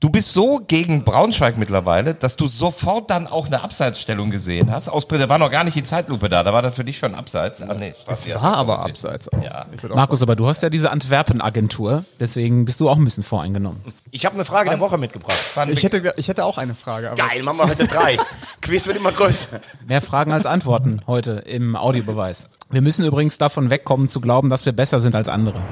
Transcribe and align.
Du 0.00 0.08
bist 0.08 0.32
so 0.32 0.62
gegen 0.66 1.04
Braunschweig 1.04 1.58
mittlerweile, 1.58 2.14
dass 2.14 2.34
du 2.36 2.48
sofort 2.48 3.10
dann 3.10 3.26
auch 3.26 3.48
eine 3.48 3.62
Abseitsstellung 3.62 4.30
gesehen 4.30 4.72
hast. 4.72 4.88
Aus 4.88 5.06
da 5.06 5.28
war 5.28 5.36
noch 5.36 5.50
gar 5.50 5.62
nicht 5.62 5.76
die 5.76 5.82
Zeitlupe 5.82 6.30
da, 6.30 6.42
da 6.42 6.54
war 6.54 6.62
das 6.62 6.74
für 6.74 6.84
dich 6.84 6.96
schon 6.96 7.14
abseits. 7.14 7.60
Ah, 7.60 7.74
nee, 7.74 7.92
es 8.06 8.28
war 8.34 8.56
aber 8.56 8.78
abseits. 8.82 9.30
Auch. 9.30 9.42
Ja. 9.42 9.66
Markus, 9.94 10.22
aber 10.22 10.36
du 10.36 10.46
hast 10.46 10.62
ja 10.62 10.70
diese 10.70 10.90
Antwerpen-Agentur, 10.90 12.06
deswegen 12.18 12.64
bist 12.64 12.80
du 12.80 12.88
auch 12.88 12.96
ein 12.96 13.04
bisschen 13.04 13.24
voreingenommen. 13.24 13.82
Ich 14.10 14.24
habe 14.24 14.36
eine 14.36 14.46
Frage 14.46 14.70
der 14.70 14.80
Woche 14.80 14.96
mitgebracht. 14.96 15.36
Ich 15.68 15.82
hätte, 15.82 16.14
ich 16.16 16.28
hätte 16.28 16.46
auch 16.46 16.56
eine 16.56 16.74
Frage. 16.74 17.12
Geil, 17.16 17.42
machen 17.42 17.58
wir 17.58 17.68
heute 17.68 17.86
drei. 17.86 18.16
Quiz 18.62 18.86
wird 18.86 18.96
immer 18.96 19.12
größer. 19.12 19.60
Mehr 19.86 20.00
Fragen 20.00 20.32
als 20.32 20.46
Antworten 20.46 21.02
heute 21.06 21.32
im 21.32 21.76
Audiobeweis. 21.76 22.48
Wir 22.70 22.80
müssen 22.80 23.04
übrigens 23.04 23.36
davon 23.36 23.68
wegkommen 23.68 24.08
zu 24.08 24.22
glauben, 24.22 24.48
dass 24.48 24.64
wir 24.64 24.72
besser 24.72 24.98
sind 24.98 25.14
als 25.14 25.28
andere. 25.28 25.62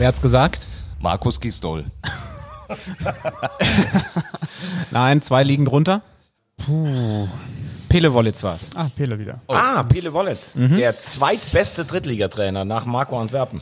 Wer 0.00 0.08
hat's 0.08 0.22
gesagt? 0.22 0.66
Markus 0.98 1.40
Gistol. 1.42 1.84
Nein, 4.90 5.20
zwei 5.20 5.42
liegen 5.42 5.66
drunter. 5.66 6.00
Puh. 6.56 7.28
Pele 7.90 8.14
Wollitz 8.14 8.42
war's. 8.42 8.70
Ah, 8.76 8.86
Pele 8.96 9.18
wieder. 9.18 9.42
Oh. 9.46 9.52
Ah, 9.54 9.82
Pele 9.82 10.14
Wollitz. 10.14 10.54
Mhm. 10.54 10.78
Der 10.78 10.98
zweitbeste 10.98 11.84
Drittligatrainer 11.84 12.64
nach 12.64 12.86
Marco 12.86 13.20
Antwerpen. 13.20 13.60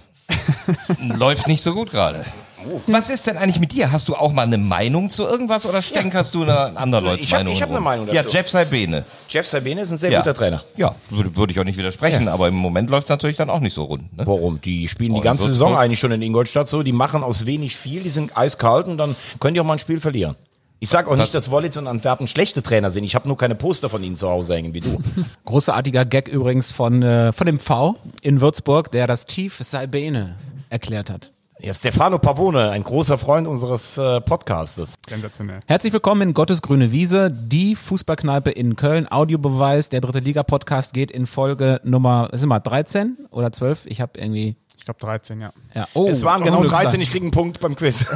Läuft 1.19 1.48
nicht 1.48 1.60
so 1.60 1.74
gut 1.74 1.91
gerade. 1.91 2.24
Oh. 2.68 2.80
Was 2.86 3.08
ist 3.08 3.27
denn 3.27 3.36
eigentlich 3.36 3.60
mit 3.60 3.72
dir? 3.72 3.90
Hast 3.90 4.08
du 4.08 4.14
auch 4.14 4.32
mal 4.32 4.42
eine 4.42 4.58
Meinung 4.58 5.10
zu 5.10 5.24
irgendwas 5.24 5.64
oder 5.64 5.80
stänkerst 5.80 6.34
ja. 6.34 6.45
du 6.45 6.50
eine 6.50 6.76
andere 6.76 7.00
Leute 7.00 7.22
ich 7.22 7.32
hab, 7.32 7.40
Meinung? 7.40 7.54
Ich 7.54 7.62
habe 7.62 7.72
eine 7.72 7.80
Meinung 7.80 8.06
dazu. 8.06 8.16
Ja, 8.16 8.24
Jeff 8.28 8.48
Sabine. 8.48 9.04
Jeff 9.28 9.46
Sabine 9.46 9.80
ist 9.82 9.90
ein 9.90 9.96
sehr 9.96 10.10
ja. 10.10 10.18
guter 10.18 10.34
Trainer. 10.34 10.62
Ja, 10.76 10.95
würde, 11.10 11.34
würde 11.36 11.52
ich 11.52 11.60
auch 11.60 11.64
nicht 11.64 11.78
widersprechen, 11.78 12.26
ja. 12.26 12.32
aber 12.32 12.48
im 12.48 12.54
Moment 12.54 12.90
läuft 12.90 13.06
es 13.06 13.10
natürlich 13.10 13.36
dann 13.36 13.50
auch 13.50 13.60
nicht 13.60 13.74
so 13.74 13.84
rund. 13.84 14.16
Ne? 14.16 14.26
Warum? 14.26 14.60
Die 14.60 14.88
spielen 14.88 15.12
oh, 15.12 15.16
die 15.16 15.23
ganze 15.23 15.46
Saison 15.46 15.76
eigentlich 15.76 15.98
schon 15.98 16.12
in 16.12 16.23
Ingolstadt 16.23 16.68
so, 16.68 16.82
die 16.82 16.93
machen 16.93 17.23
aus 17.23 17.46
wenig 17.46 17.76
viel, 17.76 18.02
die 18.02 18.10
sind 18.10 18.37
eiskalt 18.37 18.87
und 18.87 18.98
dann 18.98 19.16
können 19.40 19.54
die 19.54 19.60
auch 19.60 19.65
mal 19.65 19.74
ein 19.74 19.78
Spiel 19.78 20.00
verlieren. 20.00 20.37
Ich 20.80 20.90
sage 20.90 21.09
auch 21.09 21.16
das 21.16 21.21
nicht, 21.21 21.34
dass 21.34 21.50
Wollitz 21.50 21.76
und 21.76 21.88
Antwerpen 21.88 22.28
schlechte 22.28 22.62
Trainer 22.62 22.90
sind. 22.90 23.02
Ich 23.02 23.16
habe 23.16 23.26
nur 23.26 23.37
keine 23.37 23.56
Poster 23.56 23.90
von 23.90 24.02
ihnen 24.04 24.15
zu 24.15 24.28
Hause 24.28 24.54
hängen 24.54 24.74
wie 24.74 24.80
du. 24.80 25.00
Großartiger 25.45 26.04
Gag 26.04 26.28
übrigens 26.28 26.71
von, 26.71 27.02
äh, 27.02 27.32
von 27.32 27.46
dem 27.46 27.59
V 27.59 27.96
in 28.23 28.40
Würzburg, 28.40 28.93
der 28.93 29.09
das 29.09 29.26
Tief 29.26 29.59
Salbene 29.60 30.37
erklärt 30.71 31.10
hat. 31.10 31.32
Ja, 31.60 31.74
Stefano 31.74 32.20
Pavone, 32.20 32.70
ein 32.70 32.84
großer 32.84 33.18
Freund 33.18 33.48
unseres 33.48 33.98
äh, 33.98 34.20
Podcastes. 34.20 34.95
Sensationell. 35.09 35.59
Herzlich 35.66 35.92
willkommen 35.92 36.23
in 36.23 36.34
Gottes 36.34 36.62
grüne 36.62 36.92
Wiese, 36.92 37.32
die 37.32 37.74
Fußballkneipe 37.74 38.50
in 38.50 38.76
Köln. 38.76 39.10
Audiobeweis, 39.10 39.88
der 39.88 40.00
dritte 40.00 40.20
Liga-Podcast 40.20 40.95
geht 40.95 41.10
in 41.10 41.26
Folge 41.26 41.80
Nummer, 41.82 42.28
ist 42.32 42.45
immer 42.45 42.60
13 42.60 43.26
oder 43.32 43.50
12? 43.50 43.87
Ich 43.87 44.00
habe 44.00 44.20
irgendwie 44.20 44.54
glaube 44.88 45.00
13, 45.00 45.40
ja. 45.40 45.52
ja. 45.74 45.86
Oh, 45.92 46.08
es 46.08 46.24
waren 46.24 46.42
genau 46.42 46.64
13, 46.64 47.00
ich 47.00 47.10
kriege 47.10 47.24
einen 47.24 47.30
Punkt 47.30 47.60
beim 47.60 47.76
Quiz. 47.76 48.06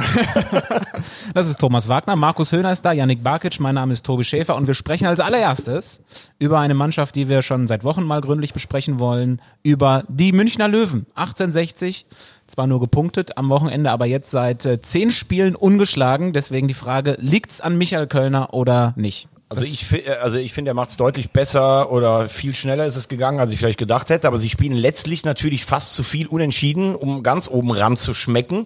das 1.33 1.47
ist 1.47 1.59
Thomas 1.59 1.87
Wagner, 1.87 2.15
Markus 2.15 2.51
Höhner 2.51 2.71
ist 2.71 2.83
da, 2.83 2.91
Yannick 2.91 3.23
Barkic, 3.23 3.59
mein 3.59 3.75
Name 3.75 3.93
ist 3.93 4.03
Tobi 4.03 4.23
Schäfer 4.23 4.55
und 4.55 4.65
wir 4.65 4.73
sprechen 4.73 5.05
als 5.05 5.19
allererstes 5.19 6.01
über 6.39 6.59
eine 6.59 6.73
Mannschaft, 6.73 7.15
die 7.15 7.29
wir 7.29 7.43
schon 7.43 7.67
seit 7.67 7.83
Wochen 7.83 8.03
mal 8.03 8.21
gründlich 8.21 8.53
besprechen 8.53 8.97
wollen, 8.97 9.39
über 9.61 10.03
die 10.07 10.31
Münchner 10.31 10.67
Löwen. 10.67 11.05
1860, 11.13 12.07
zwar 12.47 12.65
nur 12.65 12.79
gepunktet 12.79 13.37
am 13.37 13.49
Wochenende, 13.49 13.91
aber 13.91 14.07
jetzt 14.07 14.31
seit 14.31 14.65
äh, 14.65 14.81
zehn 14.81 15.11
Spielen 15.11 15.55
ungeschlagen. 15.55 16.33
Deswegen 16.33 16.67
die 16.67 16.73
Frage, 16.73 17.17
liegt's 17.19 17.61
an 17.61 17.77
Michael 17.77 18.07
Kölner 18.07 18.53
oder 18.53 18.93
nicht? 18.95 19.29
Also 19.49 19.65
ich, 19.65 20.09
also 20.21 20.37
ich 20.37 20.51
finde, 20.51 20.71
er 20.71 20.73
macht 20.73 20.89
es 20.89 20.97
deutlich 20.97 21.29
besser 21.29 21.91
oder 21.91 22.27
viel 22.27 22.55
schneller 22.55 22.87
ist 22.87 22.95
es 22.95 23.07
gegangen, 23.07 23.39
als 23.39 23.51
ich 23.51 23.59
vielleicht 23.59 23.77
gedacht 23.77 24.09
hätte. 24.09 24.27
Aber 24.27 24.39
sie 24.39 24.49
spielen 24.49 24.73
letztlich 24.73 25.25
natürlich 25.25 25.65
fast 25.65 25.93
zu 25.93 26.01
viel 26.01 26.27
unentschieden, 26.27 26.95
um 26.95 27.21
ganz 27.21 27.47
oben 27.47 27.71
ran 27.71 27.95
zu 27.95 28.13
schmecken. 28.13 28.65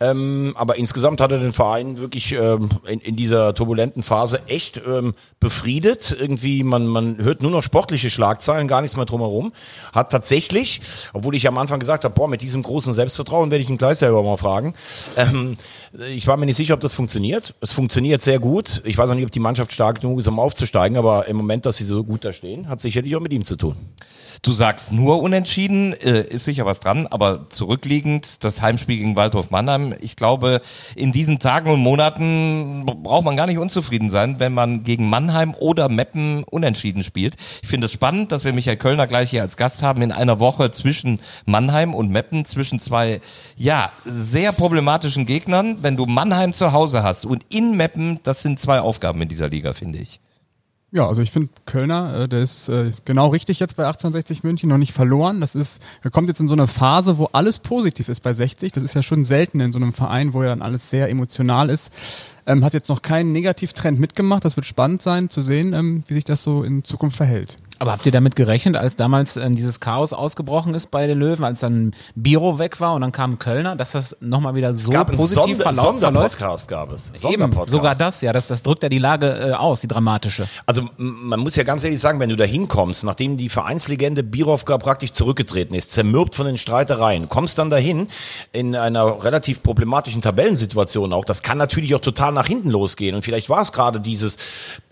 Ähm, 0.00 0.54
aber 0.56 0.76
insgesamt 0.76 1.20
hat 1.20 1.30
er 1.30 1.38
den 1.38 1.52
Verein 1.52 1.98
wirklich 1.98 2.32
ähm, 2.32 2.68
in, 2.86 3.00
in, 3.00 3.16
dieser 3.16 3.54
turbulenten 3.54 4.02
Phase 4.02 4.40
echt 4.48 4.80
ähm, 4.86 5.14
befriedet. 5.38 6.16
Irgendwie, 6.18 6.64
man, 6.64 6.86
man 6.86 7.18
hört 7.18 7.42
nur 7.42 7.52
noch 7.52 7.62
sportliche 7.62 8.10
Schlagzeilen, 8.10 8.66
gar 8.66 8.80
nichts 8.80 8.96
mehr 8.96 9.06
drumherum. 9.06 9.52
Hat 9.92 10.10
tatsächlich, 10.10 10.80
obwohl 11.12 11.36
ich 11.36 11.46
am 11.46 11.58
Anfang 11.58 11.78
gesagt 11.78 12.04
habe, 12.04 12.14
boah, 12.14 12.26
mit 12.26 12.42
diesem 12.42 12.62
großen 12.62 12.92
Selbstvertrauen 12.92 13.52
werde 13.52 13.62
ich 13.62 13.70
ihn 13.70 13.78
gleich 13.78 13.98
selber 13.98 14.22
mal 14.22 14.36
fragen. 14.36 14.74
Ähm, 15.16 15.58
ich 16.12 16.26
war 16.26 16.36
mir 16.36 16.46
nicht 16.46 16.56
sicher, 16.56 16.74
ob 16.74 16.80
das 16.80 16.92
funktioniert. 16.92 17.54
Es 17.60 17.72
funktioniert 17.72 18.20
sehr 18.20 18.40
gut. 18.40 18.80
Ich 18.84 18.98
weiß 18.98 19.08
auch 19.10 19.14
nicht, 19.14 19.24
ob 19.24 19.30
die 19.30 19.38
Mannschaft 19.38 19.70
stark 19.70 20.00
genug 20.00 20.13
um 20.28 20.38
aufzusteigen, 20.38 20.96
aber 20.96 21.26
im 21.26 21.36
Moment, 21.36 21.66
dass 21.66 21.76
sie 21.76 21.84
so 21.84 22.04
gut 22.04 22.24
da 22.24 22.32
stehen, 22.32 22.68
hat 22.68 22.80
sicherlich 22.80 23.14
auch 23.16 23.20
mit 23.20 23.32
ihm 23.32 23.44
zu 23.44 23.56
tun. 23.56 23.76
Du 24.44 24.52
sagst 24.52 24.92
nur 24.92 25.22
unentschieden, 25.22 25.94
äh, 25.94 26.20
ist 26.20 26.44
sicher 26.44 26.66
was 26.66 26.80
dran, 26.80 27.06
aber 27.06 27.48
zurückliegend 27.48 28.44
das 28.44 28.60
Heimspiel 28.60 28.98
gegen 28.98 29.16
Waldhof 29.16 29.50
Mannheim. 29.50 29.94
Ich 30.02 30.16
glaube, 30.16 30.60
in 30.94 31.12
diesen 31.12 31.38
Tagen 31.38 31.70
und 31.70 31.80
Monaten 31.80 32.84
braucht 32.84 33.24
man 33.24 33.38
gar 33.38 33.46
nicht 33.46 33.56
unzufrieden 33.56 34.10
sein, 34.10 34.40
wenn 34.40 34.52
man 34.52 34.84
gegen 34.84 35.08
Mannheim 35.08 35.54
oder 35.58 35.88
Meppen 35.88 36.44
unentschieden 36.44 37.02
spielt. 37.04 37.36
Ich 37.62 37.70
finde 37.70 37.86
es 37.86 37.92
spannend, 37.92 38.32
dass 38.32 38.44
wir 38.44 38.52
Michael 38.52 38.76
Kölner 38.76 39.06
gleich 39.06 39.30
hier 39.30 39.40
als 39.40 39.56
Gast 39.56 39.82
haben 39.82 40.02
in 40.02 40.12
einer 40.12 40.40
Woche 40.40 40.70
zwischen 40.72 41.20
Mannheim 41.46 41.94
und 41.94 42.10
Meppen, 42.10 42.44
zwischen 42.44 42.78
zwei, 42.78 43.22
ja, 43.56 43.92
sehr 44.04 44.52
problematischen 44.52 45.24
Gegnern. 45.24 45.78
Wenn 45.80 45.96
du 45.96 46.04
Mannheim 46.04 46.52
zu 46.52 46.72
Hause 46.72 47.02
hast 47.02 47.24
und 47.24 47.46
in 47.48 47.78
Meppen, 47.78 48.20
das 48.24 48.42
sind 48.42 48.60
zwei 48.60 48.80
Aufgaben 48.80 49.22
in 49.22 49.30
dieser 49.30 49.48
Liga, 49.48 49.72
finde 49.72 50.00
ich. 50.00 50.20
Ja, 50.94 51.08
also 51.08 51.22
ich 51.22 51.32
finde 51.32 51.48
Kölner, 51.66 52.20
äh, 52.20 52.28
der 52.28 52.44
ist 52.44 52.68
äh, 52.68 52.92
genau 53.04 53.26
richtig 53.26 53.58
jetzt 53.58 53.76
bei 53.76 53.84
1860 53.84 54.44
München, 54.44 54.68
noch 54.68 54.78
nicht 54.78 54.92
verloren. 54.92 55.40
Das 55.40 55.56
ist, 55.56 55.82
er 56.04 56.10
kommt 56.12 56.28
jetzt 56.28 56.38
in 56.38 56.46
so 56.46 56.54
eine 56.54 56.68
Phase, 56.68 57.18
wo 57.18 57.28
alles 57.32 57.58
positiv 57.58 58.08
ist 58.08 58.22
bei 58.22 58.32
60. 58.32 58.70
Das 58.70 58.84
ist 58.84 58.94
ja 58.94 59.02
schon 59.02 59.24
selten 59.24 59.58
in 59.58 59.72
so 59.72 59.80
einem 59.80 59.92
Verein, 59.92 60.34
wo 60.34 60.44
ja 60.44 60.50
dann 60.50 60.62
alles 60.62 60.90
sehr 60.90 61.10
emotional 61.10 61.68
ist. 61.68 61.90
Ähm, 62.46 62.64
hat 62.64 62.74
jetzt 62.74 62.90
noch 62.90 63.02
keinen 63.02 63.32
Negativtrend 63.32 63.98
mitgemacht. 63.98 64.44
Das 64.44 64.54
wird 64.54 64.66
spannend 64.66 65.02
sein 65.02 65.30
zu 65.30 65.42
sehen, 65.42 65.72
ähm, 65.72 66.04
wie 66.06 66.14
sich 66.14 66.24
das 66.24 66.44
so 66.44 66.62
in 66.62 66.84
Zukunft 66.84 67.16
verhält. 67.16 67.56
Aber 67.78 67.92
habt 67.92 68.06
ihr 68.06 68.12
damit 68.12 68.36
gerechnet, 68.36 68.76
als 68.76 68.96
damals 68.96 69.36
äh, 69.36 69.50
dieses 69.50 69.80
Chaos 69.80 70.12
ausgebrochen 70.12 70.74
ist 70.74 70.90
bei 70.90 71.06
den 71.06 71.18
Löwen, 71.18 71.44
als 71.44 71.60
dann 71.60 71.92
Biro 72.14 72.58
weg 72.58 72.80
war 72.80 72.94
und 72.94 73.00
dann 73.00 73.12
kam 73.12 73.38
Kölner, 73.38 73.74
dass 73.74 73.92
das 73.92 74.16
nochmal 74.20 74.54
wieder 74.54 74.74
so 74.74 74.90
gab 74.90 75.10
positiv 75.12 75.58
Sonder, 75.58 75.72
verläuft? 75.72 76.00
Sonderpodcast 76.00 76.68
gab 76.68 76.92
es. 76.92 77.10
Eben, 77.24 77.52
sogar 77.66 77.94
das, 77.94 78.20
ja, 78.20 78.32
das, 78.32 78.48
das 78.48 78.62
drückt 78.62 78.82
ja 78.84 78.88
die 78.88 78.98
Lage 78.98 79.50
äh, 79.50 79.52
aus, 79.52 79.80
die 79.80 79.88
dramatische. 79.88 80.48
Also 80.66 80.88
man 80.96 81.40
muss 81.40 81.56
ja 81.56 81.64
ganz 81.64 81.82
ehrlich 81.82 82.00
sagen, 82.00 82.20
wenn 82.20 82.30
du 82.30 82.36
da 82.36 82.44
hinkommst, 82.44 83.04
nachdem 83.04 83.36
die 83.36 83.48
Vereinslegende 83.48 84.22
Birovka 84.22 84.78
praktisch 84.78 85.12
zurückgetreten 85.12 85.74
ist, 85.74 85.92
zermürbt 85.92 86.34
von 86.34 86.46
den 86.46 86.58
Streitereien, 86.58 87.28
kommst 87.28 87.58
dann 87.58 87.70
dahin 87.70 88.08
in 88.52 88.76
einer 88.76 89.24
relativ 89.24 89.62
problematischen 89.62 90.22
Tabellensituation 90.22 91.12
auch, 91.12 91.24
das 91.24 91.42
kann 91.42 91.58
natürlich 91.58 91.94
auch 91.94 92.00
total 92.00 92.32
nach 92.32 92.46
hinten 92.46 92.70
losgehen 92.70 93.16
und 93.16 93.22
vielleicht 93.22 93.50
war 93.50 93.62
es 93.62 93.72
gerade 93.72 94.00
dieses 94.00 94.36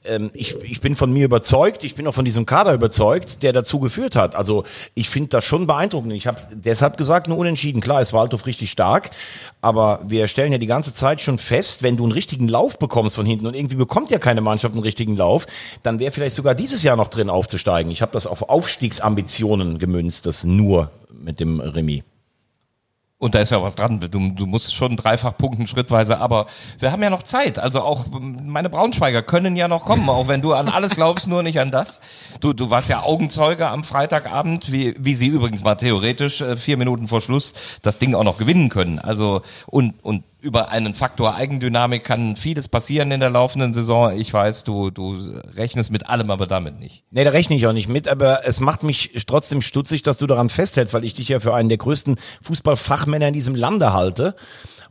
ähm, 0.04 0.30
ich, 0.34 0.56
ich 0.62 0.80
bin 0.80 0.94
von 0.94 1.12
mir 1.12 1.24
überzeugt, 1.24 1.84
ich 1.84 1.94
bin 1.94 2.06
auch 2.06 2.14
von 2.14 2.24
diesem 2.24 2.46
Kader 2.46 2.74
überzeugt, 2.74 3.42
der 3.42 3.52
dazu 3.52 3.80
geführt 3.80 4.16
hat. 4.16 4.34
Also 4.34 4.64
ich 4.94 5.08
finde 5.08 5.30
das 5.30 5.44
schon 5.44 5.66
beeindruckend. 5.66 6.12
Ich 6.12 6.26
habe 6.26 6.40
deshalb 6.52 6.96
gesagt, 6.96 7.28
nur 7.28 7.38
unentschieden. 7.38 7.80
Klar, 7.80 8.00
ist 8.00 8.12
Waldhof 8.12 8.46
richtig 8.46 8.70
stark, 8.70 9.10
aber 9.60 10.00
wir 10.06 10.28
stellen 10.28 10.52
ja 10.52 10.58
die 10.58 10.66
ganze 10.66 10.94
Zeit 10.94 11.20
schon 11.20 11.38
fest, 11.38 11.82
wenn 11.82 11.96
du 11.96 12.04
einen 12.04 12.12
richtigen 12.12 12.48
Lauf 12.48 12.78
bekommst 12.78 13.16
von 13.16 13.26
hinten 13.26 13.46
und 13.46 13.56
irgendwie 13.56 13.76
bekommt 13.76 14.10
ja 14.10 14.18
keine 14.18 14.40
Mannschaft 14.40 14.74
einen 14.74 14.82
richtigen 14.82 15.16
Lauf, 15.16 15.46
dann 15.82 15.98
wäre 15.98 16.12
vielleicht 16.12 16.36
sogar 16.36 16.54
dieses 16.54 16.82
Jahr 16.82 16.96
noch 16.96 17.08
drin 17.08 17.30
aufzusteigen. 17.30 17.90
Ich 17.92 18.02
habe 18.02 18.12
das 18.12 18.26
auf 18.26 18.48
Aufstiegsambitionen 18.48 19.78
gemünzt, 19.78 20.26
das 20.26 20.44
nur 20.44 20.90
mit 21.12 21.40
dem 21.40 21.60
Remis. 21.60 22.02
Und 23.22 23.36
da 23.36 23.38
ist 23.38 23.50
ja 23.50 23.62
was 23.62 23.76
dran. 23.76 24.00
Du, 24.00 24.08
du 24.08 24.46
musst 24.46 24.74
schon 24.74 24.96
dreifach 24.96 25.36
punkten 25.36 25.68
schrittweise, 25.68 26.18
aber 26.18 26.46
wir 26.80 26.90
haben 26.90 27.04
ja 27.04 27.08
noch 27.08 27.22
Zeit. 27.22 27.56
Also 27.60 27.82
auch 27.82 28.06
meine 28.10 28.68
Braunschweiger 28.68 29.22
können 29.22 29.54
ja 29.54 29.68
noch 29.68 29.84
kommen, 29.84 30.08
auch 30.08 30.26
wenn 30.26 30.42
du 30.42 30.54
an 30.54 30.68
alles 30.68 30.96
glaubst, 30.96 31.28
nur 31.28 31.44
nicht 31.44 31.60
an 31.60 31.70
das. 31.70 32.00
Du, 32.40 32.52
du 32.52 32.70
warst 32.70 32.88
ja 32.88 33.04
Augenzeuge 33.04 33.68
am 33.68 33.84
Freitagabend, 33.84 34.72
wie, 34.72 34.96
wie 34.98 35.14
sie 35.14 35.28
übrigens 35.28 35.62
mal 35.62 35.76
theoretisch 35.76 36.40
äh, 36.40 36.56
vier 36.56 36.76
Minuten 36.76 37.06
vor 37.06 37.20
Schluss 37.20 37.52
das 37.82 38.00
Ding 38.00 38.16
auch 38.16 38.24
noch 38.24 38.38
gewinnen 38.38 38.70
können. 38.70 38.98
Also 38.98 39.42
und, 39.66 39.94
und 40.02 40.24
über 40.42 40.70
einen 40.70 40.94
Faktor 40.94 41.36
Eigendynamik 41.36 42.02
kann 42.02 42.34
vieles 42.34 42.66
passieren 42.66 43.12
in 43.12 43.20
der 43.20 43.30
laufenden 43.30 43.72
Saison. 43.72 44.18
Ich 44.18 44.34
weiß, 44.34 44.64
du, 44.64 44.90
du 44.90 45.40
rechnest 45.54 45.92
mit 45.92 46.08
allem, 46.08 46.32
aber 46.32 46.48
damit 46.48 46.80
nicht. 46.80 47.04
Nee, 47.12 47.22
da 47.22 47.30
rechne 47.30 47.54
ich 47.54 47.66
auch 47.68 47.72
nicht 47.72 47.88
mit, 47.88 48.08
aber 48.08 48.44
es 48.44 48.58
macht 48.58 48.82
mich 48.82 49.12
trotzdem 49.26 49.60
stutzig, 49.60 50.02
dass 50.02 50.18
du 50.18 50.26
daran 50.26 50.48
festhältst, 50.48 50.94
weil 50.94 51.04
ich 51.04 51.14
dich 51.14 51.28
ja 51.28 51.38
für 51.38 51.54
einen 51.54 51.68
der 51.68 51.78
größten 51.78 52.16
Fußballfachmänner 52.42 53.28
in 53.28 53.34
diesem 53.34 53.54
Lande 53.54 53.92
halte. 53.92 54.34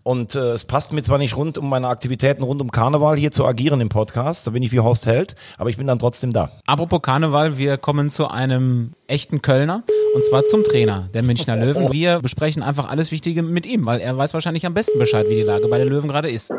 Und 0.03 0.35
äh, 0.35 0.53
es 0.53 0.65
passt 0.65 0.93
mir 0.93 1.03
zwar 1.03 1.19
nicht 1.19 1.37
rund 1.37 1.57
um 1.57 1.69
meine 1.69 1.87
Aktivitäten 1.87 2.43
rund 2.43 2.61
um 2.61 2.71
Karneval 2.71 3.17
hier 3.17 3.31
zu 3.31 3.45
agieren 3.45 3.81
im 3.81 3.89
Podcast, 3.89 4.47
da 4.47 4.51
bin 4.51 4.63
ich 4.63 4.71
wie 4.71 4.79
Horst 4.79 5.05
Held, 5.05 5.35
aber 5.57 5.69
ich 5.69 5.77
bin 5.77 5.85
dann 5.85 5.99
trotzdem 5.99 6.33
da. 6.33 6.51
Apropos 6.65 7.01
Karneval, 7.01 7.57
wir 7.57 7.77
kommen 7.77 8.09
zu 8.09 8.27
einem 8.27 8.93
echten 9.07 9.41
Kölner 9.41 9.83
und 10.15 10.23
zwar 10.23 10.45
zum 10.45 10.63
Trainer 10.63 11.09
der 11.13 11.21
Münchner 11.21 11.55
Löwen. 11.65 11.93
Wir 11.93 12.19
besprechen 12.19 12.63
einfach 12.63 12.89
alles 12.89 13.11
Wichtige 13.11 13.43
mit 13.43 13.65
ihm, 13.67 13.85
weil 13.85 13.99
er 13.99 14.17
weiß 14.17 14.33
wahrscheinlich 14.33 14.65
am 14.65 14.73
besten 14.73 14.97
Bescheid, 14.97 15.29
wie 15.29 15.35
die 15.35 15.43
Lage 15.43 15.67
bei 15.67 15.77
den 15.77 15.87
Löwen 15.87 16.09
gerade 16.09 16.31
ist. 16.31 16.51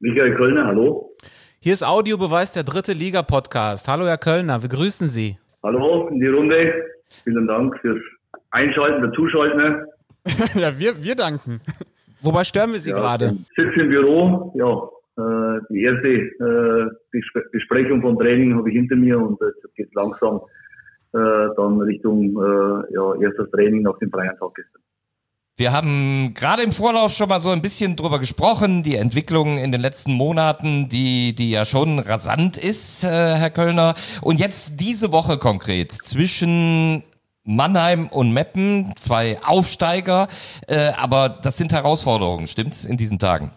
Michael 0.00 0.34
Kölner, 0.34 0.66
hallo. 0.66 1.14
Hier 1.60 1.74
ist 1.74 1.84
Audiobeweis 1.84 2.54
der 2.54 2.64
dritte 2.64 2.92
Liga-Podcast. 2.92 3.86
Hallo 3.86 4.06
Herr 4.06 4.18
Kölner, 4.18 4.62
wir 4.62 4.68
grüßen 4.68 5.08
Sie. 5.08 5.38
Hallo 5.62 6.08
in 6.08 6.18
die 6.18 6.26
Runde. 6.26 6.72
Vielen 7.22 7.46
Dank 7.46 7.78
fürs 7.80 8.00
Einschalten, 8.50 9.02
der 9.02 9.12
Zuschalten. 9.12 9.84
ja, 10.54 10.78
wir, 10.78 11.02
wir 11.02 11.14
danken. 11.14 11.60
Wobei 12.22 12.44
stören 12.44 12.72
wir 12.72 12.80
Sie 12.80 12.90
ja, 12.90 12.98
gerade? 12.98 13.36
Sitze 13.56 13.80
im 13.80 13.90
Büro, 13.90 14.52
ja. 14.56 14.88
Äh, 15.18 15.60
die 15.70 15.82
erste 15.82 16.08
äh, 16.08 17.40
Besprechung 17.52 18.00
vom 18.00 18.18
Training 18.18 18.54
habe 18.56 18.68
ich 18.70 18.76
hinter 18.76 18.96
mir 18.96 19.18
und 19.18 19.38
jetzt 19.40 19.74
geht 19.74 19.94
langsam 19.94 20.40
äh, 21.12 21.48
dann 21.56 21.80
Richtung 21.80 22.34
ja, 22.92 23.14
erstes 23.20 23.50
Training 23.50 23.82
nach 23.82 23.98
dem 23.98 24.10
freien 24.10 24.36
Tag 24.38 24.54
gestern. 24.54 24.82
Wir 25.60 25.72
haben 25.72 26.32
gerade 26.32 26.62
im 26.62 26.72
Vorlauf 26.72 27.12
schon 27.12 27.28
mal 27.28 27.42
so 27.42 27.50
ein 27.50 27.60
bisschen 27.60 27.94
drüber 27.94 28.18
gesprochen, 28.18 28.82
die 28.82 28.96
Entwicklung 28.96 29.58
in 29.58 29.72
den 29.72 29.82
letzten 29.82 30.12
Monaten, 30.14 30.88
die, 30.88 31.34
die 31.34 31.50
ja 31.50 31.66
schon 31.66 31.98
rasant 31.98 32.56
ist, 32.56 33.04
äh, 33.04 33.08
Herr 33.08 33.50
Kölner. 33.50 33.94
Und 34.22 34.40
jetzt 34.40 34.80
diese 34.80 35.12
Woche 35.12 35.36
konkret 35.36 35.92
zwischen 35.92 37.02
Mannheim 37.50 38.08
und 38.12 38.32
Meppen, 38.32 38.92
zwei 38.96 39.38
Aufsteiger, 39.44 40.28
äh, 40.68 40.92
aber 40.96 41.40
das 41.42 41.56
sind 41.56 41.72
Herausforderungen, 41.72 42.46
stimmt's, 42.46 42.84
in 42.84 42.96
diesen 42.96 43.18
Tagen? 43.18 43.50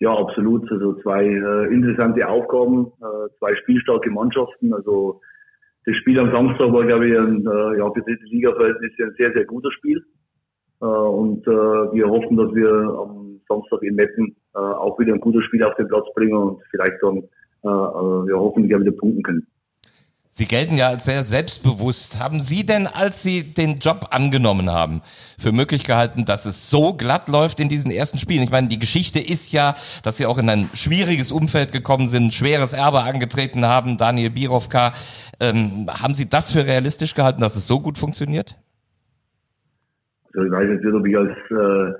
Ja, 0.00 0.12
absolut. 0.12 0.70
Also 0.70 0.94
zwei 1.02 1.24
äh, 1.26 1.72
interessante 1.72 2.28
Aufgaben, 2.28 2.88
äh, 3.00 3.28
zwei 3.38 3.54
spielstarke 3.54 4.10
Mannschaften. 4.10 4.74
Also 4.74 5.20
das 5.86 5.94
Spiel 5.96 6.18
am 6.18 6.32
Samstag 6.32 6.72
war, 6.72 6.84
glaube 6.84 7.06
ich, 7.06 7.16
ein, 7.16 7.44
ja, 7.78 7.90
für 7.92 8.02
dritte 8.02 8.24
Liga-Verhältnisse 8.24 9.04
ein 9.04 9.14
sehr, 9.16 9.32
sehr 9.32 9.44
gutes 9.44 9.72
Spiel. 9.74 10.02
Und 10.78 11.46
wir 11.46 12.08
hoffen, 12.08 12.38
dass 12.38 12.54
wir 12.54 12.70
am 12.70 13.38
Samstag 13.46 13.82
in 13.82 13.94
Meppen 13.94 14.34
auch 14.54 14.98
wieder 14.98 15.12
ein 15.12 15.20
gutes 15.20 15.44
Spiel 15.44 15.62
auf 15.62 15.74
den 15.76 15.88
Platz 15.88 16.06
bringen 16.14 16.36
und 16.36 16.62
vielleicht 16.70 16.96
dann 17.02 17.22
ja, 17.64 18.34
hoffentlich 18.34 18.74
auch 18.74 18.80
wieder 18.80 18.92
punkten 18.92 19.22
können. 19.22 19.46
Sie 20.36 20.46
gelten 20.46 20.76
ja 20.76 20.88
als 20.88 21.04
sehr 21.04 21.22
selbstbewusst. 21.22 22.18
Haben 22.18 22.40
Sie 22.40 22.66
denn, 22.66 22.88
als 22.88 23.22
Sie 23.22 23.54
den 23.54 23.78
Job 23.78 24.08
angenommen 24.10 24.68
haben, 24.68 25.02
für 25.38 25.52
möglich 25.52 25.84
gehalten, 25.84 26.24
dass 26.24 26.44
es 26.44 26.68
so 26.68 26.92
glatt 26.92 27.28
läuft 27.28 27.60
in 27.60 27.68
diesen 27.68 27.92
ersten 27.92 28.18
Spielen? 28.18 28.42
Ich 28.42 28.50
meine, 28.50 28.66
die 28.66 28.80
Geschichte 28.80 29.20
ist 29.20 29.52
ja, 29.52 29.74
dass 30.02 30.16
Sie 30.16 30.26
auch 30.26 30.36
in 30.38 30.50
ein 30.50 30.70
schwieriges 30.74 31.30
Umfeld 31.30 31.70
gekommen 31.70 32.08
sind, 32.08 32.34
schweres 32.34 32.72
Erbe 32.72 33.02
angetreten 33.02 33.64
haben, 33.64 33.96
Daniel 33.96 34.30
Birovka. 34.30 34.94
Ähm, 35.38 35.86
haben 35.88 36.14
Sie 36.14 36.28
das 36.28 36.50
für 36.50 36.66
realistisch 36.66 37.14
gehalten, 37.14 37.40
dass 37.40 37.54
es 37.54 37.68
so 37.68 37.78
gut 37.78 37.96
funktioniert? 37.96 38.56
Also 40.34 40.46
ich 40.46 40.52
weiß 40.52 40.68
nicht, 40.68 40.84
ob 40.92 41.06
ich 41.06 41.16
als 41.16 41.30
äh, 41.52 41.90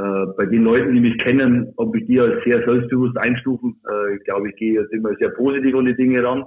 äh, 0.00 0.26
bei 0.36 0.46
den 0.46 0.62
Leuten, 0.62 0.94
die 0.94 1.00
mich 1.00 1.18
kennen, 1.18 1.72
ob 1.74 1.96
ich 1.96 2.06
die 2.06 2.20
als 2.20 2.44
sehr 2.44 2.64
selbstbewusst 2.64 3.18
einstufen. 3.18 3.80
Äh, 3.90 4.14
ich 4.14 4.22
glaube, 4.22 4.48
ich 4.50 4.54
gehe 4.54 4.80
jetzt 4.80 4.92
immer 4.92 5.10
sehr 5.18 5.30
positiv 5.30 5.74
an 5.74 5.86
die 5.86 5.96
Dinge 5.96 6.22
ran. 6.22 6.44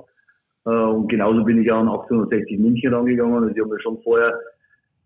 Äh, 0.66 0.70
und 0.70 1.08
genauso 1.08 1.44
bin 1.44 1.62
ich 1.62 1.72
auch 1.72 1.80
an 1.80 1.90
1860 1.90 2.60
München 2.60 2.94
rangegangen. 2.94 3.36
Also 3.36 3.48
ich 3.50 3.60
habe 3.60 3.74
mich 3.74 3.82
schon 3.82 4.02
vorher 4.04 4.40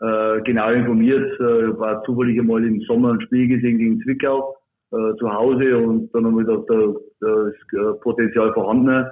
äh, 0.01 0.42
genau 0.42 0.71
informiert. 0.71 1.39
Äh, 1.39 1.69
ich 1.69 1.80
war 1.80 2.04
zufällig 2.04 2.39
einmal 2.39 2.63
im 2.65 2.81
Sommer 2.81 3.13
ein 3.13 3.21
Spiel 3.21 3.48
gesehen 3.48 3.77
gegen 3.77 4.01
Zwickau 4.01 4.56
äh, 4.92 5.15
zu 5.18 5.31
Hause 5.31 5.77
und 5.77 6.13
dann 6.13 6.25
haben 6.25 6.38
wir 6.38 6.45
gedacht, 6.45 6.65
da, 6.69 6.94
da 7.21 7.48
ist 7.48 7.74
äh, 7.74 7.94
Potenzial 8.01 8.54
vorhanden. 8.54 9.06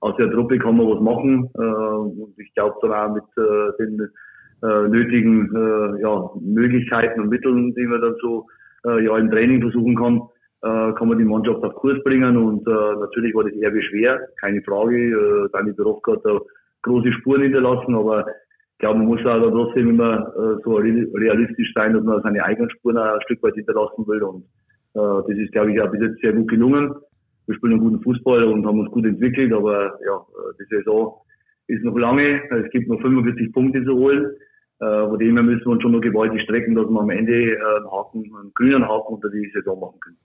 Aus 0.00 0.16
der 0.16 0.30
Truppe 0.30 0.58
kann 0.58 0.76
man 0.76 0.88
was 0.88 1.00
machen. 1.00 1.50
Äh, 1.54 1.60
und 1.60 2.38
ich 2.38 2.52
glaube 2.54 2.76
dann 2.82 2.92
auch 2.92 3.14
mit 3.14 3.24
äh, 3.36 3.76
den 3.78 4.08
äh, 4.62 4.88
nötigen 4.88 5.54
äh, 5.54 6.00
ja, 6.02 6.30
Möglichkeiten 6.40 7.20
und 7.20 7.28
Mitteln, 7.28 7.74
die 7.74 7.86
man 7.86 8.00
dann 8.00 8.14
so 8.20 8.46
äh, 8.86 9.04
ja, 9.04 9.16
im 9.18 9.30
Training 9.30 9.60
versuchen 9.60 9.96
kann, 9.96 10.22
äh, 10.62 10.92
kann 10.92 11.08
man 11.08 11.18
die 11.18 11.24
Mannschaft 11.24 11.62
auf 11.62 11.74
Kurs 11.74 12.02
bringen. 12.04 12.36
Und 12.36 12.66
äh, 12.66 12.96
natürlich 13.00 13.34
war 13.34 13.44
das 13.44 13.52
eher 13.52 13.82
schwer, 13.82 14.20
keine 14.40 14.62
Frage. 14.62 14.96
Äh, 14.96 15.48
Dani 15.52 15.72
Berofka 15.72 16.12
hat 16.12 16.24
da 16.24 16.38
große 16.82 17.12
Spuren 17.12 17.42
hinterlassen, 17.42 17.94
aber 17.94 18.26
ich 18.28 18.78
glaube, 18.78 18.98
man 18.98 19.08
muss 19.08 19.20
auch 19.20 19.40
da 19.40 19.50
trotzdem 19.50 19.90
immer 19.90 20.32
äh, 20.36 20.62
so 20.64 20.76
realistisch 20.76 21.72
sein, 21.74 21.94
dass 21.94 22.04
man 22.04 22.22
seine 22.22 22.44
eigenen 22.44 22.70
Spuren 22.70 22.96
ein 22.96 23.20
Stück 23.22 23.42
weit 23.42 23.54
hinterlassen 23.54 24.06
will. 24.06 24.22
Und 24.22 24.44
äh, 24.94 25.28
das 25.28 25.38
ist, 25.38 25.52
glaube 25.52 25.72
ich, 25.72 25.80
auch 25.80 25.90
bis 25.90 26.02
jetzt 26.02 26.20
sehr 26.22 26.32
gut 26.32 26.48
gelungen. 26.48 26.94
Wir 27.46 27.54
spielen 27.54 27.72
einen 27.74 27.82
guten 27.82 28.02
Fußball 28.02 28.44
und 28.44 28.66
haben 28.66 28.80
uns 28.80 28.90
gut 28.90 29.06
entwickelt, 29.06 29.52
aber 29.52 29.98
ja, 30.04 30.16
äh, 30.16 30.54
die 30.60 30.76
Saison 30.76 31.20
ist 31.66 31.82
noch 31.82 31.96
lange. 31.96 32.42
Es 32.50 32.70
gibt 32.70 32.88
noch 32.88 33.00
45 33.00 33.52
Punkte 33.52 33.84
zu 33.84 33.94
holen. 33.94 34.26
Äh, 34.80 35.08
von 35.08 35.18
dem 35.18 35.34
her 35.34 35.42
müssen 35.42 35.64
wir 35.64 35.72
uns 35.72 35.82
schon 35.82 35.92
noch 35.92 36.00
gewaltig 36.00 36.42
strecken, 36.42 36.76
dass 36.76 36.86
wir 36.86 37.00
am 37.00 37.10
Ende 37.10 37.32
äh, 37.32 37.56
einen 37.56 37.90
Haken, 37.90 38.24
einen 38.38 38.52
grünen 38.54 38.88
Haken 38.88 39.14
unter 39.14 39.28
die 39.28 39.50
Saison 39.52 39.80
machen 39.80 39.98
können. 40.00 40.16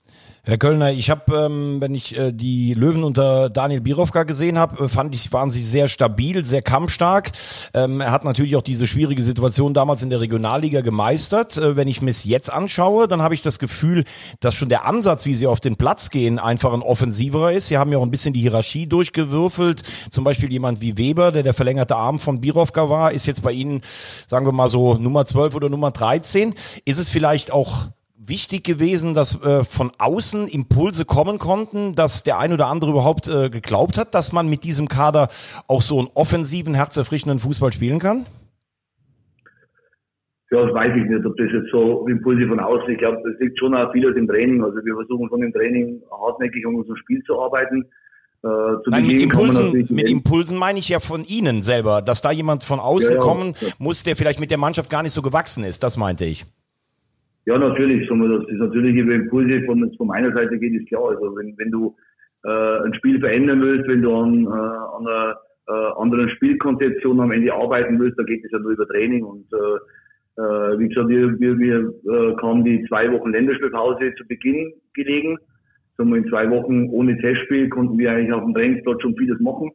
Herr 0.46 0.58
Kölner, 0.58 0.92
ich 0.92 1.08
habe, 1.08 1.34
ähm, 1.34 1.80
wenn 1.80 1.94
ich 1.94 2.18
äh, 2.18 2.30
die 2.30 2.74
Löwen 2.74 3.02
unter 3.02 3.48
Daniel 3.48 3.80
Birovka 3.80 4.24
gesehen 4.24 4.58
habe, 4.58 4.84
äh, 4.84 4.88
fand 4.88 5.14
ich, 5.14 5.32
waren 5.32 5.50
sie 5.50 5.62
sehr 5.62 5.88
stabil, 5.88 6.44
sehr 6.44 6.60
kampfstark. 6.60 7.32
Ähm, 7.72 8.02
er 8.02 8.12
hat 8.12 8.24
natürlich 8.24 8.54
auch 8.54 8.62
diese 8.62 8.86
schwierige 8.86 9.22
Situation 9.22 9.72
damals 9.72 10.02
in 10.02 10.10
der 10.10 10.20
Regionalliga 10.20 10.82
gemeistert. 10.82 11.56
Äh, 11.56 11.76
wenn 11.76 11.88
ich 11.88 12.02
mir 12.02 12.10
es 12.10 12.24
jetzt 12.24 12.52
anschaue, 12.52 13.08
dann 13.08 13.22
habe 13.22 13.32
ich 13.32 13.40
das 13.40 13.58
Gefühl, 13.58 14.04
dass 14.40 14.54
schon 14.54 14.68
der 14.68 14.86
Ansatz, 14.86 15.24
wie 15.24 15.34
sie 15.34 15.46
auf 15.46 15.60
den 15.60 15.76
Platz 15.76 16.10
gehen, 16.10 16.38
einfach 16.38 16.74
ein 16.74 16.82
offensiverer 16.82 17.52
ist. 17.52 17.68
Sie 17.68 17.78
haben 17.78 17.90
ja 17.90 17.96
auch 17.96 18.02
ein 18.02 18.10
bisschen 18.10 18.34
die 18.34 18.40
Hierarchie 18.42 18.86
durchgewürfelt. 18.86 19.82
Zum 20.10 20.24
Beispiel 20.24 20.52
jemand 20.52 20.82
wie 20.82 20.98
Weber, 20.98 21.32
der 21.32 21.42
der 21.42 21.54
verlängerte 21.54 21.96
Arm 21.96 22.18
von 22.18 22.42
Birovka 22.42 22.90
war, 22.90 23.12
ist 23.12 23.24
jetzt 23.24 23.42
bei 23.42 23.52
Ihnen, 23.52 23.80
sagen 24.26 24.43
sagen 24.44 24.56
wir 24.56 24.62
mal 24.62 24.68
so 24.68 24.94
Nummer 24.94 25.24
12 25.24 25.54
oder 25.54 25.70
Nummer 25.70 25.90
13. 25.90 26.54
Ist 26.84 26.98
es 26.98 27.08
vielleicht 27.08 27.50
auch 27.50 27.88
wichtig 28.16 28.62
gewesen, 28.64 29.14
dass 29.14 29.42
äh, 29.42 29.64
von 29.64 29.92
außen 29.98 30.48
Impulse 30.48 31.06
kommen 31.06 31.38
konnten, 31.38 31.94
dass 31.94 32.22
der 32.22 32.38
ein 32.38 32.52
oder 32.52 32.66
andere 32.66 32.90
überhaupt 32.90 33.26
äh, 33.28 33.48
geglaubt 33.48 33.96
hat, 33.96 34.14
dass 34.14 34.32
man 34.32 34.48
mit 34.48 34.64
diesem 34.64 34.88
Kader 34.88 35.28
auch 35.66 35.80
so 35.80 35.98
einen 35.98 36.08
offensiven, 36.14 36.74
herzerfrischenden 36.74 37.38
Fußball 37.38 37.72
spielen 37.72 37.98
kann? 37.98 38.26
Ja, 40.50 40.66
das 40.66 40.74
weiß 40.74 40.92
ich 40.94 41.04
nicht, 41.04 41.24
ob 41.24 41.36
das 41.38 41.48
jetzt 41.52 41.70
so 41.72 42.06
Impulse 42.06 42.46
von 42.46 42.60
außen. 42.60 42.88
Ich 42.90 42.98
glaube, 42.98 43.22
das 43.24 43.40
liegt 43.40 43.58
schon 43.58 43.74
auch 43.74 43.90
viel 43.92 44.06
aus 44.06 44.14
dem 44.14 44.28
Training. 44.28 44.62
Also 44.62 44.76
wir 44.84 44.94
versuchen 44.94 45.28
von 45.28 45.40
dem 45.40 45.52
Training 45.52 46.02
hartnäckig 46.10 46.66
um 46.66 46.76
unser 46.76 46.96
Spiel 46.98 47.22
zu 47.24 47.40
arbeiten. 47.40 47.84
Äh, 48.44 48.90
Nein, 48.90 49.06
mit 49.06 49.22
Impulsen, 49.22 49.72
mit 49.88 50.06
Impulsen 50.06 50.58
meine 50.58 50.78
ich 50.78 50.90
ja 50.90 51.00
von 51.00 51.24
Ihnen 51.24 51.62
selber, 51.62 52.02
dass 52.02 52.20
da 52.20 52.30
jemand 52.30 52.62
von 52.62 52.78
außen 52.78 53.14
ja, 53.14 53.18
kommen 53.18 53.54
ja. 53.58 53.68
muss, 53.78 54.02
der 54.02 54.16
vielleicht 54.16 54.38
mit 54.38 54.50
der 54.50 54.58
Mannschaft 54.58 54.90
gar 54.90 55.02
nicht 55.02 55.12
so 55.12 55.22
gewachsen 55.22 55.64
ist. 55.64 55.82
Das 55.82 55.96
meinte 55.96 56.26
ich. 56.26 56.44
Ja, 57.46 57.58
natürlich. 57.58 58.06
Das 58.06 58.18
ist 58.48 58.58
natürlich 58.58 58.96
über 58.96 59.14
Impulse 59.14 59.62
von, 59.64 59.90
von 59.96 60.06
meiner 60.06 60.32
Seite 60.34 60.58
geht, 60.58 60.74
ist 60.74 60.88
klar. 60.88 61.08
Also 61.08 61.34
wenn, 61.36 61.54
wenn 61.56 61.70
du 61.70 61.96
äh, 62.44 62.84
ein 62.84 62.92
Spiel 62.92 63.18
verändern 63.18 63.62
willst, 63.62 63.88
wenn 63.88 64.02
du 64.02 64.14
an, 64.14 64.44
äh, 64.44 64.48
an 64.48 65.06
einer 65.06 65.36
äh, 65.68 66.02
anderen 66.02 66.28
Spielkonzeption 66.28 67.20
am 67.20 67.32
Ende 67.32 67.54
arbeiten 67.54 67.98
willst, 67.98 68.18
dann 68.18 68.26
geht 68.26 68.44
es 68.44 68.50
ja 68.50 68.58
nur 68.58 68.72
über 68.72 68.86
Training. 68.88 69.24
Und 69.24 69.46
äh, 69.54 70.42
äh, 70.42 70.78
wie 70.78 70.88
gesagt, 70.88 71.08
wir, 71.08 71.40
wir, 71.40 71.58
wir 71.58 71.78
äh, 71.78 72.34
kamen 72.36 72.62
die 72.62 72.84
zwei 72.88 73.10
Wochen 73.10 73.30
Länderspielpause 73.30 74.14
zu 74.16 74.26
Beginn 74.26 74.74
gelegen 74.92 75.38
sagen 75.96 76.10
wir, 76.10 76.16
in 76.18 76.28
zwei 76.28 76.50
Wochen 76.50 76.88
ohne 76.90 77.18
Testspiel 77.18 77.68
konnten 77.68 77.98
wir 77.98 78.12
eigentlich 78.12 78.32
auf 78.32 78.44
dem 78.44 78.54
Trainingsplatz 78.54 79.02
schon 79.02 79.16
vieles 79.16 79.40
machen. 79.40 79.70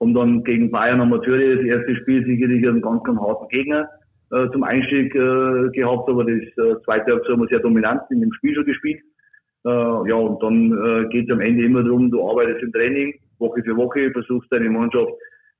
Haben 0.00 0.14
dann 0.14 0.44
gegen 0.44 0.70
Bayern 0.70 1.00
Amateure 1.00 1.56
das 1.56 1.64
erste 1.64 1.96
Spiel 1.96 2.24
sicherlich 2.24 2.66
einen 2.68 2.82
ganz, 2.82 3.02
ganz 3.04 3.18
harten 3.18 3.48
Gegner 3.48 3.88
äh, 4.32 4.48
zum 4.50 4.62
Einstieg 4.64 5.14
äh, 5.14 5.70
gehabt, 5.70 6.08
aber 6.08 6.24
das 6.24 6.42
äh, 6.42 6.82
zweite 6.84 7.12
Halbzeit 7.12 7.32
haben 7.32 7.40
wir 7.40 7.48
sehr 7.48 7.60
dominant 7.60 8.02
in 8.10 8.20
dem 8.20 8.32
Spiel 8.34 8.54
schon 8.54 8.66
gespielt. 8.66 9.00
Äh, 9.64 9.70
ja, 9.70 10.14
und 10.14 10.42
dann 10.42 10.72
äh, 10.72 11.08
geht 11.08 11.28
es 11.28 11.32
am 11.32 11.40
Ende 11.40 11.64
immer 11.64 11.82
darum, 11.82 12.10
du 12.10 12.28
arbeitest 12.28 12.62
im 12.62 12.72
Training, 12.72 13.14
Woche 13.38 13.62
für 13.62 13.76
Woche, 13.76 14.10
versuchst 14.10 14.52
deine 14.52 14.68
Mannschaft 14.70 15.12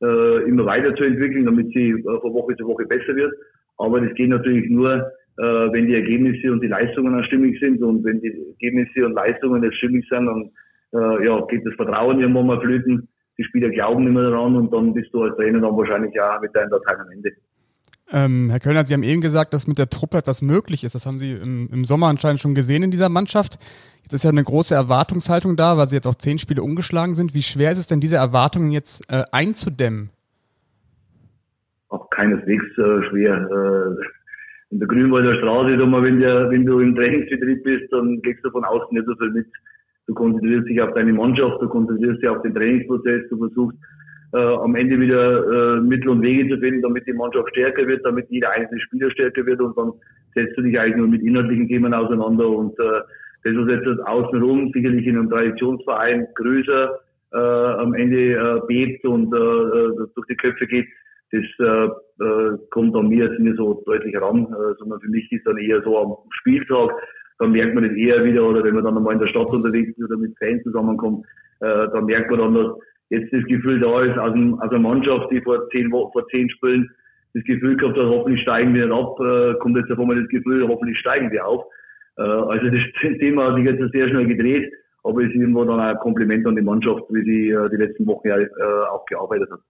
äh, 0.02 0.48
immer 0.48 0.66
weiterzuentwickeln, 0.66 1.46
damit 1.46 1.72
sie 1.72 1.90
äh, 1.90 2.20
von 2.20 2.34
Woche 2.34 2.56
zu 2.56 2.66
Woche 2.66 2.84
besser 2.84 3.16
wird. 3.16 3.32
Aber 3.78 4.00
das 4.00 4.14
geht 4.14 4.30
natürlich 4.30 4.68
nur, 4.68 5.10
äh, 5.38 5.72
wenn 5.72 5.86
die 5.86 5.94
Ergebnisse 5.94 6.52
und 6.52 6.62
die 6.62 6.68
Leistungen 6.68 7.12
dann 7.12 7.24
stimmig 7.24 7.58
sind 7.60 7.82
und 7.82 8.04
wenn 8.04 8.20
die 8.20 8.32
Ergebnisse 8.60 9.04
und 9.04 9.12
Leistungen 9.12 9.60
nicht 9.60 9.74
stimmig 9.74 10.06
sind, 10.08 10.26
dann 10.26 10.50
äh, 10.94 11.26
ja, 11.26 11.40
geht 11.46 11.66
das 11.66 11.74
Vertrauen 11.74 12.20
irgendwann 12.20 12.46
mal 12.46 12.60
flöten. 12.60 13.08
Die 13.38 13.44
Spieler 13.44 13.68
glauben 13.68 14.04
nicht 14.04 14.14
mehr 14.14 14.30
daran 14.30 14.56
und 14.56 14.72
dann 14.72 14.94
bist 14.94 15.12
du 15.12 15.22
als 15.22 15.36
Trainer 15.36 15.60
dann 15.60 15.76
wahrscheinlich 15.76 16.18
auch 16.20 16.40
mit 16.40 16.54
deinen 16.56 16.70
Dateien 16.70 17.00
am 17.00 17.10
Ende. 17.10 17.32
Ähm, 18.12 18.50
Herr 18.50 18.60
Kölner, 18.60 18.84
Sie 18.84 18.94
haben 18.94 19.02
eben 19.02 19.20
gesagt, 19.20 19.52
dass 19.52 19.66
mit 19.66 19.78
der 19.78 19.90
Truppe 19.90 20.18
etwas 20.18 20.40
möglich 20.40 20.84
ist. 20.84 20.94
Das 20.94 21.06
haben 21.06 21.18
Sie 21.18 21.32
im, 21.32 21.68
im, 21.72 21.84
Sommer 21.84 22.06
anscheinend 22.06 22.40
schon 22.40 22.54
gesehen 22.54 22.84
in 22.84 22.90
dieser 22.90 23.08
Mannschaft. 23.08 23.58
Jetzt 24.04 24.12
ist 24.12 24.22
ja 24.22 24.30
eine 24.30 24.44
große 24.44 24.74
Erwartungshaltung 24.74 25.56
da, 25.56 25.76
weil 25.76 25.88
Sie 25.88 25.96
jetzt 25.96 26.06
auch 26.06 26.14
zehn 26.14 26.38
Spiele 26.38 26.62
umgeschlagen 26.62 27.14
sind. 27.14 27.34
Wie 27.34 27.42
schwer 27.42 27.72
ist 27.72 27.78
es 27.78 27.88
denn, 27.88 28.00
diese 28.00 28.16
Erwartungen 28.16 28.70
jetzt 28.70 29.10
äh, 29.10 29.24
einzudämmen? 29.32 30.10
Auch 31.88 32.08
keineswegs 32.10 32.64
äh, 32.78 33.02
schwer. 33.10 33.96
In 34.70 34.80
der 34.80 34.88
Grünwalder 34.88 35.35
Straße, 35.35 35.76
mal, 35.87 36.02
wenn, 36.02 36.20
der, 36.20 36.50
wenn 36.50 36.66
du 36.66 36.80
im 36.80 36.96
Trainingsbetrieb 36.96 37.62
bist, 37.62 37.92
dann 37.92 38.20
kriegst 38.23 38.44
du 38.44 38.50
von 38.50 38.64
außen 38.64 38.88
nicht 38.90 39.06
so 39.06 39.14
viel 39.16 39.30
mit. 39.30 39.46
Du 40.06 40.14
konzentrierst 40.14 40.68
dich 40.68 40.80
auf 40.82 40.92
deine 40.94 41.12
Mannschaft, 41.12 41.61
du 41.62 41.68
konzentrierst 41.68 42.23
dich 42.23 42.28
auf 42.28 42.42
den 42.42 42.54
Trainingsprozess, 42.54 43.28
du 43.30 43.38
versuchst 43.38 43.78
äh, 44.32 44.38
am 44.38 44.75
Ende 44.75 45.00
wieder 45.00 45.76
äh, 45.76 45.80
Mittel 45.80 46.11
und 46.11 46.23
Wege 46.23 46.49
zu 46.49 46.61
finden, 46.61 46.82
damit 46.82 47.06
die 47.06 47.12
Mannschaft 47.12 47.49
stärker 47.50 47.87
wird, 47.87 48.04
damit 48.04 48.26
jeder 48.28 48.50
einzelne 48.50 48.80
Spieler 48.80 49.11
stärker 49.11 49.46
wird 49.46 49.61
und 49.61 49.76
dann 49.76 49.92
setzt 50.35 50.56
du 50.56 50.62
dich 50.62 50.78
eigentlich 50.78 50.96
nur 50.96 51.08
mit 51.08 51.23
inhaltlichen 51.23 51.68
Themen 51.68 51.94
auseinander 51.94 52.49
und 52.49 52.78
äh, 52.78 53.00
das 53.44 53.54
ist 53.54 53.70
jetzt 53.70 54.00
außenrum 54.06 54.73
sicherlich 54.73 55.06
in 55.06 55.16
einem 55.16 55.30
Traditionsverein 55.30 56.26
größer, 56.35 56.99
äh, 57.32 57.38
am 57.38 57.94
Ende 57.94 58.32
äh, 58.35 58.61
bebt 58.66 59.04
und 59.04 59.32
äh, 59.32 59.38
äh 59.38 60.06
durch 60.14 60.26
die 60.28 60.37
Köpfe 60.37 60.66
geht, 60.66 60.87
das 61.30 61.44
äh, 61.61 61.88
äh, 62.20 62.56
kommt 62.70 62.94
an 62.96 63.08
mir 63.08 63.26
jetzt 63.26 63.38
nicht 63.40 63.56
so 63.56 63.82
deutlich 63.87 64.20
ran, 64.20 64.44
äh, 64.44 64.75
sondern 64.78 65.00
für 65.00 65.08
mich 65.08 65.30
ist 65.32 65.46
dann 65.46 65.58
eher 65.58 65.82
so 65.82 65.99
am 65.99 66.16
Spieltag, 66.30 66.90
dann 67.38 67.52
merkt 67.52 67.75
man 67.75 67.85
das 67.85 67.92
eher 67.92 68.25
wieder, 68.25 68.44
oder 68.44 68.64
wenn 68.64 68.75
man 68.75 68.85
dann 68.85 68.96
einmal 68.96 69.14
in 69.14 69.20
der 69.20 69.26
Stadt 69.26 69.49
unterwegs 69.49 69.96
ist 69.96 70.04
oder 70.04 70.16
mit 70.16 70.37
Fans 70.38 70.62
zusammenkommt, 70.62 71.26
äh, 71.61 71.88
dann 71.92 72.06
merkt 72.06 72.30
man 72.30 72.40
dann, 72.40 72.54
dass 72.54 72.73
jetzt 73.11 73.32
das 73.32 73.44
Gefühl 73.44 73.80
da 73.80 74.00
ist, 74.00 74.18
aus, 74.18 74.32
dem, 74.32 74.58
einer 74.61 74.78
Mannschaft, 74.78 75.30
die 75.30 75.40
vor 75.40 75.68
zehn, 75.70 75.90
vor 75.90 76.26
zehn 76.32 76.49
Spielen 76.50 76.90
das 77.35 77.44
Gefühl 77.44 77.76
gehabt 77.76 77.99
hat, 77.99 78.06
hoffentlich 78.06 78.40
steigen 78.40 78.75
wir 78.75 78.90
ab, 78.90 79.20
äh, 79.20 79.54
kommt 79.58 79.76
jetzt 79.76 79.90
auf 79.90 79.99
einmal 79.99 80.18
das 80.18 80.28
Gefühl, 80.28 80.66
hoffentlich 80.66 80.99
steigen 80.99 81.30
wir 81.30 81.46
auf. 81.46 81.64
Äh, 82.16 82.23
also 82.23 82.70
das 82.70 82.80
Thema 83.20 83.49
hat 83.49 83.56
sich 83.56 83.66
jetzt 83.66 83.92
sehr 83.92 84.08
schnell 84.08 84.26
gedreht, 84.26 84.73
aber 85.04 85.20
es 85.20 85.28
ist 85.28 85.35
irgendwo 85.35 85.64
dann 85.64 85.80
ein 85.80 85.96
Kompliment 85.99 86.46
an 86.46 86.56
die 86.56 86.62
Mannschaft, 86.62 87.04
wie 87.11 87.23
sie 87.25 87.50
äh, 87.50 87.68
die 87.68 87.76
letzten 87.76 88.06
Wochen 88.06 88.28
ja 88.28 88.38
äh, 88.38 88.49
auch 88.90 89.04
gearbeitet 89.06 89.50
hat. 89.50 89.61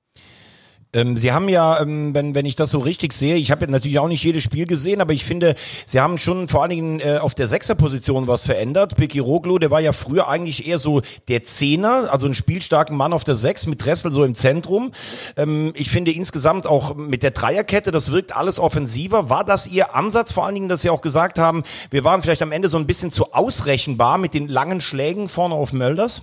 Ähm, 0.96 1.18
Sie 1.18 1.30
haben 1.30 1.50
ja, 1.50 1.78
ähm, 1.78 2.14
wenn, 2.14 2.34
wenn 2.34 2.46
ich 2.46 2.56
das 2.56 2.70
so 2.70 2.78
richtig 2.78 3.12
sehe, 3.12 3.36
ich 3.36 3.50
habe 3.50 3.70
natürlich 3.70 3.98
auch 3.98 4.08
nicht 4.08 4.24
jedes 4.24 4.42
Spiel 4.42 4.66
gesehen, 4.66 5.02
aber 5.02 5.12
ich 5.12 5.26
finde, 5.26 5.54
Sie 5.84 6.00
haben 6.00 6.16
schon 6.16 6.48
vor 6.48 6.62
allen 6.62 6.70
Dingen 6.70 7.00
äh, 7.00 7.18
auf 7.18 7.34
der 7.34 7.48
Sechserposition 7.48 8.26
was 8.26 8.46
verändert. 8.46 8.96
Piki 8.96 9.18
Roglo, 9.18 9.58
der 9.58 9.70
war 9.70 9.80
ja 9.80 9.92
früher 9.92 10.26
eigentlich 10.28 10.66
eher 10.66 10.78
so 10.78 11.02
der 11.28 11.42
Zehner, 11.42 12.10
also 12.10 12.26
ein 12.26 12.32
spielstarken 12.32 12.96
Mann 12.96 13.12
auf 13.12 13.24
der 13.24 13.34
Sechs 13.34 13.66
mit 13.66 13.84
Dressel 13.84 14.10
so 14.10 14.24
im 14.24 14.34
Zentrum. 14.34 14.92
Ähm, 15.36 15.74
ich 15.76 15.90
finde 15.90 16.12
insgesamt 16.12 16.66
auch 16.66 16.94
mit 16.94 17.22
der 17.22 17.32
Dreierkette, 17.32 17.90
das 17.90 18.10
wirkt 18.10 18.34
alles 18.34 18.58
offensiver. 18.58 19.28
War 19.28 19.44
das 19.44 19.66
Ihr 19.66 19.94
Ansatz 19.94 20.32
vor 20.32 20.46
allen 20.46 20.54
Dingen, 20.54 20.70
dass 20.70 20.80
Sie 20.80 20.88
auch 20.88 21.02
gesagt 21.02 21.38
haben, 21.38 21.62
wir 21.90 22.04
waren 22.04 22.22
vielleicht 22.22 22.42
am 22.42 22.52
Ende 22.52 22.70
so 22.70 22.78
ein 22.78 22.86
bisschen 22.86 23.10
zu 23.10 23.34
ausrechenbar 23.34 24.16
mit 24.16 24.32
den 24.32 24.48
langen 24.48 24.80
Schlägen 24.80 25.28
vorne 25.28 25.54
auf 25.54 25.74
Mölders? 25.74 26.22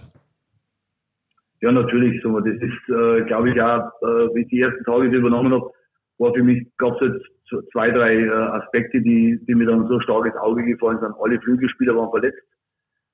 Ja, 1.63 1.71
natürlich. 1.71 2.21
So, 2.21 2.37
das 2.41 2.55
ist, 2.55 2.89
äh, 2.89 3.21
glaube 3.23 3.51
ich, 3.51 3.61
auch, 3.61 3.87
äh, 4.01 4.35
wie 4.35 4.41
ich 4.41 4.47
die 4.49 4.59
ersten 4.59 4.83
Tage 4.83 5.07
übernommen 5.07 5.53
habe, 5.53 5.71
war 6.17 6.33
für 6.33 6.43
mich, 6.43 6.67
gab 6.77 7.01
es 7.01 7.07
jetzt 7.07 7.71
zwei, 7.71 7.89
drei 7.89 8.15
äh, 8.15 8.29
Aspekte, 8.29 8.99
die, 8.99 9.39
die 9.47 9.55
mir 9.55 9.67
dann 9.67 9.87
so 9.87 9.97
stark 10.01 10.25
ins 10.25 10.35
Auge 10.35 10.65
gefallen 10.65 10.99
sind. 10.99 11.15
Alle 11.21 11.39
Flügelspieler 11.39 11.95
waren 11.95 12.11
verletzt. 12.11 12.43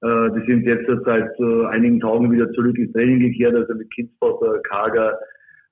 Äh, 0.01 0.31
die 0.31 0.51
sind 0.51 0.65
jetzt 0.65 0.89
seit 1.05 1.29
äh, 1.39 1.65
einigen 1.67 1.99
Tagen 1.99 2.31
wieder 2.31 2.51
zurück 2.53 2.75
ins 2.79 2.91
Training 2.93 3.19
gekehrt, 3.19 3.53
also 3.53 3.75
mit 3.75 3.93
Kindsvater, 3.93 4.59
Kager, 4.63 5.19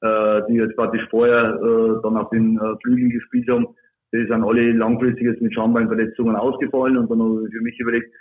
äh, 0.01 0.41
die 0.47 0.57
jetzt 0.57 0.75
praktisch 0.75 1.07
vorher 1.09 1.55
äh, 1.55 2.01
dann 2.03 2.15
auf 2.15 2.29
den 2.29 2.59
äh, 2.59 2.75
Flügeln 2.83 3.09
gespielt 3.09 3.49
haben. 3.49 3.69
Die 4.13 4.19
sind 4.19 4.43
alle 4.43 4.71
langfristig 4.73 5.23
jetzt 5.23 5.41
mit 5.41 5.51
Schambeinverletzungen 5.55 6.35
ausgefallen 6.35 6.99
und 6.99 7.09
dann 7.09 7.21
habe 7.23 7.47
ich 7.47 7.55
für 7.55 7.63
mich 7.63 7.79
überlegt, 7.79 8.13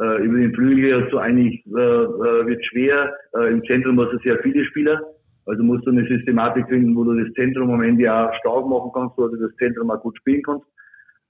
äh, 0.00 0.24
über 0.24 0.38
den 0.38 0.54
Flügel 0.54 1.02
hast 1.02 1.12
du 1.12 1.18
eigentlich, 1.18 1.64
äh, 1.66 1.80
äh, 1.80 2.46
wird 2.46 2.64
schwer. 2.64 3.14
Äh, 3.36 3.52
Im 3.52 3.64
Zentrum 3.64 4.00
hast 4.00 4.12
du 4.12 4.18
sehr 4.24 4.38
viele 4.42 4.64
Spieler. 4.64 5.00
Also 5.46 5.62
musst 5.62 5.86
du 5.86 5.90
eine 5.90 6.06
Systematik 6.06 6.66
finden, 6.68 6.96
wo 6.96 7.04
du 7.04 7.22
das 7.22 7.32
Zentrum 7.34 7.70
am 7.70 7.82
Ende 7.82 8.12
auch 8.12 8.34
stark 8.34 8.66
machen 8.66 8.90
kannst, 8.94 9.16
wo 9.18 9.28
du 9.28 9.36
das 9.36 9.54
Zentrum 9.56 9.90
auch 9.90 10.00
gut 10.00 10.16
spielen 10.18 10.42
kannst. 10.42 10.66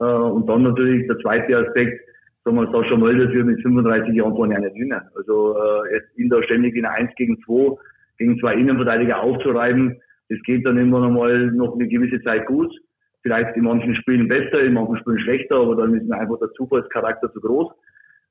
Äh, 0.00 0.04
und 0.04 0.49
dann 0.49 0.62
natürlich 0.62 1.06
der 1.06 1.18
zweite 1.18 1.59
Aspekt, 1.59 2.00
sagen 2.44 2.56
wir, 2.56 2.71
Sascha 2.71 2.97
Mölders 2.97 3.33
wird 3.35 3.47
mit 3.47 3.61
35 3.62 4.14
Jahren 4.14 4.35
vorne 4.35 4.59
nicht 4.59 4.76
jünger. 4.76 5.02
Also 5.14 5.56
äh, 5.56 5.94
jetzt 5.94 6.16
ihn 6.16 6.30
da 6.30 6.42
ständig 6.42 6.76
in 6.76 6.87
1 6.87 7.11
gegen 7.16 7.38
2 7.44 7.76
gegen 8.16 8.38
zwei 8.38 8.54
Innenverteidiger 8.54 9.21
aufzureiben, 9.21 10.00
das 10.28 10.38
geht 10.42 10.64
dann 10.64 10.78
irgendwann 10.78 11.02
einmal 11.02 11.47
noch 11.50 11.75
eine 11.75 11.88
gewisse 11.88 12.23
Zeit 12.23 12.47
gut. 12.47 12.73
Vielleicht 13.23 13.56
in 13.56 13.64
manchen 13.64 13.94
Spielen 13.97 14.28
besser, 14.28 14.62
in 14.62 14.75
manchen 14.75 14.99
Spielen 14.99 15.18
schlechter, 15.18 15.56
aber 15.56 15.75
dann 15.75 15.94
ist 15.94 16.11
einfach 16.12 16.38
der 16.38 16.52
Zufallscharakter 16.52 17.33
zu 17.33 17.40
groß 17.40 17.73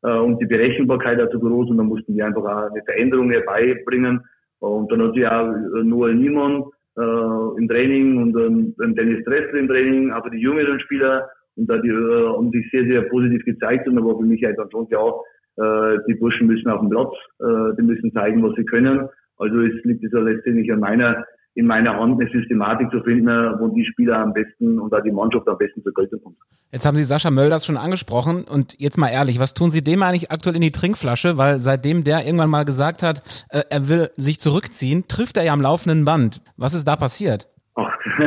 und 0.10 0.40
die 0.40 0.46
Berechenbarkeit 0.46 1.20
dazu 1.20 1.40
groß 1.40 1.70
und 1.70 1.78
dann 1.78 1.88
mussten 1.88 2.16
wir 2.16 2.26
einfach 2.26 2.44
auch 2.44 2.72
eine 2.72 2.84
Veränderung 2.84 3.32
herbeibringen. 3.32 4.22
Und 4.60 4.92
dann 4.92 5.02
hat 5.02 5.16
sich 5.16 5.28
auch 5.28 5.48
äh, 5.48 5.84
Noel 5.84 6.16
Niemann 6.16 6.64
äh, 6.98 7.58
im 7.58 7.68
Training 7.68 8.18
und 8.18 8.38
ähm, 8.38 8.96
Dennis 8.96 9.24
Dressler 9.26 9.60
im 9.60 9.68
Training, 9.68 10.12
aber 10.12 10.30
die 10.30 10.40
jüngeren 10.40 10.80
Spieler 10.80 11.28
und 11.56 11.70
da 11.70 11.78
die 11.78 11.90
äh, 11.90 12.28
haben 12.28 12.52
sich 12.52 12.70
sehr, 12.72 12.86
sehr 12.86 13.02
positiv 13.04 13.44
gezeigt 13.46 13.88
und 13.88 13.96
da 13.96 14.04
war 14.04 14.18
für 14.18 14.26
mich 14.26 14.44
halt 14.44 14.58
dann 14.58 14.72
schon 14.72 14.88
klar, 14.88 15.22
äh, 15.58 15.98
die 16.08 16.16
Burschen 16.16 16.48
müssen 16.48 16.70
auf 16.70 16.80
dem 16.80 16.90
Platz, 16.90 17.14
äh, 17.40 17.76
die 17.78 17.84
müssen 17.84 18.12
zeigen, 18.14 18.44
was 18.44 18.56
sie 18.56 18.66
können. 18.66 19.08
Also 19.38 19.60
es 19.60 19.84
liegt 19.84 20.04
ja 20.04 20.20
letztendlich 20.20 20.72
an 20.72 20.80
meiner 20.80 21.26
in 21.56 21.68
meiner 21.68 21.98
Hand 21.98 22.20
eine 22.20 22.30
Systematik 22.32 22.90
zu 22.92 23.02
finden, 23.04 23.28
wo 23.60 23.68
die 23.68 23.86
Spieler 23.86 24.20
am 24.20 24.34
besten 24.34 24.80
und 24.80 24.94
auch 24.94 25.04
die 25.04 25.12
Mannschaft 25.12 25.48
am 25.48 25.58
besten 25.58 25.84
zur 25.84 25.94
Geltung 25.94 26.22
kommt. 26.24 26.38
Jetzt 26.72 26.86
haben 26.86 26.96
Sie 26.96 27.04
Sascha 27.04 27.30
Mölders 27.30 27.66
schon 27.66 27.78
angesprochen 27.78 28.46
und 28.46 28.80
jetzt 28.80 28.98
mal 28.98 29.10
ehrlich, 29.10 29.40
was 29.40 29.54
tun 29.54 29.70
Sie 29.70 29.84
dem 29.84 30.02
eigentlich 30.02 30.32
aktuell 30.32 30.56
in 30.56 30.62
die 30.62 30.72
Trinkflasche? 30.72 31.38
Weil 31.38 31.60
seitdem 31.60 32.04
der 32.04 32.26
irgendwann 32.26 32.50
mal 32.50 32.66
gesagt 32.66 33.04
hat, 33.04 33.22
äh, 33.50 33.62
er 33.70 33.88
will 33.90 34.10
sich 34.16 34.40
zurückziehen, 34.40 35.08
trifft 35.08 35.38
er 35.38 35.44
ja 35.44 35.54
am 35.54 35.62
laufenden 35.62 36.06
Band. 36.06 36.42
Was 36.58 36.74
ist 36.74 36.88
da 36.88 36.96
passiert? 36.96 37.48
Ach, 37.76 37.94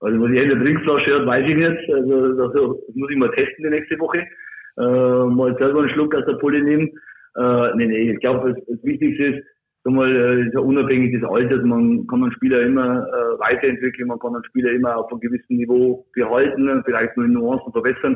also 0.00 0.20
was 0.20 0.30
ich 0.32 0.42
in 0.42 0.50
der 0.50 0.62
Trinkflasche 0.62 1.10
hört, 1.12 1.26
weiß 1.26 1.48
ich 1.48 1.56
nicht. 1.56 1.94
Also 1.94 2.32
das 2.34 2.54
muss 2.94 3.10
ich 3.10 3.16
mal 3.16 3.30
testen 3.30 3.64
die 3.64 3.70
nächste 3.70 3.98
Woche. 3.98 4.18
Äh, 4.76 4.82
mal 4.82 5.56
selber 5.58 5.80
einen 5.80 5.88
Schluck 5.88 6.14
aus 6.14 6.26
der 6.26 6.34
Pulle 6.34 6.62
nehmen. 6.62 6.90
Äh, 7.36 7.76
nee, 7.76 7.86
nee, 7.86 8.12
ich 8.12 8.20
glaube, 8.20 8.52
das, 8.52 8.62
das 8.68 8.84
Wichtigste 8.84 9.24
ist, 9.24 9.44
mal, 9.92 10.10
äh, 10.10 10.46
ist 10.46 10.54
ja 10.54 10.60
unabhängig 10.60 11.12
des 11.12 11.28
Alters, 11.28 11.62
man 11.62 12.06
kann 12.06 12.22
einen 12.22 12.32
Spieler 12.32 12.62
immer 12.62 13.06
äh, 13.06 13.38
weiterentwickeln, 13.38 14.08
man 14.08 14.18
kann 14.18 14.34
einen 14.34 14.44
Spieler 14.44 14.72
immer 14.72 14.96
auf 14.96 15.10
einem 15.10 15.20
gewissen 15.20 15.56
Niveau 15.56 16.06
behalten, 16.14 16.82
vielleicht 16.86 17.16
nur 17.16 17.26
in 17.26 17.32
Nuancen 17.34 17.70
verbessern. 17.70 18.14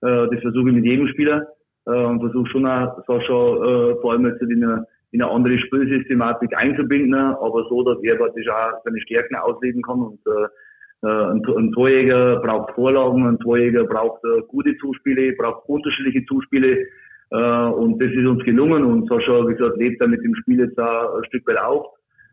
Äh, 0.00 0.28
das 0.32 0.40
versuche 0.40 0.70
ich 0.70 0.74
mit 0.74 0.86
jedem 0.86 1.06
Spieler 1.08 1.46
äh, 1.86 2.04
und 2.04 2.20
versuche 2.20 2.46
schon 2.46 2.66
auch 2.66 3.04
Sascha 3.06 3.34
äh, 3.34 4.00
vor 4.00 4.12
allem 4.12 4.26
jetzt 4.26 4.40
in 4.40 4.64
eine, 4.64 4.86
in 5.10 5.22
eine 5.22 5.30
andere 5.30 5.58
Spielsystematik 5.58 6.56
einzubinden, 6.56 7.14
aber 7.14 7.66
so, 7.68 7.82
dass 7.82 8.02
er 8.02 8.16
praktisch 8.16 8.48
auch 8.48 8.80
seine 8.84 9.00
Stärken 9.00 9.34
ausleben 9.36 9.82
kann 9.82 10.00
und 10.00 10.20
äh, 10.26 11.06
äh 11.06 11.32
ein, 11.32 11.42
ein 11.44 11.72
Torjäger 11.72 12.40
braucht 12.40 12.74
Vorlagen, 12.74 13.26
ein 13.26 13.38
Torjäger 13.40 13.84
braucht 13.84 14.24
äh, 14.24 14.40
gute 14.48 14.74
Zuspiele, 14.78 15.34
braucht 15.34 15.68
unterschiedliche 15.68 16.24
Zuspiele, 16.24 16.86
und 17.30 18.02
das 18.02 18.10
ist 18.10 18.26
uns 18.26 18.42
gelungen 18.42 18.84
und 18.84 19.08
Sascha, 19.08 19.46
wie 19.46 19.54
gesagt, 19.54 19.76
lebt 19.76 20.02
da 20.02 20.08
mit 20.08 20.22
dem 20.24 20.34
Spiel 20.34 20.58
jetzt 20.58 20.76
da 20.76 21.14
ein 21.14 21.24
Stück 21.24 21.46
weit 21.46 21.60
auf. 21.60 21.86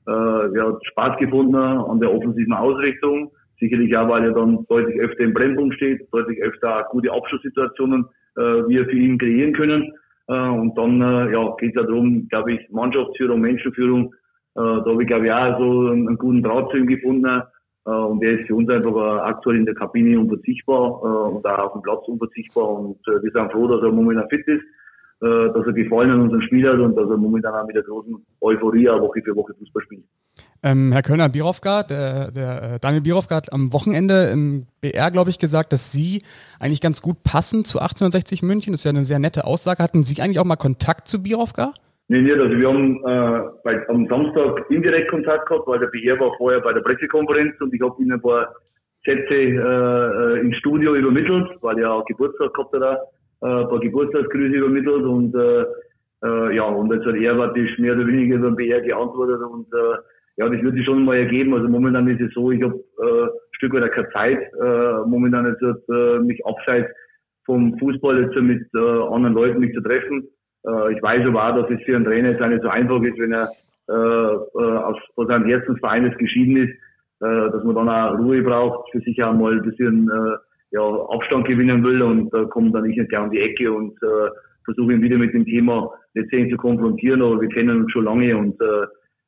Äh, 0.08 0.58
er 0.58 0.68
hat 0.68 0.86
Spaß 0.86 1.18
gefunden 1.20 1.56
an 1.56 2.00
der 2.00 2.14
offensiven 2.14 2.54
Ausrichtung. 2.54 3.32
Sicherlich 3.60 3.96
auch, 3.98 4.08
weil 4.10 4.24
er 4.24 4.34
dann 4.34 4.66
deutlich 4.70 5.00
öfter 5.00 5.24
im 5.24 5.34
Brennpunkt 5.34 5.76
steht, 5.76 6.08
deutlich 6.12 6.42
öfter 6.42 6.88
gute 6.92 7.12
Abschlusssituationen 7.12 8.06
äh, 8.38 8.42
wir 8.42 8.86
für 8.86 8.96
ihn 8.96 9.18
kreieren 9.18 9.54
können. 9.54 9.92
Äh, 10.28 10.50
und 10.50 10.78
dann 10.78 11.02
äh, 11.02 11.34
ja, 11.34 11.56
geht 11.58 11.76
es 11.76 11.84
darum, 11.84 12.28
glaube 12.30 12.54
ich, 12.54 12.70
Mannschaftsführung, 12.72 13.42
Menschenführung. 13.42 14.14
Äh, 14.56 14.62
da 14.62 14.86
habe 14.86 15.02
ich, 15.02 15.08
glaube 15.08 15.26
ich, 15.26 15.32
auch 15.32 15.60
so 15.60 15.90
einen, 15.90 16.18
guten 16.18 16.44
Draht 16.44 16.72
zu 16.72 16.78
ihm 16.78 16.88
gefunden. 16.88 17.42
Äh, 17.86 17.90
und 17.90 18.24
der 18.24 18.40
ist 18.40 18.48
für 18.48 18.56
uns 18.56 18.70
einfach 18.70 18.96
äh, 18.96 19.20
aktuell 19.22 19.58
in 19.58 19.66
der 19.66 19.76
Kabine 19.76 20.20
unverzichtbar 20.20 21.02
äh, 21.04 21.36
und 21.36 21.46
auch 21.46 21.60
auf 21.60 21.74
dem 21.74 21.82
Platz 21.82 22.08
unverzichtbar. 22.08 22.70
Und 22.70 23.00
äh, 23.08 23.22
wir 23.24 23.32
sind 23.32 23.52
froh, 23.52 23.68
dass 23.68 23.82
er 23.82 23.92
momentan 23.92 24.30
fit 24.30 24.48
ist 24.48 24.62
äh, 24.62 24.87
dass 25.20 25.66
er 25.66 25.74
gefallen 25.74 26.12
an 26.12 26.22
unseren 26.22 26.42
Spielern 26.44 26.80
und 26.82 26.96
dass 26.96 27.10
er 27.10 27.18
momentan 27.18 27.54
auch 27.54 27.66
mit 27.66 27.76
der 27.76 27.84
großen 27.84 28.16
Euphorie 28.42 28.88
auch 28.90 29.02
Woche 29.02 29.22
für 29.24 29.36
Woche 29.36 29.54
Fußball 29.58 29.84
spielt. 29.84 30.04
Ähm, 30.64 30.92
Herr 30.92 31.02
Kölner, 31.02 31.30
Birovka, 31.30 31.84
der, 31.84 32.32
der 32.32 32.64
äh, 32.64 32.80
Daniel 32.80 33.02
Birovka 33.02 33.36
hat 33.36 33.54
am 33.54 33.74
Wochenende 33.74 34.30
im 34.32 34.68
BR, 34.82 35.12
glaube 35.12 35.30
ich, 35.30 35.40
gesagt, 35.40 35.72
dass 35.74 35.92
Sie 35.92 36.24
eigentlich 36.60 36.82
ganz 36.82 37.02
gut 37.02 37.24
passen 37.24 37.64
zu 37.64 37.80
1860 37.80 38.44
München. 38.44 38.74
Das 38.74 38.82
ist 38.82 38.86
ja 38.86 38.90
eine 38.90 39.04
sehr 39.04 39.20
nette 39.20 39.46
Aussage. 39.46 39.84
Hatten 39.84 40.04
Sie 40.04 40.22
eigentlich 40.22 40.40
auch 40.40 40.46
mal 40.46 40.56
Kontakt 40.56 41.08
zu 41.08 41.22
Birovka? 41.22 41.74
Nee, 42.10 42.22
nicht. 42.22 42.40
Also 42.40 42.56
wir 42.58 42.68
haben 42.68 42.98
äh, 43.06 43.50
bei, 43.64 43.90
am 43.90 44.08
Samstag 44.08 44.66
indirekt 44.70 45.10
Kontakt 45.10 45.48
gehabt, 45.48 45.68
weil 45.68 45.80
der 45.80 45.88
BR 45.88 46.20
war 46.20 46.32
vorher 46.38 46.62
bei 46.62 46.74
der 46.74 46.82
Pressekonferenz 46.82 47.60
und 47.60 47.74
ich 47.74 47.82
habe 47.82 48.02
Ihnen 48.02 48.14
ein 48.14 48.22
paar 48.22 48.54
Sätze 49.06 49.36
äh, 49.36 50.38
äh 50.38 50.40
ins 50.40 50.56
Studio 50.58 50.96
übermittelt, 50.96 51.50
weil 51.62 51.80
er 51.80 51.94
auch 51.94 52.06
Geburtstag 52.06 52.54
gehabt 52.54 52.74
hat 52.74 52.82
äh, 52.82 52.98
ein 53.42 53.70
paar 53.70 53.80
Geburtstagsgrüße 53.80 54.58
übermittelt 54.58 55.04
und 55.04 55.36
äh, 55.36 55.66
äh, 56.24 56.56
ja, 56.56 56.64
und 56.64 56.92
jetzt 56.92 57.06
hat 57.06 57.16
er 57.16 57.36
praktisch 57.36 57.78
mehr 57.78 57.96
oder 57.96 58.08
weniger 58.08 58.38
über 58.38 58.50
den 58.50 58.56
BR 58.56 58.82
geantwortet 58.82 59.40
und 59.42 59.68
äh, 59.74 59.98
ja, 60.38 60.50
das 60.50 60.62
wird 60.62 60.76
sich 60.76 60.86
schon 60.86 61.06
mal 61.06 61.18
ergeben. 61.18 61.54
Also 61.54 61.68
momentan 61.68 62.08
ist 62.08 62.22
es 62.22 62.34
so, 62.34 62.52
ich 62.52 62.62
habe 62.62 62.76
äh, 63.02 63.24
ein 63.24 63.30
Stück 63.52 63.74
weit 63.74 63.92
keine 63.92 64.10
Zeit, 64.12 64.40
äh, 64.62 65.08
momentan 65.08 65.48
jetzt 65.48 65.90
äh, 65.90 66.20
mich 66.20 66.44
abseits 66.46 66.90
vom 67.46 67.78
Fußball 67.80 68.24
jetzt 68.24 68.40
mit 68.42 68.68
äh, 68.76 68.78
anderen 68.78 69.36
Leuten 69.36 69.60
mich 69.60 69.74
zu 69.74 69.82
treffen. 69.82 70.28
Äh, 70.66 70.94
ich 70.94 71.02
weiß 71.02 71.26
aber 71.26 71.48
auch, 71.48 71.62
dass 71.62 71.72
es 71.72 71.84
für 71.86 71.96
einen 71.96 72.06
Trainer 72.06 72.32
jetzt 72.32 72.42
auch 72.42 72.50
nicht 72.50 72.62
so 72.62 72.70
einfach 72.70 73.02
ist, 73.02 73.18
wenn 73.18 73.34
er 73.34 73.52
äh, 73.90 73.94
äh, 73.94 74.78
aus, 74.78 74.98
von 75.16 75.28
seinem 75.28 75.48
Herzensverein 75.48 76.14
geschieden 76.18 76.58
ist, 76.58 76.74
äh, 77.22 77.52
dass 77.52 77.64
man 77.64 77.76
dann 77.76 77.90
auch 77.90 78.20
Ruhe 78.20 78.42
braucht, 78.42 78.92
für 78.92 79.00
sich 79.02 79.24
auch 79.24 79.34
mal 79.34 79.54
ein 79.54 79.64
bisschen 79.64 80.10
äh, 80.10 80.38
ja, 80.72 80.82
Abstand 81.10 81.48
gewinnen 81.48 81.84
will 81.84 82.02
und 82.02 82.34
da 82.34 82.46
kommt 82.46 82.76
dann 82.76 82.86
ich 82.86 82.98
nicht 82.98 83.10
gleich 83.10 83.24
um 83.24 83.32
die 83.32 83.42
Ecke 83.42 83.72
und 83.72 83.94
äh, 84.04 84.30
versuche 84.66 84.94
ihn 84.94 85.02
wieder 85.02 85.18
mit 85.18 85.34
dem 85.34 85.46
Thema 85.46 85.92
letztendlich 86.14 86.52
zu 86.52 86.58
konfrontieren, 86.58 87.22
aber 87.22 87.42
wir 87.42 87.50
kennen 87.50 87.84
uns 87.84 87.92
schon 87.92 88.06
lange 88.06 88.36
und 88.38 88.60
äh, 88.62 88.86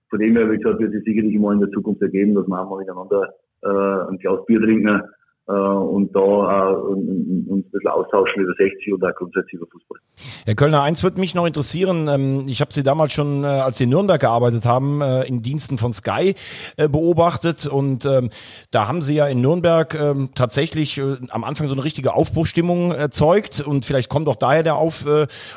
von 0.09 0.19
dem 0.19 0.35
her, 0.35 0.51
wie 0.51 0.57
gesagt, 0.57 0.79
wird 0.79 0.93
es 0.93 1.03
sicherlich 1.03 1.37
mal 1.37 1.53
in 1.53 1.59
der 1.59 1.69
Zukunft 1.69 2.01
ergeben, 2.01 2.35
dass 2.35 2.47
wir 2.47 2.59
auch 2.59 2.69
mal 2.69 2.79
miteinander 2.79 3.33
äh, 3.61 4.11
ein 4.11 4.17
Glas 4.17 4.45
Bier 4.45 4.59
trinken. 4.59 4.87
äh, 4.87 4.97
äh, 4.97 5.18
und 5.53 6.15
da 6.15 6.19
äh, 6.21 6.75
uns 6.75 7.49
ein 7.49 7.63
bisschen 7.71 7.89
austauschen 7.89 8.43
über 8.43 8.53
60 8.55 8.93
und 8.93 9.03
auch 9.03 9.15
grundsätzlich 9.15 9.53
über 9.53 9.65
Fußball. 9.71 9.97
Herr 10.45 10.53
Kölner, 10.53 10.83
eins 10.83 11.01
würde 11.01 11.19
mich 11.19 11.33
noch 11.33 11.47
interessieren. 11.47 12.07
Ähm, 12.07 12.47
ich 12.47 12.61
habe 12.61 12.71
Sie 12.71 12.83
damals 12.83 13.13
schon, 13.13 13.43
äh, 13.43 13.47
als 13.47 13.77
Sie 13.77 13.85
in 13.85 13.89
Nürnberg 13.89 14.21
gearbeitet 14.21 14.65
haben, 14.65 15.01
äh, 15.01 15.23
in 15.23 15.41
Diensten 15.41 15.79
von 15.79 15.91
Sky 15.91 16.35
äh, 16.77 16.87
beobachtet 16.87 17.65
und 17.65 18.05
ähm, 18.05 18.29
da 18.69 18.87
haben 18.87 19.01
Sie 19.01 19.15
ja 19.15 19.25
in 19.27 19.41
Nürnberg 19.41 19.99
ähm, 19.99 20.29
tatsächlich 20.35 21.01
am 21.29 21.43
Anfang 21.43 21.65
so 21.65 21.73
eine 21.73 21.83
richtige 21.83 22.13
Aufbruchstimmung 22.13 22.91
erzeugt 22.91 23.59
und 23.59 23.85
vielleicht 23.85 24.09
kommt 24.09 24.27
auch 24.27 24.35
daher 24.35 24.61
der 24.63 24.75
Auf 24.75 25.05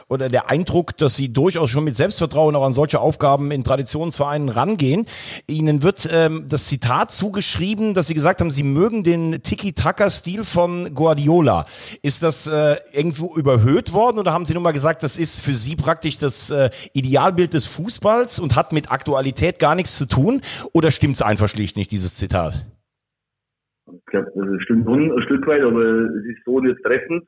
oder 0.08 0.28
der 0.28 0.50
Eindruck, 0.50 0.96
dass 0.96 1.16
Sie 1.16 1.32
durchaus 1.32 1.70
schon 1.70 1.84
mit 1.84 1.96
Selbstvertrauen 1.96 2.54
auch 2.56 2.64
an 2.64 2.72
solche 2.72 3.00
Aufgaben 3.00 3.50
in 3.50 3.64
Traditionsvereinen 3.64 4.48
rangehen. 4.48 5.06
Ihnen 5.48 5.82
wird 5.82 6.08
das 6.12 6.66
Zitat 6.66 7.10
zugeschrieben, 7.10 7.94
dass 7.94 8.06
Sie 8.06 8.14
gesagt 8.14 8.40
haben, 8.40 8.50
Sie 8.50 8.62
mögen 8.62 9.04
den 9.04 9.42
Tiki 9.42 9.72
Tiki-Taka-Stil 9.82 10.44
von 10.44 10.94
Guardiola. 10.94 11.66
Ist 12.02 12.22
das 12.22 12.46
äh, 12.46 12.76
irgendwo 12.92 13.34
überhöht 13.36 13.92
worden 13.92 14.18
oder 14.18 14.32
haben 14.32 14.44
Sie 14.44 14.54
nur 14.54 14.62
mal 14.62 14.72
gesagt, 14.72 15.02
das 15.02 15.18
ist 15.18 15.40
für 15.40 15.52
Sie 15.52 15.76
praktisch 15.76 16.18
das 16.18 16.50
äh, 16.50 16.70
Idealbild 16.94 17.52
des 17.52 17.66
Fußballs 17.66 18.38
und 18.38 18.56
hat 18.56 18.72
mit 18.72 18.90
Aktualität 18.92 19.58
gar 19.58 19.74
nichts 19.74 19.98
zu 19.98 20.06
tun? 20.06 20.40
Oder 20.72 20.90
stimmt 20.90 21.16
es 21.16 21.22
einfach 21.22 21.48
schlicht 21.48 21.76
nicht, 21.76 21.90
dieses 21.90 22.14
Zitat? 22.14 22.64
Ich 23.92 24.06
glaube, 24.06 24.30
das 24.34 24.62
stimmt 24.62 24.88
ein 24.88 25.20
Stück 25.22 25.46
weit, 25.46 25.62
aber 25.62 25.82
es 25.82 26.24
ist 26.26 26.44
so 26.44 26.60
nicht 26.60 26.82
treffend. 26.84 27.24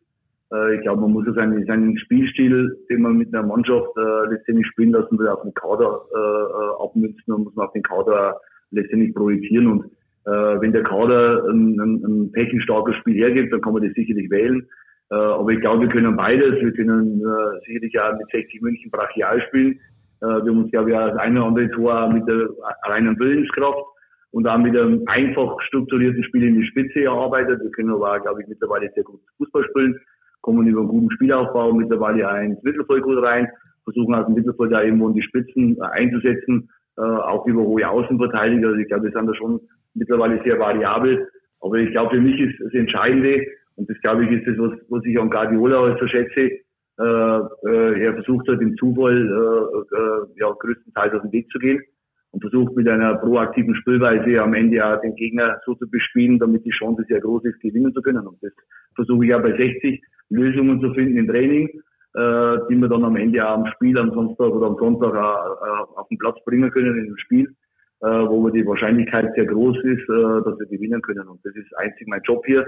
Äh, 0.52 0.76
ich 0.76 0.82
glaube, 0.82 1.02
man 1.02 1.12
muss 1.12 1.26
seinen, 1.34 1.66
seinen 1.66 1.98
Spielstil, 1.98 2.76
den 2.88 3.02
man 3.02 3.16
mit 3.16 3.34
einer 3.34 3.46
Mannschaft 3.46 3.90
äh, 3.96 4.30
letztendlich 4.30 4.66
spielen 4.68 4.92
lassen 4.92 5.18
will, 5.18 5.28
auf 5.28 5.42
den 5.42 5.54
Kader 5.54 6.02
äh, 6.14 6.18
äh 6.18 6.84
abmünzen 6.84 7.34
und 7.34 7.44
muss 7.44 7.54
man 7.56 7.66
auf 7.66 7.72
den 7.72 7.82
Kader 7.82 8.40
letztendlich 8.70 9.14
projizieren. 9.14 9.66
Und 9.66 9.90
wenn 10.26 10.72
der 10.72 10.82
Kader 10.82 11.44
ein, 11.50 11.78
ein, 11.78 12.02
ein 12.02 12.32
technisch 12.32 12.64
starkes 12.64 12.96
Spiel 12.96 13.14
hergibt, 13.14 13.52
dann 13.52 13.60
kann 13.60 13.74
man 13.74 13.82
das 13.82 13.92
sicherlich 13.92 14.30
wählen. 14.30 14.66
Äh, 15.10 15.16
aber 15.16 15.50
ich 15.50 15.60
glaube, 15.60 15.82
wir 15.82 15.88
können 15.88 16.16
beides. 16.16 16.52
Wir 16.60 16.72
können 16.72 17.20
äh, 17.20 17.60
sicherlich 17.66 17.98
auch 18.00 18.16
mit 18.16 18.28
60 18.32 18.62
München 18.62 18.90
brachial 18.90 19.40
spielen. 19.42 19.78
Äh, 20.22 20.26
wir 20.26 20.50
haben 20.50 20.62
uns, 20.62 20.70
glaube 20.70 20.90
ich, 20.90 20.96
auch 20.96 21.08
das 21.08 21.18
eine 21.18 21.40
oder 21.40 21.48
andere 21.48 21.70
Tor 21.70 22.08
mit 22.12 22.26
der 22.26 22.48
reinen 22.84 23.18
Willenskraft 23.18 23.84
und 24.30 24.48
auch 24.48 24.58
mit 24.58 24.76
einem 24.76 25.02
einfach 25.06 25.60
strukturierten 25.60 26.22
Spiel 26.24 26.44
in 26.44 26.56
die 26.56 26.66
Spitze 26.66 27.04
erarbeitet. 27.04 27.60
Wir 27.62 27.70
können 27.70 27.90
aber 27.90 28.18
glaube 28.20 28.42
ich, 28.42 28.48
mittlerweile 28.48 28.90
sehr 28.94 29.04
gut 29.04 29.20
Fußball 29.36 29.64
spielen, 29.64 30.00
kommen 30.40 30.66
über 30.66 30.80
einen 30.80 30.88
guten 30.88 31.10
Spielaufbau 31.12 31.72
mittlerweile 31.72 32.30
auch 32.30 32.42
ins 32.42 32.62
Mittelfeld 32.62 33.02
gut 33.02 33.22
rein, 33.24 33.48
versuchen 33.84 34.14
aus 34.14 34.26
dem 34.26 34.34
Mittelfeld 34.34 34.72
da 34.72 34.82
irgendwo 34.82 35.08
in 35.08 35.14
die 35.14 35.22
Spitzen 35.22 35.76
äh, 35.76 35.84
einzusetzen, 35.92 36.68
äh, 36.96 37.02
auch 37.02 37.46
über 37.46 37.62
hohe 37.62 37.88
Außenverteidiger. 37.88 38.68
Also 38.68 38.80
ich 38.80 38.88
glaube, 38.88 39.04
wir 39.04 39.12
sind 39.12 39.26
da 39.26 39.34
schon 39.34 39.60
mittlerweile 39.94 40.42
sehr 40.44 40.58
variabel. 40.58 41.28
Aber 41.60 41.76
ich 41.76 41.90
glaube, 41.92 42.16
für 42.16 42.20
mich 42.20 42.40
ist 42.40 42.60
das 42.60 42.74
Entscheidende, 42.74 43.46
und 43.76 43.88
das 43.88 43.98
glaube 44.02 44.24
ich 44.24 44.30
ist 44.30 44.46
das, 44.46 44.58
was, 44.58 44.78
was 44.88 45.04
ich 45.04 45.18
an 45.18 45.30
Guardiola 45.30 45.96
so 45.98 46.06
schätze, 46.06 46.50
äh, 46.96 47.02
äh, 47.02 48.04
er 48.04 48.14
versucht 48.14 48.48
hat, 48.48 48.60
im 48.60 48.76
Zufall 48.76 49.16
äh, 49.16 49.96
äh, 49.96 50.26
ja, 50.36 50.50
größtenteils 50.52 51.14
auf 51.14 51.22
den 51.22 51.32
Weg 51.32 51.50
zu 51.50 51.58
gehen 51.58 51.82
und 52.30 52.40
versucht 52.40 52.76
mit 52.76 52.88
einer 52.88 53.16
proaktiven 53.16 53.74
Spielweise 53.74 54.42
am 54.42 54.54
Ende 54.54 54.76
ja 54.76 54.96
den 54.98 55.16
Gegner 55.16 55.60
so 55.66 55.74
zu 55.74 55.88
bespielen, 55.88 56.38
damit 56.38 56.64
die 56.64 56.70
Chance 56.70 57.04
sehr 57.08 57.20
groß 57.20 57.44
ist, 57.46 57.60
gewinnen 57.60 57.92
zu 57.92 58.02
können. 58.02 58.26
Und 58.26 58.40
das 58.42 58.52
versuche 58.94 59.24
ich 59.24 59.30
ja 59.30 59.38
bei 59.38 59.56
60 59.56 60.02
Lösungen 60.30 60.80
zu 60.80 60.94
finden 60.94 61.16
im 61.16 61.28
Training, 61.28 61.68
äh, 62.14 62.58
die 62.70 62.76
wir 62.76 62.88
dann 62.88 63.04
am 63.04 63.16
Ende 63.16 63.44
auch 63.44 63.54
am 63.54 63.66
Spiel 63.66 63.98
am 63.98 64.12
Samstag 64.12 64.50
oder 64.50 64.66
am 64.66 64.76
Sonntag 64.78 65.14
auch, 65.14 65.96
auf 65.96 66.08
den 66.08 66.18
Platz 66.18 66.36
bringen 66.44 66.70
können 66.70 66.96
in 66.98 67.06
dem 67.06 67.18
Spiel 67.18 67.54
äh, 68.00 68.06
wo 68.06 68.48
die 68.50 68.66
Wahrscheinlichkeit 68.66 69.34
sehr 69.34 69.46
groß 69.46 69.76
ist, 69.84 70.08
äh, 70.08 70.42
dass 70.44 70.58
wir 70.58 70.66
gewinnen 70.66 71.00
können. 71.02 71.28
Und 71.28 71.40
das 71.44 71.54
ist 71.56 71.76
einzig 71.78 72.06
mein 72.08 72.22
Job 72.22 72.44
hier. 72.46 72.66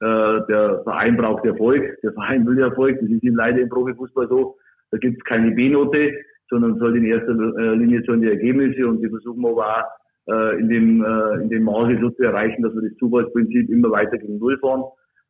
Äh, 0.00 0.40
der 0.48 0.80
Verein 0.84 1.16
braucht 1.16 1.44
Erfolg, 1.44 2.00
der 2.02 2.12
Verein 2.12 2.46
will 2.46 2.60
Erfolg. 2.60 2.98
Das 3.00 3.10
ist 3.10 3.22
ihm 3.22 3.36
leider 3.36 3.60
im 3.60 3.68
Profifußball 3.68 4.28
so. 4.28 4.56
Da 4.90 4.98
gibt 4.98 5.18
es 5.18 5.24
keine 5.24 5.50
B-Note, 5.50 6.12
sondern 6.48 6.78
soll 6.78 6.96
in 6.96 7.04
erster 7.04 7.32
äh, 7.32 7.74
Linie 7.74 8.02
sollen 8.06 8.22
die 8.22 8.28
Ergebnisse 8.28 8.86
und 8.86 9.02
die 9.02 9.08
versuchen 9.08 9.42
wir 9.42 9.50
aber 9.50 9.66
auch 9.66 10.32
äh, 10.32 10.60
in, 10.60 10.68
dem, 10.68 11.04
äh, 11.04 11.42
in 11.42 11.48
dem 11.50 11.64
Maße 11.64 11.98
so 12.00 12.10
zu 12.10 12.22
erreichen, 12.22 12.62
dass 12.62 12.74
wir 12.74 12.82
das 12.82 12.96
Zufallsprinzip 12.98 13.68
immer 13.70 13.90
weiter 13.90 14.18
gegen 14.18 14.38
Null 14.38 14.58
fahren. 14.58 14.84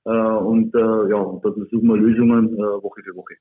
Und 0.04 0.72
ja, 0.74 1.38
da 1.42 1.52
versuchen 1.52 1.86
wir 1.86 1.96
Lösungen 1.98 2.56
Woche 2.56 3.02
für 3.02 3.14
Woche. 3.14 3.34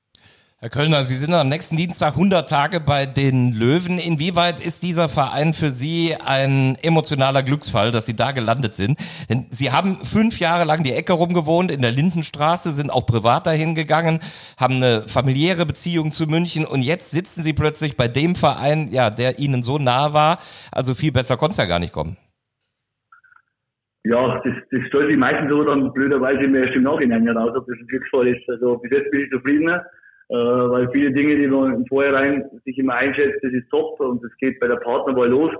Herr 0.60 0.70
Kölner, 0.70 1.04
Sie 1.04 1.14
sind 1.14 1.32
am 1.34 1.48
nächsten 1.48 1.76
Dienstag 1.76 2.14
100 2.14 2.48
Tage 2.48 2.80
bei 2.80 3.06
den 3.06 3.52
Löwen. 3.52 4.00
Inwieweit 4.00 4.60
ist 4.60 4.82
dieser 4.82 5.08
Verein 5.08 5.54
für 5.54 5.68
Sie 5.68 6.16
ein 6.26 6.76
emotionaler 6.82 7.44
Glücksfall, 7.44 7.92
dass 7.92 8.06
Sie 8.06 8.16
da 8.16 8.32
gelandet 8.32 8.74
sind? 8.74 8.98
Denn 9.30 9.46
Sie 9.50 9.70
haben 9.70 10.04
fünf 10.04 10.40
Jahre 10.40 10.64
lang 10.64 10.82
die 10.82 10.94
Ecke 10.94 11.12
rumgewohnt 11.12 11.70
in 11.70 11.80
der 11.80 11.92
Lindenstraße, 11.92 12.72
sind 12.72 12.90
auch 12.90 13.06
privat 13.06 13.46
dahin 13.46 13.76
gegangen, 13.76 14.18
haben 14.56 14.82
eine 14.82 15.06
familiäre 15.06 15.64
Beziehung 15.64 16.10
zu 16.10 16.26
München 16.26 16.64
und 16.64 16.82
jetzt 16.82 17.12
sitzen 17.12 17.42
Sie 17.42 17.52
plötzlich 17.52 17.96
bei 17.96 18.08
dem 18.08 18.34
Verein, 18.34 18.88
ja, 18.90 19.10
der 19.10 19.38
Ihnen 19.38 19.62
so 19.62 19.78
nah 19.78 20.12
war. 20.12 20.40
Also 20.72 20.94
viel 20.94 21.12
besser 21.12 21.36
konnte 21.36 21.52
es 21.52 21.58
ja 21.58 21.66
gar 21.66 21.78
nicht 21.78 21.92
kommen. 21.92 22.16
Ja, 24.02 24.42
das, 24.42 24.54
das 24.72 24.80
stellt 24.88 25.08
sich 25.08 25.18
meistens 25.18 25.50
so 25.50 25.62
dann 25.62 25.92
blöderweise 25.92 26.48
mir 26.48 26.62
erst 26.64 26.74
im 26.74 26.82
Nachhinein 26.82 27.24
heraus, 27.28 27.52
ob 27.56 27.64
das 27.68 27.76
ein 27.78 27.86
Glücksfall 27.86 28.26
ist. 28.26 28.42
Also 28.48 28.78
bis 28.78 28.90
jetzt 28.90 29.08
bin 29.12 29.20
ich 29.20 29.30
zufriedener 29.30 29.84
äh, 30.30 30.34
weil 30.34 30.90
viele 30.92 31.12
Dinge, 31.12 31.36
die 31.36 31.46
man 31.46 31.74
im 31.74 31.86
Vorhinein 31.86 32.44
sich 32.64 32.78
immer 32.78 32.94
einschätzt, 32.94 33.38
das 33.42 33.52
ist 33.52 33.70
top 33.70 33.98
und 34.00 34.22
es 34.22 34.36
geht 34.38 34.60
bei 34.60 34.66
der 34.66 34.76
Partnerwahl 34.76 35.28
los. 35.28 35.52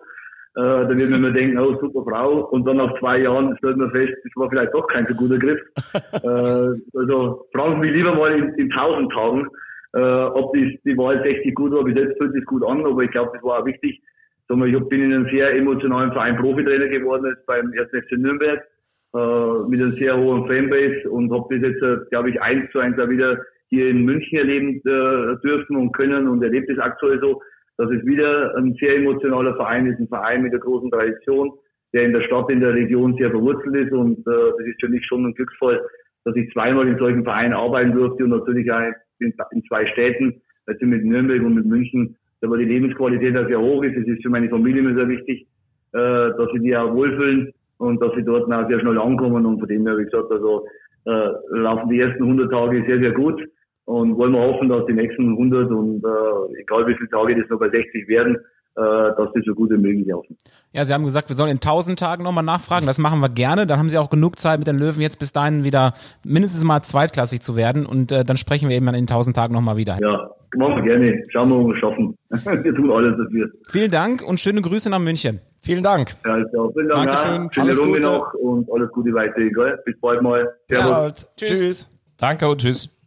Äh, 0.57 0.61
da 0.61 0.89
wird 0.89 1.11
man 1.11 1.21
immer 1.21 1.31
denken, 1.31 1.59
oh, 1.59 1.79
super 1.81 2.05
Frau. 2.05 2.47
Und 2.47 2.67
dann 2.67 2.79
nach 2.79 2.99
zwei 2.99 3.21
Jahren 3.21 3.57
stellt 3.59 3.77
man 3.77 3.91
fest, 3.93 4.15
das 4.25 4.33
war 4.35 4.51
vielleicht 4.51 4.75
doch 4.75 4.87
kein 4.89 5.07
so 5.07 5.15
guter 5.15 5.39
Griff. 5.39 5.61
äh, 6.13 6.99
also 6.99 7.47
fragen 7.55 7.75
Sie 7.75 7.89
mich 7.89 7.97
lieber 7.97 8.15
mal 8.15 8.33
in, 8.33 8.55
in 8.55 8.69
tausend 8.71 9.13
Tagen, 9.13 9.47
äh, 9.95 10.01
ob 10.01 10.53
die, 10.53 10.79
die 10.85 10.99
Wahl 10.99 11.23
60 11.25 11.55
gut 11.55 11.73
war. 11.73 11.85
Bis 11.85 11.99
jetzt 11.99 12.21
fühlt 12.21 12.35
sich 12.35 12.45
gut 12.45 12.65
an, 12.65 12.85
aber 12.85 13.03
ich 13.03 13.11
glaube, 13.11 13.31
das 13.35 13.43
war 13.43 13.61
auch 13.61 13.67
wichtig. 13.67 14.03
Ich 14.51 14.89
bin 14.89 15.03
in 15.03 15.13
einem 15.13 15.29
sehr 15.29 15.55
emotionalen 15.55 16.13
Verein 16.13 16.37
Profitrainer 16.37 16.89
geworden, 16.89 17.27
jetzt 17.27 17.45
beim 17.47 17.73
1. 17.73 17.91
FC 17.91 18.13
Nürnberg, 18.19 18.67
äh, 19.15 19.69
mit 19.69 19.81
einer 19.81 19.93
sehr 19.93 20.17
hohen 20.17 20.47
Fanbase 20.47 21.09
und 21.11 21.31
habe 21.33 21.59
das 21.59 21.71
jetzt, 21.71 21.83
äh, 21.83 21.97
glaube 22.11 22.31
ich, 22.31 22.43
eins 22.43 22.71
zu 22.73 22.79
eins 22.79 22.99
auch 22.99 23.09
wieder 23.09 23.39
hier 23.69 23.89
in 23.89 24.05
München 24.05 24.39
erleben 24.39 24.77
äh, 24.77 25.37
dürfen 25.47 25.77
und 25.77 25.93
können 25.93 26.27
und 26.27 26.43
erlebt 26.43 26.71
es 26.71 26.79
aktuell 26.79 27.21
so, 27.21 27.41
dass 27.77 27.91
es 27.91 28.05
wieder 28.05 28.57
ein 28.57 28.77
sehr 28.81 28.97
emotionaler 28.97 29.55
Verein 29.55 29.87
ist, 29.87 30.01
ein 30.01 30.09
Verein 30.09 30.43
mit 30.43 30.53
einer 30.53 30.61
großen 30.61 30.91
Tradition, 30.91 31.53
der 31.93 32.05
in 32.05 32.13
der 32.13 32.23
Stadt, 32.23 32.51
in 32.51 32.61
der 32.61 32.75
Region 32.75 33.17
sehr 33.19 33.31
verwurzelt 33.31 33.77
ist. 33.77 33.93
Und 33.93 34.19
äh, 34.21 34.53
das 34.59 34.67
ist 34.67 34.81
für 34.81 34.89
mich 34.89 35.05
schon 35.07 35.27
ein 35.27 35.35
Glücksfall, 35.35 35.81
dass 36.25 36.35
ich 36.37 36.51
zweimal 36.53 36.89
in 36.89 36.99
solchen 36.99 37.25
Vereinen 37.25 37.53
arbeiten 37.53 37.93
durfte 37.93 38.25
und 38.25 38.31
natürlich 38.31 38.71
auch 38.73 38.81
in, 39.21 39.33
in 39.53 39.65
zwei 39.65 39.87
Städten, 39.87 40.41
also 40.67 40.87
mit 40.87 41.05
Nürnberg 41.05 41.43
und 41.43 41.55
mit 41.55 41.67
München, 41.67 42.17
da 42.41 42.49
wo 42.49 42.57
die 42.57 42.65
Lebensqualität 42.65 43.37
auch 43.37 43.47
sehr 43.47 43.61
hoch 43.61 43.83
ist. 43.85 43.97
Es 43.97 44.07
ist 44.07 44.23
für 44.23 44.31
meine 44.31 44.49
Familie 44.49 44.81
immer 44.81 44.97
sehr 44.97 45.09
wichtig, 45.09 45.47
äh, 45.93 45.99
dass 45.99 46.49
sie 46.53 46.61
die 46.61 46.77
auch 46.77 46.95
wohlfühlen 46.95 47.53
und 47.79 48.03
dass 48.03 48.13
sie 48.15 48.25
dort 48.25 48.53
auch 48.53 48.69
sehr 48.69 48.81
schnell 48.81 48.99
ankommen. 48.99 49.47
Und 49.47 49.61
von 49.61 49.69
dem 49.69 49.87
her, 49.87 49.99
wie 49.99 50.05
gesagt, 50.05 50.31
also 50.33 50.67
äh, 51.05 51.31
laufen 51.51 51.91
die 51.91 52.01
ersten 52.01 52.23
100 52.23 52.51
Tage 52.51 52.85
sehr, 52.89 53.01
sehr 53.01 53.13
gut 53.13 53.41
und 53.89 54.19
wollen 54.19 54.33
wir 54.33 54.41
hoffen, 54.41 54.69
dass 54.69 54.85
die 54.85 54.93
nächsten 54.93 55.31
100 55.31 55.71
und 55.71 56.05
äh, 56.05 56.61
egal 56.61 56.87
wie 56.87 56.95
viele 56.95 57.09
Tage 57.09 57.35
das 57.41 57.49
noch 57.49 57.59
bei 57.59 57.71
60 57.71 58.07
werden, 58.07 58.37
äh, 58.37 58.81
dass 59.17 59.33
die 59.35 59.43
so 59.47 59.55
gut 59.55 59.71
wie 59.71 59.79
möglich 59.79 60.07
laufen. 60.07 60.37
Ja, 60.73 60.85
Sie 60.85 60.93
haben 60.93 61.05
gesagt, 61.05 61.31
wir 61.31 61.37
sollen 61.37 61.51
in 61.51 61.57
1000 61.57 61.99
Tagen 61.99 62.23
nochmal 62.23 62.45
nachfragen. 62.45 62.87
Das 62.87 62.99
machen 62.99 63.21
wir 63.21 63.31
gerne. 63.31 63.67
Dann 63.67 63.79
haben 63.79 63.89
Sie 63.89 63.97
auch 63.97 64.11
genug 64.11 64.39
Zeit 64.39 64.59
mit 64.59 64.69
den 64.69 64.79
Löwen 64.79 65.01
jetzt 65.01 65.19
bis 65.19 65.33
dahin 65.33 65.65
wieder 65.65 65.95
mindestens 66.23 66.65
mal 66.65 66.83
zweitklassig 66.83 67.41
zu 67.41 67.57
werden 67.57 67.87
und 67.87 68.13
äh, 68.13 68.27
dann 68.27 68.37
sprechen 68.37 68.69
wir 68.69 68.77
eben 68.77 68.85
dann 68.85 68.95
in 68.95 69.05
1000 69.05 69.35
Tagen 69.35 69.55
nochmal 69.55 69.79
wieder. 69.79 69.97
Ja, 70.03 70.31
machen 70.55 70.77
wir 70.77 70.83
gerne. 70.83 71.25
Schauen 71.31 71.49
wir, 71.49 71.57
ob 71.57 71.69
wir 71.69 71.75
es 71.75 71.81
schaffen. 71.81 72.19
wir 72.63 72.75
tun 72.75 72.93
alles 72.93 73.17
dafür. 73.17 73.51
Vielen 73.71 73.91
Dank 73.91 74.23
und 74.23 74.39
schöne 74.39 74.61
Grüße 74.61 74.91
nach 74.91 75.01
München. 75.01 75.41
Vielen 75.61 75.83
Dank. 75.83 76.15
Ja, 76.27 76.35
also, 76.35 76.73
vielen 76.75 76.91
Dank. 76.91 77.09
Dankeschön. 77.09 77.53
Schöne 77.53 77.67
alles 77.69 77.81
Runde 77.81 78.01
Gute. 78.01 78.07
noch 78.07 78.35
und 78.35 78.71
alles 78.71 78.91
Gute 78.91 79.15
weiter. 79.15 79.79
Bis 79.87 79.99
bald 79.99 80.21
mal. 80.21 80.47
Ja, 80.69 81.11
tschüss. 81.39 81.49
tschüss. 81.49 81.89
Danke 82.19 82.47
und 82.47 82.61
tschüss. 82.61 82.98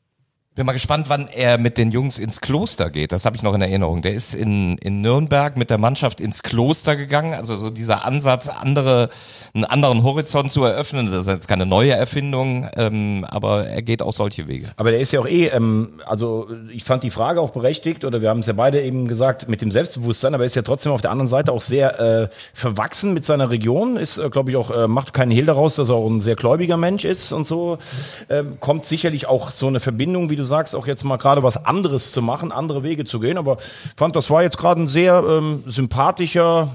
Bin 0.54 0.66
mal 0.66 0.74
gespannt, 0.74 1.06
wann 1.08 1.30
er 1.30 1.58
mit 1.58 1.78
den 1.78 1.92
Jungs 1.92 2.20
ins 2.20 2.42
Kloster 2.42 2.90
geht. 2.90 3.14
Das 3.14 3.24
habe 3.24 3.38
ich 3.38 3.42
noch 3.42 3.54
in 3.54 3.62
Erinnerung. 3.62 4.02
Der 4.02 4.12
ist 4.12 4.36
in, 4.36 4.78
in 4.80 5.00
Nürnberg 5.00 5.56
mit 5.56 5.70
der 5.70 5.78
Mannschaft 5.78 6.20
ins 6.20 6.44
Kloster 6.44 6.98
gegangen. 6.98 7.34
Also 7.34 7.56
so 7.56 7.70
dieser 7.70 8.04
Ansatz, 8.04 8.50
andere, 8.50 9.12
einen 9.54 9.64
anderen 9.64 10.04
Horizont 10.04 10.52
zu 10.52 10.66
eröffnen. 10.66 11.10
Das 11.10 11.22
ist 11.22 11.28
jetzt 11.28 11.48
keine 11.48 11.66
neue 11.66 11.94
Erfindung, 11.94 12.68
ähm, 12.76 13.26
aber 13.30 13.66
er 13.66 13.82
geht 13.82 14.02
auch 14.02 14.12
solche 14.12 14.50
Wege. 14.50 14.72
Aber 14.76 14.92
der 14.92 15.00
ist 15.00 15.14
ja 15.14 15.22
auch 15.22 15.26
eh, 15.26 15.48
ähm, 15.48 16.02
also 16.06 16.50
ich 16.70 16.84
fand 16.84 17.04
die 17.04 17.12
Frage 17.12 17.40
auch 17.40 17.52
berechtigt, 17.52 18.04
oder 18.04 18.22
wir 18.22 18.28
haben 18.28 18.40
es 18.40 18.48
ja 18.48 18.54
beide 18.54 18.82
eben 18.82 19.08
gesagt, 19.08 19.48
mit 19.48 19.62
dem 19.62 19.72
Selbstbewusstsein, 19.72 20.34
aber 20.34 20.44
er 20.44 20.48
ist 20.48 20.58
ja 20.58 20.64
trotzdem 20.64 20.92
auf 20.92 21.02
der 21.02 21.12
anderen 21.12 21.30
Seite 21.30 21.54
auch 21.54 21.62
sehr 21.62 21.98
äh, 21.98 22.28
verwachsen 22.54 23.14
mit 23.14 23.24
seiner 23.24 23.50
Region. 23.52 23.96
Ist, 23.96 24.18
äh, 24.18 24.30
glaube 24.30 24.50
ich, 24.50 24.58
auch, 24.58 24.70
äh, 24.70 24.90
macht 24.90 25.14
keinen 25.14 25.32
Hehl 25.32 25.46
daraus, 25.46 25.78
dass 25.78 25.88
er 25.88 25.96
auch 25.96 26.10
ein 26.10 26.20
sehr 26.20 26.36
gläubiger 26.36 26.76
Mensch 26.76 27.06
ist 27.06 27.32
und 27.32 27.48
so. 27.48 27.78
Ähm, 28.30 28.58
kommt 28.60 28.84
sicherlich 28.84 29.28
auch 29.28 29.52
so 29.52 29.68
eine 29.68 29.80
Verbindung, 29.80 30.30
wie 30.30 30.42
du 30.42 30.42
sagst, 30.52 30.76
auch 30.76 30.86
jetzt 30.86 31.04
mal 31.04 31.18
gerade 31.18 31.42
was 31.42 31.66
anderes 31.66 32.12
zu 32.12 32.22
machen, 32.22 32.52
andere 32.52 32.84
Wege 32.84 33.04
zu 33.06 33.20
gehen. 33.20 33.38
Aber 33.38 33.58
fand, 33.98 34.16
das 34.16 34.30
war 34.30 34.44
jetzt 34.44 34.58
gerade 34.58 34.82
ein 34.82 34.88
sehr 34.88 35.24
ähm, 35.28 35.64
sympathischer, 35.66 36.70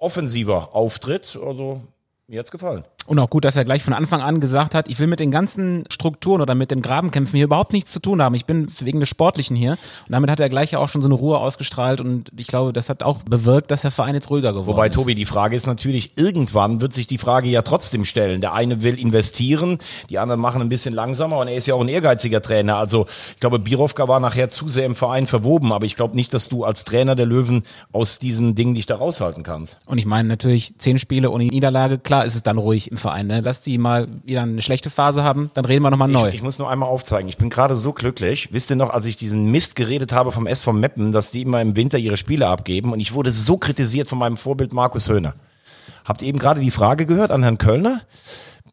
offensiver 0.00 0.70
Auftritt. 0.74 1.38
Also 1.44 1.80
Mir 2.26 2.40
hat's 2.40 2.50
gefallen. 2.50 2.84
Und 3.08 3.18
auch 3.20 3.30
gut, 3.30 3.46
dass 3.46 3.56
er 3.56 3.64
gleich 3.64 3.82
von 3.82 3.94
Anfang 3.94 4.20
an 4.20 4.38
gesagt 4.38 4.74
hat, 4.74 4.90
ich 4.90 4.98
will 4.98 5.06
mit 5.06 5.18
den 5.18 5.30
ganzen 5.30 5.84
Strukturen 5.90 6.42
oder 6.42 6.54
mit 6.54 6.70
den 6.70 6.82
Grabenkämpfen 6.82 7.38
hier 7.38 7.46
überhaupt 7.46 7.72
nichts 7.72 7.90
zu 7.90 8.00
tun 8.00 8.20
haben. 8.20 8.34
Ich 8.34 8.44
bin 8.44 8.70
wegen 8.80 9.00
des 9.00 9.08
Sportlichen 9.08 9.56
hier. 9.56 9.72
Und 9.72 10.10
damit 10.10 10.30
hat 10.30 10.40
er 10.40 10.50
gleich 10.50 10.72
ja 10.72 10.78
auch 10.78 10.90
schon 10.90 11.00
so 11.00 11.08
eine 11.08 11.14
Ruhe 11.14 11.38
ausgestrahlt 11.38 12.02
und 12.02 12.30
ich 12.36 12.48
glaube, 12.48 12.74
das 12.74 12.90
hat 12.90 13.02
auch 13.02 13.22
bewirkt, 13.22 13.70
dass 13.70 13.80
der 13.80 13.92
Verein 13.92 14.14
jetzt 14.14 14.28
ruhiger 14.28 14.52
geworden 14.52 14.76
Wobei, 14.76 14.88
ist. 14.88 14.94
Tobi, 14.94 15.14
die 15.14 15.24
Frage 15.24 15.56
ist 15.56 15.66
natürlich, 15.66 16.18
irgendwann 16.18 16.82
wird 16.82 16.92
sich 16.92 17.06
die 17.06 17.16
Frage 17.16 17.48
ja 17.48 17.62
trotzdem 17.62 18.04
stellen. 18.04 18.42
Der 18.42 18.52
eine 18.52 18.82
will 18.82 18.98
investieren, 18.98 19.78
die 20.10 20.18
anderen 20.18 20.42
machen 20.42 20.60
ein 20.60 20.68
bisschen 20.68 20.92
langsamer 20.92 21.38
und 21.38 21.48
er 21.48 21.56
ist 21.56 21.66
ja 21.66 21.76
auch 21.76 21.80
ein 21.80 21.88
ehrgeiziger 21.88 22.42
Trainer. 22.42 22.76
Also 22.76 23.06
ich 23.30 23.40
glaube, 23.40 23.58
Birovka 23.58 24.06
war 24.06 24.20
nachher 24.20 24.50
zu 24.50 24.68
sehr 24.68 24.84
im 24.84 24.94
Verein 24.94 25.26
verwoben, 25.26 25.72
aber 25.72 25.86
ich 25.86 25.96
glaube 25.96 26.14
nicht, 26.14 26.34
dass 26.34 26.50
du 26.50 26.62
als 26.62 26.84
Trainer 26.84 27.14
der 27.14 27.24
Löwen 27.24 27.62
aus 27.90 28.18
diesem 28.18 28.54
Ding 28.54 28.74
dich 28.74 28.84
da 28.84 28.96
raushalten 28.96 29.44
kannst. 29.44 29.78
Und 29.86 29.96
ich 29.96 30.04
meine 30.04 30.28
natürlich, 30.28 30.74
zehn 30.76 30.98
Spiele 30.98 31.30
ohne 31.30 31.44
Niederlage, 31.44 31.98
klar 31.98 32.26
ist 32.26 32.34
es 32.34 32.42
dann 32.42 32.58
ruhig 32.58 32.90
im 32.90 32.97
Verein. 32.98 33.26
Ne? 33.26 33.40
Lass 33.40 33.62
die 33.62 33.78
mal 33.78 34.08
wieder 34.24 34.42
eine 34.42 34.62
schlechte 34.62 34.90
Phase 34.90 35.24
haben, 35.24 35.50
dann 35.54 35.64
reden 35.64 35.82
wir 35.82 35.90
nochmal 35.90 36.08
neu. 36.08 36.28
Ich, 36.28 36.36
ich 36.36 36.42
muss 36.42 36.58
nur 36.58 36.70
einmal 36.70 36.88
aufzeigen, 36.88 37.28
ich 37.28 37.36
bin 37.36 37.50
gerade 37.50 37.76
so 37.76 37.92
glücklich. 37.92 38.50
Wisst 38.52 38.70
ihr 38.70 38.76
noch, 38.76 38.90
als 38.90 39.06
ich 39.06 39.16
diesen 39.16 39.50
Mist 39.50 39.76
geredet 39.76 40.12
habe 40.12 40.32
vom 40.32 40.46
SV 40.46 40.72
Meppen, 40.72 41.12
dass 41.12 41.30
die 41.30 41.42
immer 41.42 41.60
im 41.62 41.76
Winter 41.76 41.98
ihre 41.98 42.16
Spiele 42.16 42.46
abgeben 42.46 42.92
und 42.92 43.00
ich 43.00 43.14
wurde 43.14 43.32
so 43.32 43.56
kritisiert 43.56 44.08
von 44.08 44.18
meinem 44.18 44.36
Vorbild 44.36 44.72
Markus 44.72 45.08
Höhner. 45.08 45.34
Habt 46.04 46.22
ihr 46.22 46.28
eben 46.28 46.38
gerade 46.38 46.60
die 46.60 46.70
Frage 46.70 47.06
gehört 47.06 47.30
an 47.30 47.42
Herrn 47.42 47.58
Kölner? 47.58 48.02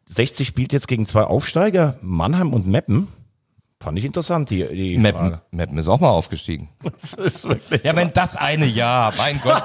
60 0.06 0.46
spielt 0.46 0.72
jetzt 0.72 0.88
gegen 0.88 1.04
zwei 1.04 1.24
Aufsteiger, 1.24 1.98
Mannheim 2.00 2.52
und 2.52 2.66
Meppen. 2.66 3.08
Fand 3.82 3.98
ich 3.98 4.06
interessant, 4.06 4.48
die, 4.48 4.66
die 4.66 4.96
Meppen, 4.96 5.20
Frage. 5.20 5.42
Meppen 5.50 5.76
ist 5.76 5.86
auch 5.88 6.00
mal 6.00 6.08
aufgestiegen. 6.08 6.70
Das 6.82 7.12
ist 7.12 7.46
wirklich 7.46 7.84
Ja, 7.84 7.94
wenn 7.94 8.10
das 8.12 8.34
eine 8.34 8.64
Jahr, 8.64 9.14
mein 9.16 9.38
Gott. 9.42 9.64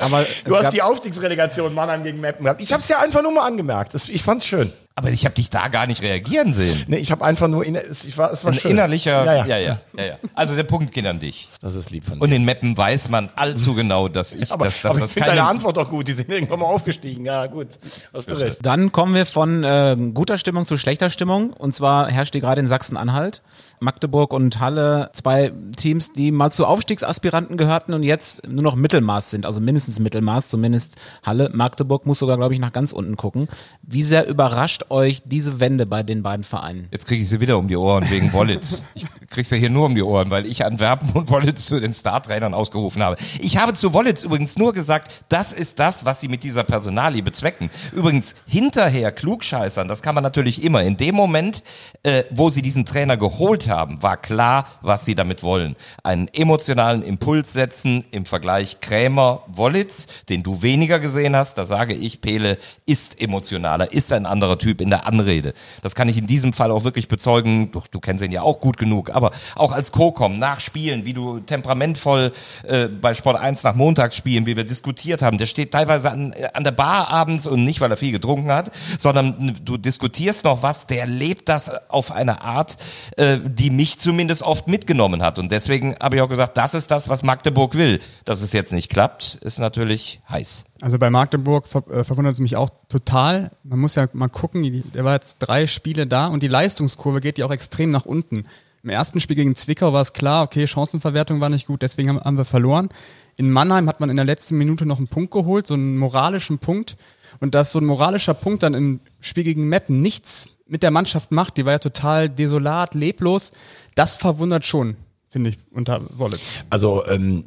Aber 0.00 0.24
Du 0.44 0.56
hast 0.56 0.72
die 0.72 0.80
Aufstiegsrelegation 0.80 1.74
Mannheim 1.74 2.02
gegen 2.02 2.20
Meppen 2.20 2.44
gehabt. 2.44 2.62
Ich 2.62 2.72
habe 2.72 2.80
es 2.80 2.88
ja 2.88 2.98
einfach 3.00 3.22
nur 3.22 3.32
mal 3.32 3.46
angemerkt. 3.46 3.92
Das, 3.92 4.08
ich 4.08 4.22
fand's 4.22 4.46
schön. 4.46 4.72
Aber 4.98 5.10
ich 5.10 5.24
habe 5.24 5.34
dich 5.36 5.48
da 5.48 5.68
gar 5.68 5.86
nicht 5.86 6.02
reagieren 6.02 6.52
sehen. 6.52 6.84
Nee, 6.88 6.96
ich 6.96 7.12
habe 7.12 7.24
einfach 7.24 7.46
nur, 7.46 7.64
ich 7.64 8.18
war, 8.18 8.32
es 8.32 8.44
war 8.44 8.50
Ein 8.50 8.58
schön. 8.58 8.72
innerlicher, 8.72 9.24
Ja, 9.24 9.34
ja. 9.34 9.46
ja, 9.46 9.58
ja, 9.58 9.80
ja, 9.96 10.04
ja. 10.04 10.14
Also 10.34 10.56
der 10.56 10.64
Punkt 10.64 10.92
geht 10.92 11.06
an 11.06 11.20
dich. 11.20 11.48
Das 11.62 11.76
ist 11.76 11.90
lieb 11.90 12.04
von 12.04 12.18
dir. 12.18 12.22
Und 12.24 12.32
in 12.32 12.44
Meppen 12.44 12.76
weiß 12.76 13.08
man 13.08 13.30
allzu 13.36 13.74
genau, 13.74 14.08
dass 14.08 14.34
ich, 14.34 14.50
aber 14.52 14.64
dass, 14.64 14.82
dass 14.82 14.90
aber 14.90 15.00
das 15.00 15.10
ich 15.10 15.14
finde 15.14 15.30
deine 15.30 15.44
Antwort 15.44 15.76
doch 15.76 15.88
gut. 15.88 16.08
Die 16.08 16.12
sind 16.12 16.28
irgendwann 16.28 16.58
mal 16.58 16.66
aufgestiegen. 16.66 17.24
Ja, 17.24 17.46
gut. 17.46 17.68
Hast 18.12 18.28
du 18.30 18.34
recht. 18.34 18.58
Dann 18.66 18.90
kommen 18.90 19.14
wir 19.14 19.24
von 19.24 19.62
äh, 19.62 19.96
guter 20.12 20.36
Stimmung 20.36 20.66
zu 20.66 20.76
schlechter 20.76 21.10
Stimmung. 21.10 21.52
Und 21.52 21.74
zwar 21.74 22.10
herrscht 22.10 22.34
die 22.34 22.40
gerade 22.40 22.60
in 22.60 22.66
Sachsen-Anhalt. 22.66 23.42
Magdeburg 23.80 24.32
und 24.32 24.58
Halle, 24.60 25.10
zwei 25.12 25.52
Teams, 25.76 26.12
die 26.12 26.32
mal 26.32 26.50
zu 26.50 26.66
Aufstiegsaspiranten 26.66 27.56
gehörten 27.56 27.94
und 27.94 28.02
jetzt 28.02 28.46
nur 28.48 28.62
noch 28.62 28.74
Mittelmaß 28.74 29.30
sind, 29.30 29.46
also 29.46 29.60
mindestens 29.60 30.00
Mittelmaß, 30.00 30.48
zumindest 30.48 30.96
Halle. 31.22 31.50
Magdeburg 31.52 32.06
muss 32.06 32.18
sogar, 32.18 32.36
glaube 32.36 32.54
ich, 32.54 32.60
nach 32.60 32.72
ganz 32.72 32.92
unten 32.92 33.16
gucken. 33.16 33.48
Wie 33.82 34.02
sehr 34.02 34.26
überrascht 34.26 34.86
euch 34.90 35.22
diese 35.24 35.60
Wende 35.60 35.86
bei 35.86 36.02
den 36.02 36.22
beiden 36.22 36.44
Vereinen? 36.44 36.88
Jetzt 36.90 37.06
kriege 37.06 37.22
ich 37.22 37.28
sie 37.28 37.40
wieder 37.40 37.58
um 37.58 37.68
die 37.68 37.76
Ohren 37.76 38.08
wegen 38.10 38.32
Wollitz. 38.32 38.82
Ich 38.94 39.04
krieg 39.30 39.44
sie 39.44 39.58
hier 39.58 39.70
nur 39.70 39.86
um 39.86 39.94
die 39.94 40.02
Ohren, 40.02 40.30
weil 40.30 40.46
ich 40.46 40.64
Antwerpen 40.64 41.10
und 41.12 41.30
Wollitz 41.30 41.66
zu 41.66 41.80
den 41.80 41.92
Startrainern 41.92 42.54
ausgerufen 42.54 43.02
habe. 43.02 43.16
Ich 43.40 43.58
habe 43.58 43.74
zu 43.74 43.92
Wollitz 43.92 44.22
übrigens 44.22 44.56
nur 44.56 44.72
gesagt, 44.72 45.24
das 45.28 45.52
ist 45.52 45.78
das, 45.78 46.04
was 46.04 46.20
sie 46.20 46.28
mit 46.28 46.42
dieser 46.42 46.64
Personalie 46.64 47.22
bezwecken. 47.22 47.70
Übrigens 47.92 48.34
hinterher 48.46 49.12
klugscheißern, 49.12 49.86
das 49.86 50.02
kann 50.02 50.14
man 50.14 50.24
natürlich 50.24 50.62
immer. 50.62 50.82
In 50.82 50.96
dem 50.96 51.14
Moment, 51.14 51.62
äh, 52.02 52.24
wo 52.30 52.48
sie 52.48 52.62
diesen 52.62 52.84
Trainer 52.84 53.16
geholt 53.16 53.68
haben, 53.68 54.02
war 54.02 54.16
klar, 54.16 54.66
was 54.80 55.04
sie 55.04 55.14
damit 55.14 55.42
wollen. 55.42 55.76
Einen 56.02 56.28
emotionalen 56.28 57.02
Impuls 57.02 57.52
setzen 57.52 58.04
im 58.10 58.24
Vergleich 58.24 58.80
Krämer-Wollitz, 58.80 60.06
den 60.28 60.42
du 60.42 60.62
weniger 60.62 60.98
gesehen 60.98 61.36
hast. 61.36 61.58
Da 61.58 61.64
sage 61.64 61.94
ich, 61.94 62.20
Pele 62.20 62.58
ist 62.86 63.20
emotionaler, 63.20 63.92
ist 63.92 64.12
ein 64.12 64.26
anderer 64.26 64.58
Typ 64.58 64.77
in 64.80 64.90
der 64.90 65.06
Anrede. 65.06 65.54
Das 65.82 65.94
kann 65.94 66.08
ich 66.08 66.18
in 66.18 66.26
diesem 66.26 66.52
Fall 66.52 66.70
auch 66.70 66.84
wirklich 66.84 67.08
bezeugen. 67.08 67.70
Du, 67.72 67.82
du 67.90 68.00
kennst 68.00 68.24
ihn 68.24 68.32
ja 68.32 68.42
auch 68.42 68.60
gut 68.60 68.76
genug, 68.76 69.10
aber 69.10 69.32
auch 69.56 69.72
als 69.72 69.92
Co-Com, 69.92 70.38
nach 70.38 70.60
Spielen, 70.60 71.04
wie 71.04 71.12
du 71.12 71.40
temperamentvoll 71.40 72.32
äh, 72.64 72.88
bei 72.88 73.14
Sport 73.14 73.36
1 73.36 73.62
nach 73.64 73.74
Montagsspielen, 73.74 74.46
wie 74.46 74.56
wir 74.56 74.64
diskutiert 74.64 75.22
haben. 75.22 75.38
Der 75.38 75.46
steht 75.46 75.72
teilweise 75.72 76.10
an, 76.10 76.32
äh, 76.32 76.48
an 76.52 76.64
der 76.64 76.72
Bar 76.72 77.08
abends 77.08 77.46
und 77.46 77.64
nicht, 77.64 77.80
weil 77.80 77.90
er 77.90 77.96
viel 77.96 78.12
getrunken 78.12 78.50
hat, 78.50 78.70
sondern 78.98 79.56
du 79.64 79.76
diskutierst 79.76 80.44
noch 80.44 80.62
was, 80.62 80.86
der 80.86 81.06
lebt 81.06 81.48
das 81.48 81.70
auf 81.88 82.12
eine 82.12 82.42
Art, 82.42 82.76
äh, 83.16 83.38
die 83.44 83.70
mich 83.70 83.98
zumindest 83.98 84.42
oft 84.42 84.68
mitgenommen 84.68 85.22
hat. 85.22 85.38
Und 85.38 85.52
deswegen 85.52 85.96
habe 86.00 86.16
ich 86.16 86.22
auch 86.22 86.28
gesagt, 86.28 86.56
das 86.56 86.74
ist 86.74 86.90
das, 86.90 87.08
was 87.08 87.22
Magdeburg 87.22 87.74
will. 87.76 88.00
Dass 88.24 88.42
es 88.42 88.52
jetzt 88.52 88.72
nicht 88.72 88.90
klappt, 88.90 89.38
ist 89.40 89.58
natürlich 89.58 90.20
heiß. 90.28 90.64
Also 90.80 90.98
bei 90.98 91.10
Magdeburg 91.10 91.64
äh, 91.90 92.04
verwundert 92.04 92.34
es 92.34 92.40
mich 92.40 92.56
auch 92.56 92.70
total. 92.88 93.50
Man 93.64 93.80
muss 93.80 93.96
ja 93.96 94.08
mal 94.12 94.28
gucken, 94.28 94.82
der 94.94 95.04
war 95.04 95.14
jetzt 95.14 95.38
drei 95.38 95.66
Spiele 95.66 96.06
da 96.06 96.28
und 96.28 96.42
die 96.42 96.48
Leistungskurve 96.48 97.20
geht 97.20 97.38
ja 97.38 97.46
auch 97.46 97.50
extrem 97.50 97.90
nach 97.90 98.04
unten. 98.04 98.44
Im 98.84 98.90
ersten 98.90 99.18
Spiel 99.20 99.36
gegen 99.36 99.56
Zwickau 99.56 99.92
war 99.92 100.02
es 100.02 100.12
klar, 100.12 100.44
okay, 100.44 100.66
Chancenverwertung 100.66 101.40
war 101.40 101.48
nicht 101.48 101.66
gut, 101.66 101.82
deswegen 101.82 102.10
haben, 102.10 102.20
haben 102.20 102.36
wir 102.38 102.44
verloren. 102.44 102.90
In 103.36 103.50
Mannheim 103.50 103.88
hat 103.88 104.00
man 104.00 104.08
in 104.08 104.16
der 104.16 104.24
letzten 104.24 104.56
Minute 104.56 104.86
noch 104.86 104.98
einen 104.98 105.08
Punkt 105.08 105.32
geholt, 105.32 105.66
so 105.66 105.74
einen 105.74 105.96
moralischen 105.96 106.58
Punkt. 106.58 106.96
Und 107.40 107.54
dass 107.54 107.72
so 107.72 107.78
ein 107.78 107.84
moralischer 107.84 108.34
Punkt 108.34 108.62
dann 108.62 108.74
im 108.74 109.00
Spiel 109.20 109.44
gegen 109.44 109.68
Meppen 109.68 110.00
nichts 110.00 110.56
mit 110.66 110.82
der 110.82 110.90
Mannschaft 110.90 111.32
macht, 111.32 111.56
die 111.56 111.64
war 111.64 111.72
ja 111.72 111.78
total 111.78 112.28
desolat, 112.28 112.94
leblos, 112.94 113.52
das 113.94 114.16
verwundert 114.16 114.64
schon, 114.64 114.96
finde 115.28 115.50
ich, 115.50 115.58
unter 115.70 116.02
Wollitz. 116.18 116.58
Also, 116.70 117.06
ähm, 117.06 117.44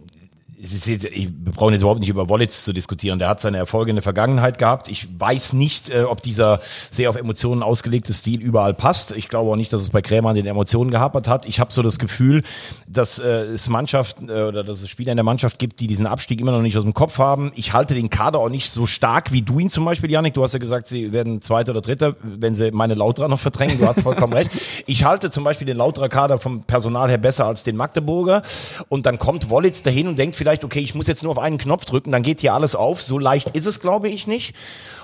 jetzt, 0.62 1.04
wir 1.04 1.52
brauchen 1.54 1.74
jetzt 1.74 1.82
überhaupt 1.82 2.00
nicht 2.00 2.10
über 2.10 2.30
Wollitz 2.30 2.64
zu 2.64 2.74
diskutieren. 2.74 3.20
Der 3.20 3.28
hat 3.28 3.40
seine 3.40 3.58
Erfolge 3.58 3.90
in 3.90 3.96
der 3.96 4.04
Vergangenheit 4.04 4.60
gehabt. 4.60 4.90
Ich 4.90 5.08
weiß 5.20 5.54
nicht, 5.54 5.90
äh, 5.90 6.04
ob 6.04 6.22
dieser 6.22 6.62
sehr 6.90 7.10
auf 7.10 7.16
Emotionen 7.16 7.64
ausgelegte 7.64 8.14
Stil 8.14 8.42
überall 8.42 8.74
passt. 8.74 9.12
Ich 9.12 9.28
glaube 9.28 9.52
auch 9.52 9.56
nicht, 9.56 9.74
dass 9.74 9.82
es 9.82 9.90
bei 9.90 10.02
Krämer 10.02 10.30
an 10.30 10.36
den 10.36 10.46
Emotionen 10.46 10.92
gehapert 10.92 11.28
hat. 11.28 11.46
Ich 11.46 11.60
habe 11.60 11.74
so 11.74 11.82
das 11.82 11.98
Gefühl, 11.98 12.44
dass 12.88 13.18
äh, 13.20 13.28
es 13.28 13.70
Mannschaften 13.70 14.30
äh, 14.30 14.44
oder 14.44 14.64
dass 14.64 14.82
es 14.82 14.90
Spieler 14.90 15.12
in 15.12 15.18
der 15.18 15.24
Mannschaft 15.24 15.58
gibt, 15.58 15.80
die 15.80 15.88
diesen 15.88 16.06
Abstieg 16.06 16.40
immer 16.40 16.52
noch 16.52 16.62
nicht 16.62 16.78
aus 16.78 16.84
dem 16.84 16.94
Kopf 16.94 17.18
haben. 17.18 17.52
Ich 17.56 17.74
halte 17.74 17.96
den 17.96 18.10
Kader 18.10 18.40
auch 18.40 18.50
nicht 18.50 18.72
so 18.72 18.86
stark 18.86 19.32
wie 19.32 19.42
du 19.42 19.60
ihn 19.60 19.70
zum 19.70 19.86
Beispiel, 19.86 20.12
Janik. 20.12 20.36
Du 20.36 20.44
hast 20.44 20.54
ja 20.54 20.60
gesagt, 20.60 20.86
sie 20.88 21.12
werden 21.12 21.42
Zweiter 21.42 21.72
oder 21.72 21.82
Dritter, 21.82 22.16
wenn 22.22 22.54
sie 22.54 22.72
meine 22.72 22.94
Lauterer 22.94 23.28
noch 23.28 23.40
verdrängen. 23.40 23.80
Du 23.80 23.88
hast 23.88 24.02
vollkommen 24.02 24.34
recht. 24.42 24.52
Ich 24.86 25.06
halte 25.06 25.32
zum 25.32 25.44
Beispiel 25.44 25.66
den 25.66 25.78
Lauterer 25.78 26.10
Kader 26.10 26.38
vom 26.38 26.64
Personal 26.64 27.10
her 27.10 27.18
besser 27.18 27.48
als 27.48 27.64
den 27.64 27.76
Magdeburger. 27.76 28.44
Und 28.90 29.06
dann 29.06 29.18
kommt 29.18 29.50
Wollitz 29.50 29.82
dahin 29.82 30.08
und 30.08 30.20
denkt 30.20 30.36
vielleicht, 30.36 30.51
okay, 30.64 30.80
ich 30.80 30.96
muss 30.96 31.08
jetzt 31.08 31.24
nur 31.24 31.32
auf 31.32 31.40
einen 31.40 31.58
Knopf 31.58 31.86
drücken, 31.86 32.12
dann 32.12 32.24
geht 32.24 32.42
hier 32.42 32.54
alles 32.54 32.76
auf. 32.76 33.02
So 33.02 33.18
leicht 33.18 33.50
ist 33.56 33.66
es, 33.66 33.80
glaube 33.80 34.10
ich, 34.10 34.28
nicht. 34.28 34.54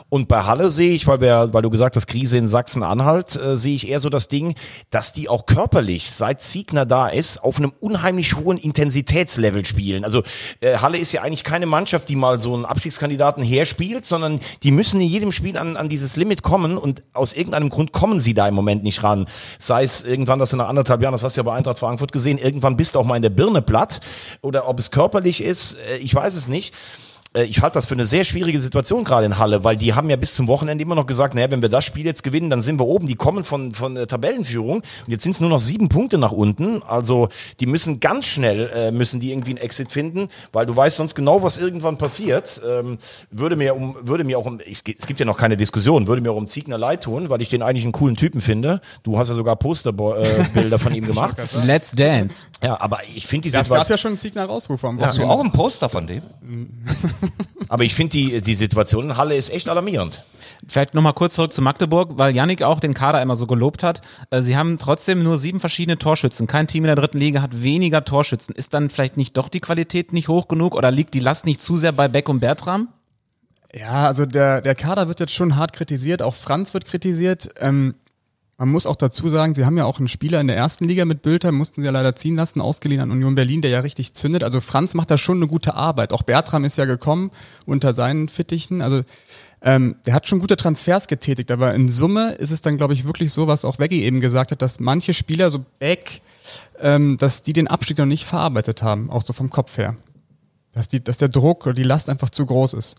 Und 0.10 0.30
bei 0.30 0.44
Halle 0.44 0.70
sehe 0.70 0.94
ich, 0.94 1.06
weil 1.06 1.20
wir, 1.20 1.50
weil 1.52 1.62
du 1.62 1.70
gesagt 1.70 1.98
hast, 1.98 2.08
Krise 2.08 2.38
in 2.38 2.48
Sachsen-Anhalt, 2.48 3.36
äh, 3.36 3.58
sehe 3.58 3.76
ich 3.76 3.90
eher 3.90 4.00
so 4.00 4.10
das 4.10 4.30
Ding, 4.30 4.56
dass 4.90 5.12
die 5.12 5.28
auch 5.28 5.46
körperlich, 5.46 6.12
seit 6.12 6.42
Siegner 6.42 6.86
da 6.86 7.08
ist, 7.10 7.44
auf 7.44 7.58
einem 7.58 7.74
unheimlich 7.82 8.38
hohen 8.38 8.58
Intensitätslevel 8.58 9.66
spielen. 9.66 10.06
Also 10.06 10.24
äh, 10.62 10.78
Halle 10.78 10.98
ist 10.98 11.12
ja 11.12 11.24
eigentlich 11.24 11.44
keine 11.44 11.66
Mannschaft, 11.66 12.08
die 12.08 12.16
mal 12.16 12.40
so 12.40 12.54
einen 12.54 12.64
Abstiegskandidaten 12.64 13.44
herspielt, 13.44 14.06
sondern 14.06 14.40
die 14.64 14.72
müssen 14.72 15.02
in 15.02 15.08
jedem 15.08 15.34
Spiel 15.34 15.58
an, 15.58 15.76
an 15.76 15.90
dieses 15.90 16.16
Limit 16.16 16.42
kommen 16.42 16.78
und 16.78 17.04
aus 17.12 17.34
irgendeinem 17.34 17.68
Grund 17.68 17.92
kommen 17.92 18.20
sie 18.20 18.34
da 18.34 18.48
im 18.48 18.54
Moment 18.54 18.84
nicht 18.84 19.04
ran. 19.04 19.28
Sei 19.60 19.84
es 19.84 20.06
irgendwann, 20.06 20.40
dass 20.40 20.52
du 20.52 20.58
nach 20.58 20.70
anderthalb 20.70 21.02
Jahren, 21.02 21.12
das 21.12 21.24
hast 21.24 21.36
du 21.36 21.42
ja 21.42 21.44
bei 21.44 21.54
Eintracht 21.54 21.80
Frankfurt 21.80 22.14
gesehen, 22.14 22.38
irgendwann 22.38 22.78
bist 22.78 22.96
du 22.96 23.00
auch 23.00 23.06
mal 23.06 23.18
in 23.18 23.24
der 23.24 23.30
Birne 23.30 23.62
platt 23.62 24.00
oder 24.42 24.70
ob 24.70 24.80
es 24.80 24.90
körperlich 24.90 25.37
ist, 25.42 25.74
äh, 25.74 25.98
ich 25.98 26.14
weiß 26.14 26.36
es 26.36 26.48
nicht 26.48 26.74
ich 27.34 27.62
halte 27.62 27.76
das 27.76 27.86
für 27.86 27.94
eine 27.94 28.06
sehr 28.06 28.24
schwierige 28.24 28.60
Situation 28.60 29.04
gerade 29.04 29.26
in 29.26 29.38
Halle, 29.38 29.64
weil 29.64 29.76
die 29.76 29.94
haben 29.94 30.10
ja 30.10 30.16
bis 30.16 30.34
zum 30.34 30.48
Wochenende 30.48 30.82
immer 30.82 30.96
noch 30.96 31.06
gesagt, 31.06 31.36
naja, 31.36 31.52
wenn 31.52 31.62
wir 31.62 31.70
das 31.70 31.86
Spiel 31.86 32.06
jetzt 32.06 32.24
gewinnen, 32.24 32.50
dann 32.50 32.62
sind 32.62 32.80
wir 32.80 32.86
oben. 32.86 33.06
Die 33.06 33.16
kommen 33.16 33.44
von, 33.44 33.74
von 33.74 33.96
der 33.96 34.08
Tabellenführung 34.08 34.78
und 34.78 35.08
jetzt 35.08 35.24
sind 35.24 35.34
es 35.34 35.40
nur 35.40 35.50
noch 35.50 35.60
sieben 35.60 35.90
Punkte 35.90 36.18
nach 36.18 36.32
unten. 36.32 36.82
Also 36.84 37.30
die 37.60 37.66
müssen 37.66 38.00
ganz 38.00 38.26
schnell, 38.26 38.70
äh, 38.74 38.92
müssen 38.92 39.20
die 39.20 39.32
irgendwie 39.32 39.52
einen 39.52 39.60
Exit 39.60 39.92
finden, 39.92 40.30
weil 40.52 40.66
du 40.66 40.76
weißt 40.76 40.98
sonst 40.98 41.16
genau, 41.16 41.44
was 41.44 41.58
irgendwann 41.58 41.98
passiert. 41.98 42.62
Ähm, 42.68 42.98
würde 43.30 43.56
mir 43.56 43.76
um, 43.76 43.98
würde 44.02 44.24
mir 44.24 44.40
auch 44.40 44.46
um, 44.46 44.60
es 44.60 44.84
gibt, 44.84 45.00
es 45.00 45.06
gibt 45.06 45.20
ja 45.20 45.26
noch 45.26 45.38
keine 45.38 45.58
Diskussion, 45.58 46.08
würde 46.08 46.22
mir 46.22 46.32
auch 46.32 46.38
um 46.38 46.48
Ziegner 46.48 46.78
leid 46.78 47.04
tun, 47.04 47.30
weil 47.30 47.42
ich 47.42 47.50
den 47.50 47.62
eigentlich 47.62 47.84
einen 47.84 47.94
coolen 47.94 48.16
Typen 48.16 48.40
finde. 48.40 48.82
Du 49.04 49.18
hast 49.18 49.30
ja 49.30 49.36
sogar 49.36 49.58
Posterbilder 49.58 50.76
äh, 50.76 50.80
von 50.80 50.94
ihm 50.94 51.06
gemacht. 51.06 51.38
Let's 51.64 51.92
Dance. 51.92 52.48
Ja, 52.64 52.80
aber 52.80 53.00
ich 53.14 53.28
finde 53.28 53.50
die 53.50 53.52
Das 53.52 53.70
gab 53.70 53.88
ja 53.90 53.98
schon 53.98 54.12
einen 54.12 54.18
Sieg 54.18 54.36
nach 54.36 54.50
Ausruf 54.50 54.84
am 54.86 55.00
Hast 55.02 55.18
du 55.18 55.24
auch 55.24 55.44
ein 55.44 55.52
Poster 55.52 55.90
von 55.90 56.08
dem? 56.08 56.24
aber 57.70 57.84
ich 57.84 57.96
finde 57.96 58.12
die, 58.12 58.42
die 58.42 58.56
Situation 58.56 59.06
in 59.06 59.18
Halle 59.18 59.36
ist 59.36 59.50
echt 59.50 59.70
alarmierend. 59.70 60.24
Vielleicht 60.68 60.94
nochmal 60.94 61.14
kurz 61.14 61.36
zurück 61.36 61.54
zu 61.54 61.62
Magdeburg, 61.62 62.18
weil 62.18 62.36
Yannick 62.36 62.64
auch 62.64 62.80
den 62.80 62.94
Kader 62.94 63.22
immer 63.22 63.36
so 63.36 63.48
gelobt 63.48 63.84
hat. 63.84 64.02
Äh, 64.30 64.42
Sie 64.42 64.58
haben 64.58 64.78
trotzdem 64.78 65.24
nur 65.24 65.38
sieben 65.38 65.60
verschiedene 65.60 65.98
Torschützen. 65.98 66.48
Kein 66.48 66.68
Team 66.68 66.84
in 66.84 66.88
der 66.88 66.96
dritten 66.96 67.20
Liga 67.20 67.42
hat 67.42 67.64
weniger 67.64 68.04
Torschützen. 68.04 68.56
Ist 68.56 68.74
dann 68.74 68.90
vielleicht 68.90 69.18
nicht 69.18 69.38
doch 69.38 69.50
die 69.50 69.60
Qualität 69.60 70.14
nicht 70.14 70.28
hoch 70.28 70.48
genug 70.48 70.76
oder 70.76 70.92
liegt 70.92 71.14
die 71.14 71.20
Last 71.20 71.46
nicht 71.46 71.62
zu 71.62 71.78
sehr 71.78 71.92
bei 71.92 72.08
Beck 72.08 72.30
und 72.30 72.40
Bertram? 72.40 72.90
Ja, 73.74 74.08
also 74.08 74.26
der, 74.26 74.62
der 74.62 74.76
Kader 74.76 75.08
wird 75.08 75.20
jetzt 75.20 75.34
schon 75.34 75.56
hart 75.56 75.74
kritisiert, 75.74 76.22
auch 76.22 76.36
Franz 76.36 76.74
wird 76.74 76.86
kritisiert. 76.86 77.50
Ähm, 77.60 77.96
man 78.58 78.70
muss 78.70 78.88
auch 78.88 78.96
dazu 78.96 79.30
sagen, 79.30 79.54
sie 79.54 79.66
haben 79.66 79.78
ja 79.78 79.86
auch 79.86 80.00
einen 80.00 80.08
Spieler 80.08 80.42
in 80.42 80.48
der 80.48 80.58
ersten 80.58 80.86
Liga 80.86 81.06
mit 81.06 81.22
Bülter, 81.22 81.52
mussten 81.52 81.82
sie 81.82 81.86
ja 81.86 81.92
leider 81.92 82.16
ziehen 82.16 82.36
lassen, 82.36 82.60
ausgeliehen 82.60 83.02
an 83.02 83.12
Union 83.12 83.36
Berlin, 83.36 83.62
der 83.62 83.72
ja 83.72 83.82
richtig 83.82 84.14
zündet. 84.14 84.44
Also 84.44 84.62
Franz 84.62 84.96
macht 84.96 85.12
da 85.12 85.18
schon 85.18 85.38
eine 85.38 85.48
gute 85.48 85.76
Arbeit. 85.76 86.12
Auch 86.12 86.24
Bertram 86.24 86.66
ist 86.66 86.78
ja 86.78 86.86
gekommen 86.86 87.32
unter 87.66 87.94
seinen 87.94 88.28
Fittichen. 88.28 88.82
Also 88.82 89.04
Ähm, 89.60 89.96
der 90.06 90.14
hat 90.14 90.28
schon 90.28 90.40
gute 90.40 90.56
Transfers 90.56 91.08
getätigt, 91.08 91.50
aber 91.50 91.74
in 91.74 91.90
Summe 91.90 92.34
ist 92.34 92.52
es 92.52 92.62
dann, 92.62 92.78
glaube 92.78 92.94
ich, 92.94 93.06
wirklich 93.06 93.34
so, 93.34 93.48
was 93.48 93.66
auch 93.66 93.80
Weggy 93.80 94.04
eben 94.04 94.22
gesagt 94.22 94.52
hat, 94.52 94.62
dass 94.62 94.80
manche 94.80 95.16
Spieler, 95.16 95.50
so 95.50 95.66
Beck, 95.80 96.22
ähm, 96.80 97.18
dass 97.18 97.42
die 97.42 97.54
den 97.54 97.68
Abstieg 97.68 97.98
noch 97.98 98.06
nicht 98.06 98.26
verarbeitet 98.26 98.84
haben, 98.84 99.10
auch 99.10 99.24
so 99.24 99.34
vom 99.34 99.50
Kopf 99.50 99.80
her. 99.80 99.96
Dass, 100.74 100.88
die, 100.88 101.04
dass 101.04 101.18
der 101.18 101.30
Druck 101.30 101.66
oder 101.66 101.74
die 101.74 101.82
Last 101.82 102.08
einfach 102.08 102.30
zu 102.30 102.46
groß 102.46 102.76
ist. 102.76 102.98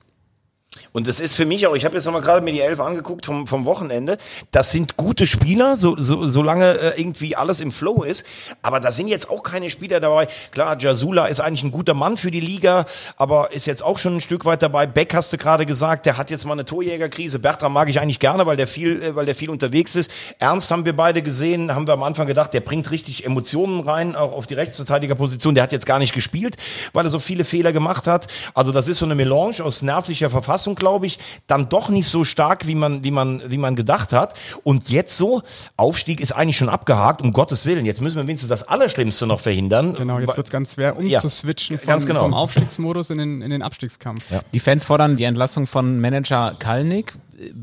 Und 0.93 1.07
das 1.07 1.21
ist 1.21 1.35
für 1.35 1.47
mich 1.47 1.67
auch, 1.67 1.75
ich 1.75 1.85
habe 1.85 1.95
jetzt 1.95 2.05
nochmal 2.05 2.23
gerade 2.23 2.45
mir 2.45 2.53
die 2.53 2.61
Elf 2.61 2.81
angeguckt 2.81 3.27
vom, 3.27 3.47
vom 3.47 3.65
Wochenende. 3.65 4.19
Das 4.51 4.73
sind 4.73 4.97
gute 4.97 5.27
Spieler, 5.27 5.77
so, 5.77 5.97
so, 5.97 6.29
solange 6.29 6.79
äh, 6.79 7.01
irgendwie 7.01 7.37
alles 7.37 7.61
im 7.61 7.71
Flow 7.71 8.03
ist. 8.03 8.25
Aber 8.63 8.81
da 8.81 8.91
sind 8.93 9.09
jetzt 9.09 9.31
auch 9.31 9.43
keine 9.43 9.71
Spieler 9.71 10.01
dabei. 10.01 10.29
Klar, 10.51 10.79
Jasula 10.79 11.27
ist 11.27 11.41
eigentlich 11.41 11.63
ein 11.63 11.71
guter 11.71 11.95
Mann 11.95 12.17
für 12.17 12.31
die 12.31 12.41
Liga, 12.41 12.87
aber 13.17 13.53
ist 13.53 13.67
jetzt 13.67 13.83
auch 13.83 13.99
schon 13.99 14.17
ein 14.17 14.21
Stück 14.21 14.45
weit 14.45 14.63
dabei. 14.63 14.87
Beck 14.87 15.15
hast 15.15 15.33
du 15.33 15.39
gerade 15.39 15.67
gesagt, 15.67 16.07
der 16.07 16.17
hat 16.17 16.31
jetzt 16.31 16.45
mal 16.45 16.53
eine 16.53 16.65
Torjägerkrise. 16.65 17.39
Bertram 17.39 17.73
mag 17.73 17.89
ich 17.89 18.01
eigentlich 18.01 18.21
gerne, 18.21 18.47
weil 18.47 18.57
der 18.57 18.67
viel, 18.67 19.03
äh, 19.03 19.15
weil 19.17 19.27
der 19.27 19.35
viel 19.35 19.51
unterwegs 19.51 19.97
ist. 19.97 20.11
Ernst 20.39 20.71
haben 20.71 20.85
wir 20.85 20.97
beide 20.97 21.23
gesehen, 21.23 21.75
haben 21.75 21.87
wir 21.87 21.95
am 21.95 22.03
Anfang 22.03 22.27
gedacht, 22.27 22.53
der 22.53 22.61
bringt 22.61 22.91
richtig 22.91 23.25
Emotionen 23.25 23.81
rein, 23.81 24.17
auch 24.17 24.33
auf 24.33 24.47
die 24.47 24.55
Rechtsverteidigerposition. 24.55 25.55
Der 25.55 25.65
hat 25.65 25.73
jetzt 25.73 25.87
gar 25.87 25.99
nicht 25.99 26.15
gespielt, 26.15 26.57
weil 26.93 27.07
er 27.07 27.11
so 27.11 27.19
viele 27.19 27.45
Fehler 27.45 27.73
gemacht 27.73 28.07
hat. 28.07 28.27
Also 28.55 28.73
das 28.73 28.89
ist 28.89 28.99
so 28.99 29.05
eine 29.05 29.15
Melange 29.15 29.63
aus 29.63 29.83
nervlicher 29.83 30.31
Verfassung 30.31 30.68
Verfassung, 30.69 30.75
glaube 30.75 31.07
ich, 31.07 31.19
dann 31.47 31.69
doch 31.69 31.89
nicht 31.89 32.09
so 32.09 32.25
stark, 32.25 32.67
wie 32.67 32.75
man, 32.75 33.05
wie 33.05 33.11
man, 33.11 33.43
wie 33.51 33.59
man 33.59 33.77
gedacht 33.77 34.13
hat. 34.13 34.35
Und 34.65 34.89
jetzt 34.91 35.17
so, 35.17 35.43
Aufstieg 35.77 36.21
ist 36.21 36.33
eigentlich 36.33 36.57
schon 36.57 36.69
abgehakt, 36.69 37.23
um 37.23 37.33
Gottes 37.33 37.67
Willen. 37.67 37.87
Jetzt 37.87 38.01
müssen 38.01 38.17
wir 38.17 38.27
wenigstens 38.27 38.49
das 38.49 38.69
Allerschlimmste 38.69 39.27
noch 39.27 39.41
verhindern. 39.41 39.95
Genau, 39.95 40.19
jetzt 40.19 40.37
wird 40.37 40.47
es 40.47 40.53
ganz 40.53 40.75
schwer, 40.75 40.97
Ja, 41.01 41.19
umzuswitchen 41.19 41.79
ganz 41.85 42.05
von, 42.05 42.09
genau. 42.09 42.23
vom 42.23 42.35
Aufstiegsmodus 42.35 43.11
in 43.11 43.19
den, 43.19 43.43
in 43.43 43.51
den 43.51 43.63
Abstiegskampf. 43.63 44.25
Die 44.53 44.61
Fans 44.61 44.85
fordern 44.85 45.17
die 45.17 45.25
Entlassung 45.25 45.67
von 45.67 46.01
Manager 46.01 46.55
Kalnick. 46.59 47.15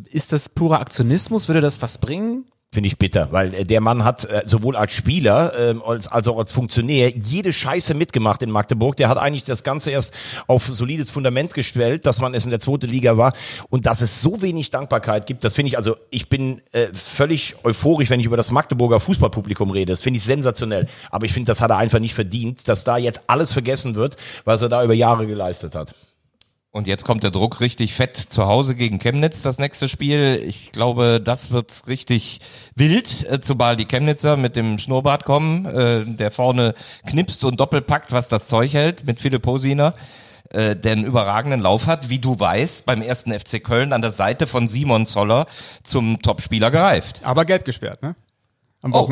Ist 0.09 0.31
das 0.31 0.47
purer 0.49 0.79
Aktionismus? 0.79 1.47
Würde 1.47 1.61
das 1.61 1.81
was 1.81 1.97
bringen? 1.97 2.45
Finde 2.75 2.87
ich 2.87 2.97
bitter, 2.97 3.29
weil 3.31 3.53
äh, 3.53 3.63
der 3.63 3.79
Mann 3.79 4.03
hat 4.03 4.25
äh, 4.25 4.43
sowohl 4.47 4.75
als 4.75 4.91
Spieler 4.91 5.53
ähm, 5.57 5.81
als, 5.81 6.09
als 6.09 6.27
auch 6.27 6.37
als 6.37 6.51
Funktionär 6.51 7.09
jede 7.09 7.53
Scheiße 7.53 7.93
mitgemacht 7.93 8.41
in 8.41 8.51
Magdeburg. 8.51 8.97
Der 8.97 9.07
hat 9.07 9.17
eigentlich 9.17 9.45
das 9.45 9.63
Ganze 9.63 9.91
erst 9.91 10.13
auf 10.47 10.65
solides 10.65 11.09
Fundament 11.09 11.53
gestellt, 11.53 12.05
dass 12.05 12.19
man 12.19 12.33
es 12.33 12.43
in 12.43 12.49
der 12.49 12.59
zweiten 12.59 12.89
Liga 12.89 13.15
war 13.15 13.31
und 13.69 13.85
dass 13.85 14.01
es 14.01 14.21
so 14.21 14.41
wenig 14.41 14.71
Dankbarkeit 14.71 15.25
gibt. 15.25 15.45
Das 15.45 15.53
finde 15.53 15.69
ich 15.69 15.77
also, 15.77 15.95
ich 16.09 16.27
bin 16.27 16.61
äh, 16.73 16.87
völlig 16.91 17.55
euphorisch, 17.63 18.09
wenn 18.09 18.19
ich 18.19 18.25
über 18.25 18.35
das 18.35 18.51
Magdeburger 18.51 18.99
Fußballpublikum 18.99 19.71
rede. 19.71 19.93
Das 19.93 20.01
finde 20.01 20.17
ich 20.17 20.25
sensationell. 20.25 20.87
Aber 21.11 21.25
ich 21.25 21.31
finde, 21.31 21.47
das 21.47 21.61
hat 21.61 21.71
er 21.71 21.77
einfach 21.77 21.99
nicht 21.99 22.13
verdient, 22.13 22.67
dass 22.67 22.83
da 22.83 22.97
jetzt 22.97 23.21
alles 23.27 23.53
vergessen 23.53 23.95
wird, 23.95 24.17
was 24.43 24.61
er 24.61 24.67
da 24.67 24.83
über 24.83 24.93
Jahre 24.93 25.27
geleistet 25.27 25.75
hat. 25.75 25.95
Und 26.75 26.87
jetzt 26.87 27.05
kommt 27.05 27.23
der 27.23 27.31
Druck 27.31 27.61
richtig 27.61 27.93
fett 27.93 28.17
zu 28.17 28.47
Hause 28.47 28.75
gegen 28.75 28.99
Chemnitz, 28.99 29.41
das 29.41 29.59
nächste 29.59 29.87
Spiel. 29.87 30.43
Ich 30.45 30.73
glaube, 30.73 31.21
das 31.23 31.51
wird 31.51 31.83
richtig 31.87 32.41
wild, 32.75 33.25
äh, 33.29 33.39
zumal 33.39 33.77
die 33.77 33.85
Chemnitzer 33.85 34.35
mit 34.35 34.57
dem 34.57 34.77
Schnurrbart 34.77 35.23
kommen, 35.23 35.65
äh, 35.65 36.03
der 36.05 36.31
vorne 36.31 36.75
knipst 37.07 37.45
und 37.45 37.61
doppelpackt, 37.61 38.11
was 38.11 38.27
das 38.27 38.49
Zeug 38.49 38.73
hält, 38.73 39.07
mit 39.07 39.21
Philipp 39.21 39.47
Hosiner, 39.47 39.93
äh, 40.49 40.75
der 40.75 40.91
einen 40.91 41.05
überragenden 41.05 41.61
Lauf 41.61 41.87
hat, 41.87 42.09
wie 42.09 42.19
du 42.19 42.37
weißt, 42.37 42.85
beim 42.85 43.01
ersten 43.01 43.31
FC 43.31 43.63
Köln 43.63 43.93
an 43.93 44.01
der 44.01 44.11
Seite 44.11 44.45
von 44.45 44.67
Simon 44.67 45.05
Zoller 45.05 45.45
zum 45.81 46.21
Topspieler 46.21 46.71
gereift. 46.71 47.21
Aber 47.23 47.45
gelb 47.45 47.63
gesperrt, 47.63 48.03
ne? 48.03 48.17
Am 48.81 48.91
Oh. 48.91 49.07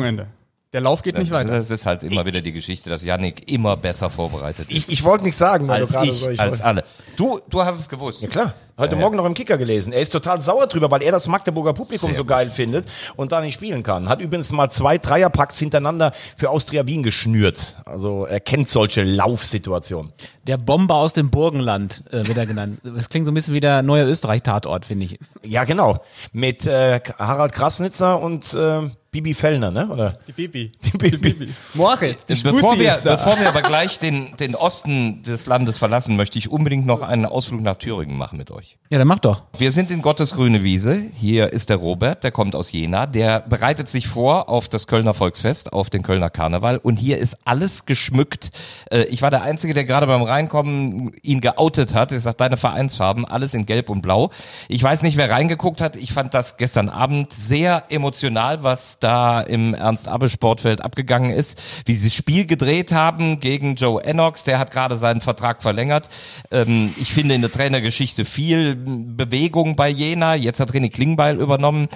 Der 0.74 0.80
Lauf 0.80 1.02
geht 1.02 1.16
nicht 1.16 1.30
weiter. 1.30 1.52
Das 1.52 1.70
ist 1.70 1.86
halt 1.86 2.02
immer 2.02 2.26
wieder 2.26 2.40
die 2.40 2.50
Geschichte, 2.50 2.90
dass 2.90 3.04
Yannick 3.04 3.48
immer 3.48 3.76
besser 3.76 4.10
vorbereitet 4.10 4.72
ist. 4.72 4.76
Ich, 4.76 4.92
ich 4.92 5.04
wollte 5.04 5.22
nicht 5.22 5.36
sagen, 5.36 5.68
weil 5.68 5.82
als 5.82 5.92
du 5.92 5.98
gerade 5.98 6.10
ich, 6.10 6.18
so, 6.18 6.42
als 6.42 6.60
alle. 6.60 6.82
Du, 7.16 7.38
du 7.48 7.62
hast 7.62 7.78
es 7.78 7.88
gewusst. 7.88 8.22
Ja 8.22 8.28
klar, 8.28 8.54
heute 8.76 8.96
Morgen 8.96 9.16
noch 9.16 9.24
im 9.24 9.34
Kicker 9.34 9.56
gelesen. 9.56 9.92
Er 9.92 10.00
ist 10.00 10.10
total 10.10 10.40
sauer 10.40 10.66
drüber, 10.66 10.90
weil 10.90 11.04
er 11.04 11.12
das 11.12 11.28
Magdeburger 11.28 11.74
Publikum 11.74 12.08
Sehr 12.08 12.16
so 12.16 12.24
geil 12.24 12.50
findet 12.50 12.88
und 13.14 13.30
da 13.30 13.40
nicht 13.40 13.54
spielen 13.54 13.84
kann. 13.84 14.08
Hat 14.08 14.20
übrigens 14.20 14.50
mal 14.50 14.68
zwei 14.68 14.98
Dreierpacks 14.98 15.60
hintereinander 15.60 16.10
für 16.36 16.50
Austria 16.50 16.84
Wien 16.88 17.04
geschnürt. 17.04 17.76
Also 17.84 18.26
er 18.26 18.40
kennt 18.40 18.68
solche 18.68 19.04
Laufsituationen. 19.04 20.12
Der 20.48 20.56
Bomber 20.56 20.96
aus 20.96 21.12
dem 21.12 21.30
Burgenland 21.30 22.02
äh, 22.10 22.26
wird 22.26 22.36
er 22.36 22.46
genannt. 22.46 22.80
Das 22.82 23.10
klingt 23.10 23.26
so 23.26 23.30
ein 23.30 23.34
bisschen 23.34 23.54
wie 23.54 23.60
der 23.60 23.82
neue 23.82 24.06
Österreich-Tatort, 24.06 24.86
finde 24.86 25.04
ich. 25.04 25.20
Ja, 25.44 25.62
genau. 25.62 26.02
Mit 26.32 26.66
äh, 26.66 26.98
Harald 27.16 27.52
Krasnitzer 27.52 28.20
und 28.20 28.52
äh, 28.54 28.90
Bibi 29.14 29.32
Fellner, 29.32 29.70
ne? 29.70 29.88
Oder? 29.90 30.18
Die 30.26 30.32
Bibi. 30.32 30.72
Die 30.82 30.90
Bibi. 30.98 31.48
Moritz, 31.74 32.26
die 32.26 32.34
Bevor 32.34 32.58
Spussi 32.58 32.80
wir, 32.80 32.94
ist 32.96 33.06
da. 33.06 33.12
bevor 33.14 33.38
wir 33.38 33.46
aber 33.48 33.62
gleich 33.62 34.00
den, 34.00 34.36
den 34.38 34.56
Osten 34.56 35.22
des 35.22 35.46
Landes 35.46 35.78
verlassen, 35.78 36.16
möchte 36.16 36.36
ich 36.36 36.50
unbedingt 36.50 36.84
noch 36.84 37.00
einen 37.00 37.24
Ausflug 37.24 37.60
nach 37.60 37.76
Thüringen 37.76 38.16
machen 38.18 38.38
mit 38.38 38.50
euch. 38.50 38.76
Ja, 38.90 38.98
dann 38.98 39.06
mach 39.06 39.20
doch. 39.20 39.42
Wir 39.56 39.70
sind 39.70 39.92
in 39.92 40.02
Gottes 40.02 40.34
grüne 40.34 40.64
Wiese. 40.64 41.00
Hier 41.14 41.52
ist 41.52 41.68
der 41.70 41.76
Robert, 41.76 42.24
der 42.24 42.32
kommt 42.32 42.56
aus 42.56 42.72
Jena. 42.72 43.06
Der 43.06 43.38
bereitet 43.38 43.88
sich 43.88 44.08
vor 44.08 44.48
auf 44.48 44.68
das 44.68 44.88
Kölner 44.88 45.14
Volksfest, 45.14 45.72
auf 45.72 45.90
den 45.90 46.02
Kölner 46.02 46.28
Karneval. 46.28 46.78
Und 46.78 46.96
hier 46.96 47.18
ist 47.18 47.38
alles 47.44 47.86
geschmückt. 47.86 48.50
Äh, 48.90 49.04
Ich 49.04 49.22
war 49.22 49.30
der 49.30 49.42
Einzige, 49.42 49.74
der 49.74 49.84
gerade 49.84 50.08
beim 50.08 50.22
Reinkommen 50.22 51.12
ihn 51.22 51.40
geoutet 51.40 51.94
hat. 51.94 52.10
Ich 52.10 52.22
sag, 52.22 52.36
deine 52.38 52.56
Vereinsfarben, 52.56 53.24
alles 53.24 53.54
in 53.54 53.64
Gelb 53.64 53.90
und 53.90 54.02
Blau. 54.02 54.30
Ich 54.66 54.82
weiß 54.82 55.04
nicht, 55.04 55.16
wer 55.16 55.30
reingeguckt 55.30 55.80
hat. 55.80 55.94
Ich 55.94 56.12
fand 56.12 56.34
das 56.34 56.56
gestern 56.56 56.88
Abend 56.88 57.32
sehr 57.32 57.84
emotional, 57.90 58.64
was 58.64 58.98
da 59.04 59.40
im 59.40 59.74
Ernst-Abbe-Sportfeld 59.74 60.80
abgegangen 60.80 61.30
ist. 61.30 61.60
Wie 61.84 61.94
sie 61.94 62.08
das 62.08 62.14
Spiel 62.14 62.46
gedreht 62.46 62.92
haben 62.92 63.38
gegen 63.38 63.76
Joe 63.76 64.02
Ennox. 64.02 64.44
Der 64.44 64.58
hat 64.58 64.70
gerade 64.70 64.96
seinen 64.96 65.20
Vertrag 65.20 65.62
verlängert. 65.62 66.08
Ähm, 66.50 66.94
Ich 66.98 67.12
finde 67.12 67.34
in 67.34 67.42
der 67.42 67.52
Trainergeschichte 67.52 68.24
viel 68.24 68.74
Bewegung 68.76 69.76
bei 69.76 69.88
Jena. 69.88 70.34
Jetzt 70.34 70.60
hat 70.60 70.72
René 70.72 70.90
Klingbeil 70.90 71.38
übernommen. 71.38 71.88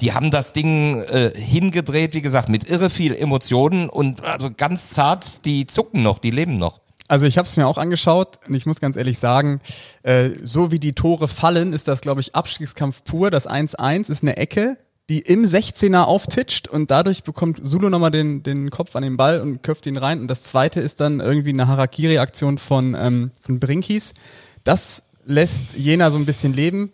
Die 0.00 0.12
haben 0.12 0.30
das 0.30 0.52
Ding 0.52 1.02
äh, 1.02 1.32
hingedreht, 1.34 2.14
wie 2.14 2.22
gesagt, 2.22 2.48
mit 2.48 2.68
irre 2.68 2.90
viel 2.90 3.14
Emotionen 3.14 3.88
und 3.88 4.24
also 4.24 4.50
ganz 4.50 4.90
zart, 4.90 5.44
die 5.44 5.66
zucken 5.66 6.02
noch, 6.02 6.18
die 6.18 6.30
leben 6.30 6.58
noch. 6.58 6.80
Also 7.06 7.26
ich 7.26 7.36
habe 7.36 7.46
es 7.46 7.56
mir 7.56 7.66
auch 7.66 7.76
angeschaut 7.76 8.38
und 8.48 8.54
ich 8.54 8.64
muss 8.64 8.80
ganz 8.80 8.96
ehrlich 8.96 9.18
sagen, 9.18 9.60
äh, 10.02 10.30
so 10.42 10.72
wie 10.72 10.78
die 10.78 10.94
Tore 10.94 11.28
fallen, 11.28 11.74
ist 11.74 11.86
das, 11.86 12.00
glaube 12.00 12.22
ich, 12.22 12.34
Abstiegskampf 12.34 13.04
pur. 13.04 13.30
Das 13.30 13.48
1-1 13.48 14.10
ist 14.10 14.22
eine 14.22 14.38
Ecke, 14.38 14.78
die 15.10 15.20
im 15.20 15.44
16er 15.44 16.02
auftitscht 16.02 16.66
und 16.66 16.90
dadurch 16.90 17.24
bekommt 17.24 17.60
Sulu 17.62 17.90
nochmal 17.90 18.10
den, 18.10 18.42
den 18.42 18.70
Kopf 18.70 18.96
an 18.96 19.02
den 19.02 19.16
Ball 19.16 19.40
und 19.40 19.62
köpft 19.62 19.86
ihn 19.86 19.98
rein. 19.98 20.20
Und 20.20 20.28
das 20.28 20.42
zweite 20.42 20.80
ist 20.80 21.00
dann 21.00 21.20
irgendwie 21.20 21.50
eine 21.50 21.68
Harakiri-Aktion 21.68 22.56
von, 22.56 22.94
ähm, 22.98 23.30
von 23.42 23.60
Brinkis. 23.60 24.14
Das 24.64 25.02
lässt 25.26 25.74
Jena 25.74 26.10
so 26.10 26.16
ein 26.16 26.24
bisschen 26.24 26.54
leben. 26.54 26.92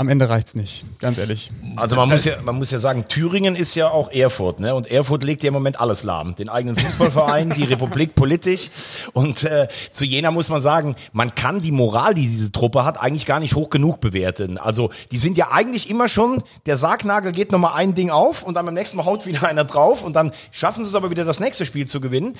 Am 0.00 0.08
Ende 0.08 0.30
reicht's 0.30 0.54
nicht, 0.54 0.86
ganz 0.98 1.18
ehrlich. 1.18 1.50
Also 1.76 1.94
man 1.94 2.08
muss 2.08 2.24
ja, 2.24 2.40
man 2.42 2.56
muss 2.56 2.70
ja 2.70 2.78
sagen, 2.78 3.04
Thüringen 3.06 3.54
ist 3.54 3.74
ja 3.74 3.90
auch 3.90 4.10
Erfurt, 4.10 4.58
ne? 4.58 4.74
Und 4.74 4.90
Erfurt 4.90 5.22
legt 5.22 5.42
ja 5.42 5.48
im 5.48 5.52
Moment 5.52 5.78
alles 5.78 6.04
lahm. 6.04 6.34
Den 6.36 6.48
eigenen 6.48 6.74
Fußballverein, 6.74 7.50
die 7.50 7.64
Republik 7.64 8.14
politisch. 8.14 8.70
Und 9.12 9.44
äh, 9.44 9.68
zu 9.90 10.06
Jena 10.06 10.30
muss 10.30 10.48
man 10.48 10.62
sagen, 10.62 10.96
man 11.12 11.34
kann 11.34 11.60
die 11.60 11.70
Moral, 11.70 12.14
die 12.14 12.22
diese 12.22 12.50
Truppe 12.50 12.86
hat, 12.86 12.98
eigentlich 12.98 13.26
gar 13.26 13.40
nicht 13.40 13.54
hoch 13.54 13.68
genug 13.68 14.00
bewerten. 14.00 14.56
Also 14.56 14.88
die 15.10 15.18
sind 15.18 15.36
ja 15.36 15.50
eigentlich 15.50 15.90
immer 15.90 16.08
schon, 16.08 16.42
der 16.64 16.78
Sargnagel 16.78 17.32
geht 17.32 17.52
nochmal 17.52 17.72
ein 17.74 17.94
Ding 17.94 18.08
auf 18.08 18.42
und 18.42 18.54
dann 18.54 18.64
beim 18.64 18.72
nächsten 18.72 18.96
Mal 18.96 19.04
haut 19.04 19.26
wieder 19.26 19.46
einer 19.46 19.64
drauf 19.64 20.02
und 20.02 20.16
dann 20.16 20.32
schaffen 20.50 20.82
sie 20.82 20.88
es 20.88 20.94
aber 20.94 21.10
wieder 21.10 21.26
das 21.26 21.40
nächste 21.40 21.66
Spiel 21.66 21.86
zu 21.86 22.00
gewinnen. 22.00 22.36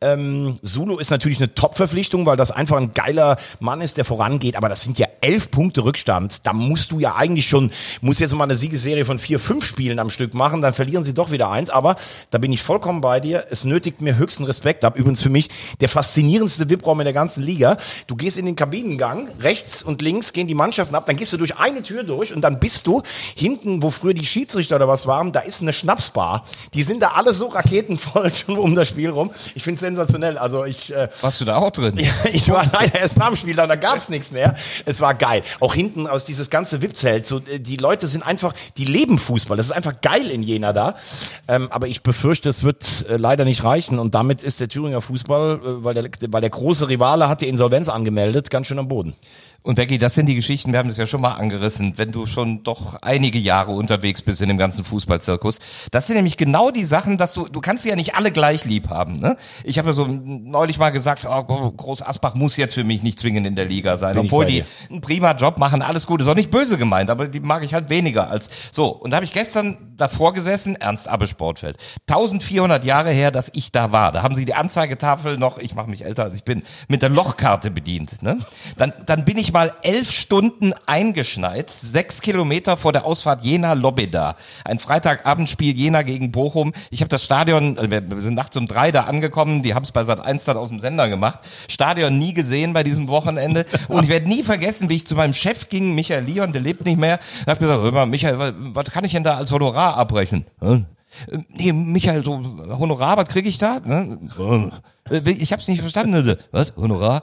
Ähm, 0.00 0.60
Zulu 0.62 0.98
ist 0.98 1.10
natürlich 1.10 1.38
eine 1.38 1.52
Top-Verpflichtung, 1.56 2.24
weil 2.24 2.36
das 2.36 2.52
einfach 2.52 2.76
ein 2.76 2.94
geiler 2.94 3.36
Mann 3.58 3.80
ist, 3.80 3.96
der 3.96 4.04
vorangeht. 4.04 4.54
Aber 4.54 4.68
das 4.68 4.82
sind 4.82 4.96
ja 4.96 5.08
elf 5.22 5.50
Punkte 5.50 5.82
Rückstand. 5.82 6.46
Da 6.46 6.52
musst 6.52 6.92
du 6.92 6.99
ja 7.00 7.16
eigentlich 7.16 7.48
schon, 7.48 7.70
muss 8.00 8.18
jetzt 8.18 8.34
mal 8.34 8.44
eine 8.44 8.56
Siegesserie 8.56 9.04
von 9.04 9.18
vier, 9.18 9.40
fünf 9.40 9.64
Spielen 9.64 9.98
am 9.98 10.10
Stück 10.10 10.34
machen. 10.34 10.60
Dann 10.62 10.74
verlieren 10.74 11.02
sie 11.02 11.14
doch 11.14 11.30
wieder 11.30 11.50
eins. 11.50 11.70
Aber 11.70 11.96
da 12.30 12.38
bin 12.38 12.52
ich 12.52 12.62
vollkommen 12.62 13.00
bei 13.00 13.20
dir. 13.20 13.46
Es 13.50 13.64
nötigt 13.64 14.00
mir 14.00 14.16
höchsten 14.16 14.44
Respekt 14.44 14.84
ab. 14.84 14.96
Übrigens 14.96 15.22
für 15.22 15.30
mich 15.30 15.48
der 15.80 15.88
faszinierendste 15.88 16.68
VIP-Raum 16.68 17.00
in 17.00 17.04
der 17.04 17.12
ganzen 17.14 17.42
Liga. 17.42 17.76
Du 18.06 18.16
gehst 18.16 18.38
in 18.38 18.46
den 18.46 18.56
Kabinengang, 18.56 19.28
rechts 19.40 19.82
und 19.82 20.02
links 20.02 20.32
gehen 20.32 20.46
die 20.46 20.54
Mannschaften 20.54 20.94
ab. 20.94 21.06
Dann 21.06 21.16
gehst 21.16 21.32
du 21.32 21.36
durch 21.36 21.56
eine 21.56 21.82
Tür 21.82 22.04
durch 22.04 22.34
und 22.34 22.42
dann 22.42 22.60
bist 22.60 22.86
du 22.86 23.02
hinten, 23.34 23.82
wo 23.82 23.90
früher 23.90 24.14
die 24.14 24.26
Schiedsrichter 24.26 24.76
oder 24.76 24.88
was 24.88 25.06
waren, 25.06 25.32
da 25.32 25.40
ist 25.40 25.60
eine 25.60 25.72
Schnapsbar. 25.72 26.44
Die 26.74 26.82
sind 26.82 27.00
da 27.00 27.08
alle 27.08 27.34
so 27.34 27.48
raketenvoll 27.48 28.32
schon 28.46 28.58
um 28.58 28.74
das 28.74 28.88
Spiel 28.88 29.10
rum. 29.10 29.30
Ich 29.54 29.62
finde 29.62 29.74
es 29.74 29.80
sensationell. 29.80 30.38
Also 30.38 30.64
ich, 30.64 30.94
äh, 30.94 31.08
Warst 31.20 31.40
du 31.40 31.44
da 31.44 31.56
auch 31.56 31.70
drin? 31.70 31.98
ich 32.32 32.50
war 32.50 32.66
leider 32.72 33.00
erst 33.00 33.16
nach 33.16 33.28
dem 33.28 33.36
Spiel 33.36 33.56
da, 33.56 33.66
da 33.66 33.76
gab 33.76 33.96
es 33.96 34.08
nichts 34.08 34.30
mehr. 34.30 34.56
Es 34.84 35.00
war 35.00 35.14
geil. 35.14 35.42
Auch 35.60 35.74
hinten 35.74 36.06
aus 36.06 36.24
dieses 36.24 36.50
ganze 36.50 36.82
Lebzelt. 36.90 37.26
So, 37.26 37.38
äh, 37.38 37.60
die 37.60 37.76
Leute 37.76 38.06
sind 38.06 38.22
einfach, 38.22 38.52
die 38.76 38.84
leben 38.84 39.18
Fußball. 39.18 39.56
Das 39.56 39.66
ist 39.66 39.72
einfach 39.72 40.00
geil 40.00 40.28
in 40.30 40.42
Jena 40.42 40.72
da. 40.72 40.96
Ähm, 41.46 41.68
aber 41.70 41.86
ich 41.86 42.02
befürchte, 42.02 42.48
es 42.48 42.64
wird 42.64 43.06
äh, 43.08 43.16
leider 43.16 43.44
nicht 43.44 43.62
reichen. 43.62 43.98
Und 43.98 44.14
damit 44.14 44.42
ist 44.42 44.60
der 44.60 44.68
Thüringer 44.68 45.00
Fußball, 45.00 45.60
äh, 45.62 45.84
weil, 45.84 45.94
der, 45.94 46.10
weil 46.28 46.40
der 46.40 46.50
große 46.50 46.88
Rivale 46.88 47.28
hat 47.28 47.40
die 47.40 47.48
Insolvenz 47.48 47.88
angemeldet, 47.88 48.50
ganz 48.50 48.66
schön 48.66 48.78
am 48.78 48.88
Boden. 48.88 49.14
Und 49.62 49.74
Becky, 49.74 49.98
das 49.98 50.14
sind 50.14 50.24
die 50.26 50.34
Geschichten, 50.34 50.72
wir 50.72 50.78
haben 50.78 50.88
das 50.88 50.96
ja 50.96 51.06
schon 51.06 51.20
mal 51.20 51.32
angerissen, 51.32 51.92
wenn 51.96 52.12
du 52.12 52.24
schon 52.24 52.62
doch 52.62 52.94
einige 53.02 53.38
Jahre 53.38 53.72
unterwegs 53.72 54.22
bist 54.22 54.40
in 54.40 54.48
dem 54.48 54.56
ganzen 54.56 54.84
Fußballzirkus. 54.84 55.58
Das 55.90 56.06
sind 56.06 56.16
nämlich 56.16 56.38
genau 56.38 56.70
die 56.70 56.84
Sachen, 56.84 57.18
dass 57.18 57.34
du, 57.34 57.46
du 57.46 57.60
kannst 57.60 57.82
sie 57.82 57.90
ja 57.90 57.96
nicht 57.96 58.14
alle 58.14 58.32
gleich 58.32 58.64
lieb 58.64 58.88
haben. 58.88 59.20
Ne? 59.20 59.36
Ich 59.62 59.76
habe 59.76 59.88
ja 59.88 59.92
so 59.92 60.06
neulich 60.06 60.78
mal 60.78 60.88
gesagt, 60.90 61.26
oh, 61.28 61.72
Groß 61.72 62.00
Asbach 62.00 62.34
muss 62.34 62.56
jetzt 62.56 62.72
für 62.72 62.84
mich 62.84 63.02
nicht 63.02 63.20
zwingend 63.20 63.46
in 63.46 63.54
der 63.54 63.66
Liga 63.66 63.98
sein, 63.98 64.14
Bin 64.14 64.26
obwohl 64.26 64.46
die 64.46 64.64
einen 64.88 65.02
prima 65.02 65.32
Job 65.32 65.58
machen, 65.58 65.82
alles 65.82 66.06
gut, 66.06 66.22
ist 66.22 66.28
auch 66.28 66.34
nicht 66.34 66.50
böse 66.50 66.78
gemeint, 66.78 67.10
aber 67.10 67.28
die 67.28 67.40
mag 67.40 67.62
ich 67.62 67.74
halt 67.74 67.90
weniger 67.90 68.30
als 68.30 68.50
so. 68.70 68.86
Und 68.86 69.10
da 69.10 69.16
habe 69.16 69.26
ich 69.26 69.32
gestern 69.32 69.89
davor 70.00 70.32
gesessen, 70.32 70.76
Ernst 70.76 71.08
Abbe 71.08 71.26
Sportfeld. 71.26 71.76
1400 72.08 72.84
Jahre 72.84 73.10
her, 73.10 73.30
dass 73.30 73.50
ich 73.54 73.72
da 73.72 73.92
war. 73.92 74.12
Da 74.12 74.22
haben 74.22 74.34
sie 74.34 74.44
die 74.44 74.54
Anzeigetafel 74.54 75.36
noch, 75.38 75.58
ich 75.58 75.74
mache 75.74 75.88
mich 75.90 76.04
älter 76.04 76.24
als 76.24 76.36
ich 76.36 76.44
bin, 76.44 76.62
mit 76.88 77.02
der 77.02 77.08
Lochkarte 77.08 77.70
bedient. 77.70 78.22
Ne? 78.22 78.38
Dann, 78.76 78.92
dann 79.06 79.24
bin 79.24 79.38
ich 79.38 79.52
mal 79.52 79.72
elf 79.82 80.10
Stunden 80.10 80.72
eingeschneit, 80.86 81.70
sechs 81.70 82.20
Kilometer 82.20 82.76
vor 82.76 82.92
der 82.92 83.04
Ausfahrt 83.04 83.42
Jena-Lobeda. 83.44 84.36
Ein 84.64 84.78
Freitagabendspiel 84.78 85.74
Jena 85.76 86.02
gegen 86.02 86.30
Bochum. 86.32 86.72
Ich 86.90 87.00
habe 87.00 87.08
das 87.08 87.24
Stadion, 87.24 87.76
äh, 87.78 87.90
wir 87.90 88.20
sind 88.20 88.34
nachts 88.34 88.56
um 88.56 88.66
drei 88.66 88.90
da 88.92 89.04
angekommen, 89.04 89.62
die 89.62 89.74
haben 89.74 89.82
es 89.84 89.92
bei 89.92 90.04
Sat 90.04 90.20
1 90.24 90.44
dann 90.44 90.56
aus 90.56 90.68
dem 90.68 90.78
Sender 90.80 91.08
gemacht. 91.08 91.40
Stadion 91.68 92.18
nie 92.18 92.34
gesehen 92.34 92.72
bei 92.72 92.82
diesem 92.82 93.08
Wochenende. 93.08 93.66
Und 93.88 94.04
ich 94.04 94.08
werde 94.10 94.28
nie 94.28 94.42
vergessen, 94.42 94.88
wie 94.88 94.96
ich 94.96 95.06
zu 95.06 95.14
meinem 95.14 95.34
Chef 95.34 95.68
ging, 95.68 95.94
Michael 95.94 96.24
Leon, 96.24 96.52
der 96.52 96.60
lebt 96.62 96.84
nicht 96.84 96.98
mehr, 96.98 97.18
und 97.40 97.46
habe 97.48 97.60
gesagt, 97.60 97.82
hör 97.82 97.92
mal, 97.92 98.06
Michael, 98.06 98.38
wa- 98.38 98.52
was 98.56 98.86
kann 98.86 99.04
ich 99.04 99.12
denn 99.12 99.24
da 99.24 99.36
als 99.36 99.50
Honorar 99.52 99.89
abrechnen? 99.96 100.44
Hm? 100.60 100.86
Äh, 101.30 101.38
Nee, 101.48 101.72
Michael, 101.72 102.22
so 102.24 102.34
Honorar, 102.78 103.16
was 103.16 103.28
kriege 103.28 103.48
ich 103.48 103.58
da? 103.58 103.80
Ne? 103.80 104.18
Ich 105.38 105.52
hab's 105.52 105.66
nicht 105.68 105.80
verstanden. 105.80 106.36
Was? 106.52 106.72
Honorar? 106.76 107.22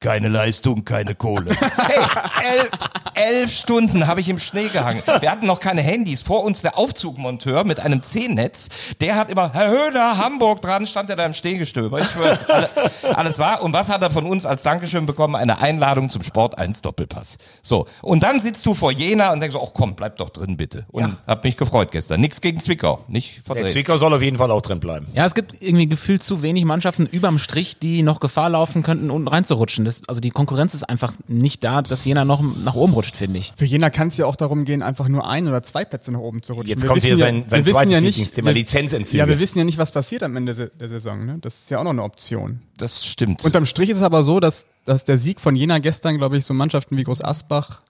Keine 0.00 0.28
Leistung, 0.28 0.84
keine 0.84 1.14
Kohle. 1.14 1.56
Hey, 1.86 2.58
elf, 2.58 2.70
elf 3.14 3.52
Stunden 3.52 4.06
habe 4.06 4.20
ich 4.20 4.28
im 4.28 4.38
Schnee 4.38 4.68
gehangen. 4.68 5.02
Wir 5.20 5.30
hatten 5.30 5.46
noch 5.46 5.60
keine 5.60 5.80
Handys. 5.80 6.20
Vor 6.20 6.44
uns 6.44 6.60
der 6.62 6.76
Aufzugmonteur 6.76 7.64
mit 7.64 7.80
einem 7.80 8.02
C-Netz. 8.02 8.68
Der 9.00 9.14
hat 9.16 9.30
immer, 9.30 9.52
Herr 9.54 9.70
Höhner, 9.70 10.18
Hamburg 10.18 10.60
dran, 10.60 10.86
stand 10.86 11.08
er 11.08 11.16
da 11.16 11.24
im 11.24 11.32
Stehgestöber. 11.32 12.00
Ich 12.00 12.08
schwör's, 12.10 12.44
alle, 12.50 12.68
alles 13.14 13.38
war. 13.38 13.62
Und 13.62 13.72
was 13.72 13.88
hat 13.88 14.02
er 14.02 14.10
von 14.10 14.26
uns 14.26 14.44
als 14.44 14.62
Dankeschön 14.64 15.06
bekommen? 15.06 15.34
Eine 15.36 15.60
Einladung 15.62 16.08
zum 16.10 16.22
Sport 16.22 16.58
1 16.58 16.82
Doppelpass. 16.82 17.38
So. 17.62 17.86
Und 18.02 18.22
dann 18.22 18.40
sitzt 18.40 18.66
du 18.66 18.74
vor 18.74 18.92
Jena 18.92 19.32
und 19.32 19.40
denkst 19.40 19.54
so, 19.54 19.62
ach 19.64 19.72
komm, 19.72 19.94
bleib 19.94 20.16
doch 20.18 20.30
drin, 20.30 20.56
bitte. 20.58 20.84
Und 20.90 21.16
hab 21.26 21.44
mich 21.44 21.56
gefreut 21.56 21.92
gestern. 21.92 22.20
Nix 22.20 22.40
gegen 22.42 22.60
Zwickau. 22.60 23.04
Nicht 23.08 23.36
Der 23.38 23.44
verdreht. 23.54 23.70
Zwickau 23.70 23.96
soll 23.96 24.12
auf 24.12 24.22
jeden 24.22 24.36
Fall 24.36 24.50
auch 24.50 24.62
drin 24.62 24.80
bleiben. 24.80 25.06
Ja, 25.14 25.24
es 25.24 25.34
gibt 25.34 25.62
irgendwie 25.62 25.88
gefühlt 25.88 26.22
zu 26.22 26.42
wenig 26.42 26.64
Mannschaften 26.64 27.06
überm 27.06 27.38
Strich, 27.38 27.78
die 27.78 28.02
noch 28.02 28.20
Gefahr 28.20 28.50
laufen 28.50 28.82
könnten, 28.82 29.10
unten 29.10 29.28
reinzurutschen. 29.28 29.85
Das, 29.86 30.02
also 30.06 30.20
die 30.20 30.30
Konkurrenz 30.30 30.74
ist 30.74 30.82
einfach 30.84 31.14
nicht 31.28 31.64
da, 31.64 31.80
dass 31.82 32.04
Jena 32.04 32.24
noch 32.24 32.42
nach 32.42 32.74
oben 32.74 32.92
rutscht, 32.92 33.16
finde 33.16 33.38
ich. 33.38 33.52
Für 33.56 33.64
Jena 33.64 33.88
kann 33.90 34.08
es 34.08 34.16
ja 34.18 34.26
auch 34.26 34.36
darum 34.36 34.64
gehen, 34.64 34.82
einfach 34.82 35.08
nur 35.08 35.26
ein 35.28 35.48
oder 35.48 35.62
zwei 35.62 35.84
Plätze 35.84 36.12
nach 36.12 36.18
oben 36.20 36.42
zu 36.42 36.52
rutschen. 36.52 36.68
Jetzt 36.70 36.82
Wir 36.82 36.88
kommt 36.88 37.02
wissen 37.02 37.16
hier 37.16 37.16
ja- 37.16 37.26
sein- 37.32 37.44
sein 37.48 37.64
zweites 37.64 37.92
ja 37.92 38.00
nicht, 38.00 38.16
Lieblingsthema, 38.16 38.46
wir- 38.48 38.54
Lizenzentzüge. 38.54 39.18
Ja, 39.18 39.28
wir 39.28 39.38
wissen 39.40 39.58
ja 39.58 39.64
nicht, 39.64 39.78
was 39.78 39.92
passiert 39.92 40.22
am 40.22 40.36
Ende 40.36 40.70
der 40.78 40.88
Saison. 40.88 41.24
Ne? 41.24 41.38
Das 41.40 41.54
ist 41.54 41.70
ja 41.70 41.78
auch 41.78 41.84
noch 41.84 41.90
eine 41.90 42.02
Option. 42.02 42.60
Das 42.76 43.06
stimmt. 43.06 43.44
Unterm 43.44 43.64
Strich 43.66 43.88
ist 43.88 43.96
es 43.98 44.02
aber 44.02 44.22
so, 44.22 44.40
dass, 44.40 44.66
dass 44.84 45.04
der 45.04 45.16
Sieg 45.18 45.40
von 45.40 45.56
Jena 45.56 45.78
gestern, 45.78 46.18
glaube 46.18 46.36
ich, 46.36 46.44
so 46.44 46.52
Mannschaften 46.52 46.96
wie 46.96 47.04
Groß 47.04 47.22
Asbach, 47.24 47.80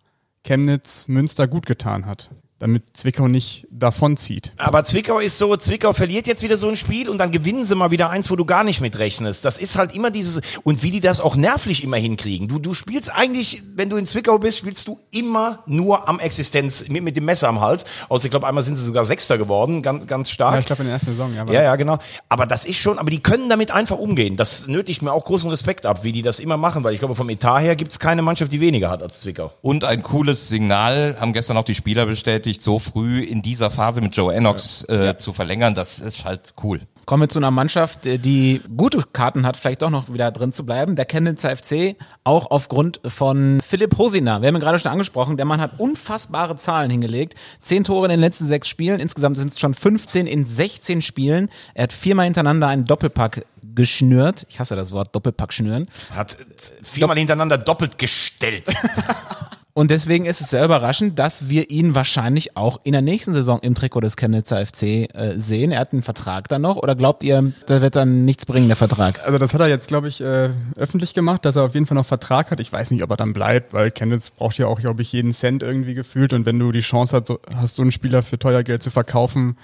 Chemnitz, 0.44 1.08
Münster 1.08 1.48
gut 1.48 1.66
getan 1.66 2.06
hat. 2.06 2.30
Damit 2.58 2.96
Zwickau 2.96 3.28
nicht 3.28 3.66
davonzieht. 3.70 4.52
Aber 4.56 4.82
Zwickau 4.82 5.18
ist 5.18 5.36
so, 5.36 5.54
Zwickau 5.56 5.92
verliert 5.92 6.26
jetzt 6.26 6.42
wieder 6.42 6.56
so 6.56 6.68
ein 6.68 6.76
Spiel 6.76 7.10
und 7.10 7.18
dann 7.18 7.30
gewinnen 7.30 7.64
sie 7.64 7.74
mal 7.74 7.90
wieder 7.90 8.08
eins, 8.08 8.30
wo 8.30 8.36
du 8.36 8.46
gar 8.46 8.64
nicht 8.64 8.80
mit 8.80 8.98
rechnest. 8.98 9.44
Das 9.44 9.58
ist 9.58 9.76
halt 9.76 9.94
immer 9.94 10.10
dieses, 10.10 10.40
und 10.62 10.82
wie 10.82 10.90
die 10.90 11.00
das 11.00 11.20
auch 11.20 11.36
nervlich 11.36 11.84
immer 11.84 11.98
hinkriegen. 11.98 12.48
Du, 12.48 12.58
du 12.58 12.72
spielst 12.72 13.14
eigentlich, 13.14 13.62
wenn 13.74 13.90
du 13.90 13.98
in 13.98 14.06
Zwickau 14.06 14.38
bist, 14.38 14.58
spielst 14.58 14.88
du 14.88 14.98
immer 15.10 15.64
nur 15.66 16.08
am 16.08 16.18
Existenz, 16.18 16.88
mit, 16.88 17.04
mit 17.04 17.14
dem 17.16 17.26
Messer 17.26 17.48
am 17.48 17.60
Hals. 17.60 17.84
Außer 18.08 18.24
ich 18.24 18.30
glaube, 18.30 18.46
einmal 18.46 18.62
sind 18.62 18.76
sie 18.76 18.84
sogar 18.84 19.04
Sechster 19.04 19.36
geworden, 19.36 19.82
ganz, 19.82 20.06
ganz 20.06 20.30
stark. 20.30 20.54
Ja, 20.54 20.60
ich 20.60 20.66
glaube 20.66 20.80
in 20.80 20.86
der 20.86 20.94
ersten 20.94 21.10
Saison, 21.10 21.34
ja. 21.34 21.44
Ja, 21.52 21.62
ja, 21.62 21.76
genau. 21.76 21.98
Aber 22.30 22.46
das 22.46 22.64
ist 22.64 22.78
schon, 22.78 22.98
aber 22.98 23.10
die 23.10 23.20
können 23.20 23.50
damit 23.50 23.70
einfach 23.70 23.98
umgehen. 23.98 24.38
Das 24.38 24.66
nötigt 24.66 25.02
mir 25.02 25.12
auch 25.12 25.26
großen 25.26 25.50
Respekt 25.50 25.84
ab, 25.84 26.04
wie 26.04 26.12
die 26.12 26.22
das 26.22 26.40
immer 26.40 26.56
machen, 26.56 26.84
weil 26.84 26.94
ich 26.94 27.00
glaube, 27.00 27.14
vom 27.14 27.28
Etat 27.28 27.60
her 27.60 27.76
gibt 27.76 27.92
es 27.92 27.98
keine 27.98 28.22
Mannschaft, 28.22 28.50
die 28.50 28.62
weniger 28.62 28.88
hat 28.88 29.02
als 29.02 29.20
Zwickau. 29.20 29.52
Und 29.60 29.84
ein 29.84 30.02
cooles 30.02 30.48
Signal, 30.48 31.16
haben 31.20 31.34
gestern 31.34 31.58
auch 31.58 31.64
die 31.64 31.74
Spieler 31.74 32.06
bestätigt, 32.46 32.62
so 32.62 32.78
früh 32.78 33.22
in 33.22 33.42
dieser 33.42 33.70
Phase 33.70 34.00
mit 34.00 34.16
Joe 34.16 34.32
Enox 34.32 34.84
äh, 34.88 35.16
zu 35.16 35.32
verlängern, 35.32 35.74
das 35.74 35.98
ist 35.98 36.24
halt 36.24 36.54
cool. 36.62 36.80
Kommen 37.04 37.24
wir 37.24 37.28
zu 37.28 37.38
einer 37.38 37.50
Mannschaft, 37.50 38.06
äh, 38.06 38.18
die 38.18 38.62
gute 38.76 39.02
Karten 39.12 39.44
hat, 39.44 39.56
vielleicht 39.56 39.82
doch 39.82 39.90
noch 39.90 40.12
wieder 40.12 40.30
drin 40.30 40.52
zu 40.52 40.64
bleiben. 40.64 40.94
Der 40.94 41.06
Chemnitzer 41.06 41.56
FC, 41.56 41.96
auch 42.24 42.50
aufgrund 42.50 43.00
von 43.04 43.60
Philipp 43.64 43.98
Hosiner. 43.98 44.42
Wir 44.42 44.48
haben 44.48 44.56
ihn 44.56 44.60
gerade 44.60 44.78
schon 44.78 44.92
angesprochen. 44.92 45.36
Der 45.36 45.46
Mann 45.46 45.60
hat 45.60 45.78
unfassbare 45.78 46.56
Zahlen 46.56 46.90
hingelegt. 46.90 47.34
Zehn 47.62 47.84
Tore 47.84 48.06
in 48.06 48.10
den 48.10 48.20
letzten 48.20 48.46
sechs 48.46 48.68
Spielen. 48.68 49.00
Insgesamt 49.00 49.36
sind 49.36 49.52
es 49.52 49.58
schon 49.58 49.74
15 49.74 50.26
in 50.26 50.46
16 50.46 51.02
Spielen. 51.02 51.48
Er 51.74 51.84
hat 51.84 51.92
viermal 51.92 52.26
hintereinander 52.26 52.68
einen 52.68 52.84
Doppelpack 52.84 53.44
geschnürt. 53.74 54.46
Ich 54.48 54.60
hasse 54.60 54.76
das 54.76 54.92
Wort 54.92 55.14
Doppelpack 55.14 55.52
schnüren. 55.52 55.88
Hat 56.14 56.36
viermal 56.82 57.18
hintereinander 57.18 57.58
doppelt 57.58 57.98
gestellt. 57.98 58.64
Und 59.76 59.90
deswegen 59.90 60.24
ist 60.24 60.40
es 60.40 60.48
sehr 60.48 60.64
überraschend, 60.64 61.18
dass 61.18 61.50
wir 61.50 61.68
ihn 61.68 61.94
wahrscheinlich 61.94 62.56
auch 62.56 62.80
in 62.84 62.92
der 62.92 63.02
nächsten 63.02 63.34
Saison 63.34 63.58
im 63.60 63.74
Trikot 63.74 64.00
des 64.00 64.16
Chemnitzer 64.16 64.64
FC 64.64 64.82
äh, 64.82 65.34
sehen. 65.36 65.70
Er 65.70 65.80
hat 65.80 65.92
einen 65.92 66.02
Vertrag 66.02 66.48
dann 66.48 66.62
noch. 66.62 66.76
Oder 66.76 66.94
glaubt 66.94 67.22
ihr, 67.22 67.52
da 67.66 67.82
wird 67.82 67.94
dann 67.94 68.24
nichts 68.24 68.46
bringen, 68.46 68.68
der 68.68 68.76
Vertrag? 68.76 69.22
Also 69.26 69.36
das 69.36 69.52
hat 69.52 69.60
er 69.60 69.68
jetzt, 69.68 69.88
glaube 69.88 70.08
ich, 70.08 70.22
äh, 70.22 70.48
öffentlich 70.76 71.12
gemacht, 71.12 71.44
dass 71.44 71.56
er 71.56 71.64
auf 71.64 71.74
jeden 71.74 71.84
Fall 71.84 71.94
noch 71.94 72.06
Vertrag 72.06 72.50
hat. 72.50 72.58
Ich 72.58 72.72
weiß 72.72 72.90
nicht, 72.90 73.02
ob 73.02 73.10
er 73.10 73.18
dann 73.18 73.34
bleibt, 73.34 73.74
weil 73.74 73.90
Chemnitz 73.90 74.30
braucht 74.30 74.56
ja 74.56 74.66
auch, 74.66 74.80
glaube 74.80 75.02
ich, 75.02 75.12
jeden 75.12 75.34
Cent 75.34 75.62
irgendwie 75.62 75.92
gefühlt. 75.92 76.32
Und 76.32 76.46
wenn 76.46 76.58
du 76.58 76.72
die 76.72 76.80
Chance 76.80 77.14
hast, 77.14 77.26
so, 77.26 77.38
hast 77.54 77.76
so 77.76 77.82
einen 77.82 77.92
Spieler 77.92 78.22
für 78.22 78.38
teuer 78.38 78.62
Geld 78.62 78.82
zu 78.82 78.90
verkaufen, 78.90 79.58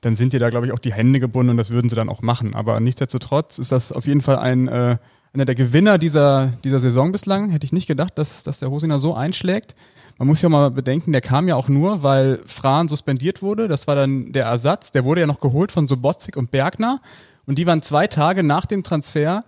dann 0.00 0.14
sind 0.14 0.32
dir 0.32 0.40
da, 0.40 0.48
glaube 0.48 0.64
ich, 0.64 0.72
auch 0.72 0.78
die 0.78 0.94
Hände 0.94 1.20
gebunden 1.20 1.50
und 1.50 1.56
das 1.58 1.72
würden 1.72 1.90
sie 1.90 1.96
dann 1.96 2.08
auch 2.08 2.22
machen. 2.22 2.54
Aber 2.54 2.80
nichtsdestotrotz 2.80 3.58
ist 3.58 3.70
das 3.70 3.92
auf 3.92 4.06
jeden 4.06 4.22
Fall 4.22 4.38
ein 4.38 4.68
äh, 4.68 4.96
einer 5.32 5.44
der 5.44 5.54
Gewinner 5.54 5.98
dieser, 5.98 6.52
dieser 6.64 6.80
Saison 6.80 7.12
bislang. 7.12 7.50
Hätte 7.50 7.64
ich 7.64 7.72
nicht 7.72 7.86
gedacht, 7.86 8.16
dass, 8.16 8.42
dass 8.42 8.58
der 8.58 8.70
Hosiner 8.70 8.98
so 8.98 9.14
einschlägt. 9.14 9.74
Man 10.18 10.26
muss 10.26 10.42
ja 10.42 10.48
mal 10.48 10.70
bedenken, 10.70 11.12
der 11.12 11.20
kam 11.20 11.46
ja 11.46 11.54
auch 11.54 11.68
nur, 11.68 12.02
weil 12.02 12.40
Fran 12.46 12.88
suspendiert 12.88 13.40
wurde. 13.40 13.68
Das 13.68 13.86
war 13.86 13.94
dann 13.94 14.32
der 14.32 14.46
Ersatz. 14.46 14.90
Der 14.90 15.04
wurde 15.04 15.20
ja 15.20 15.26
noch 15.26 15.40
geholt 15.40 15.70
von 15.70 15.86
Sobotzig 15.86 16.36
und 16.36 16.50
Bergner. 16.50 17.00
Und 17.46 17.58
die 17.58 17.66
waren 17.66 17.82
zwei 17.82 18.06
Tage 18.08 18.42
nach 18.42 18.66
dem 18.66 18.82
Transfer 18.82 19.44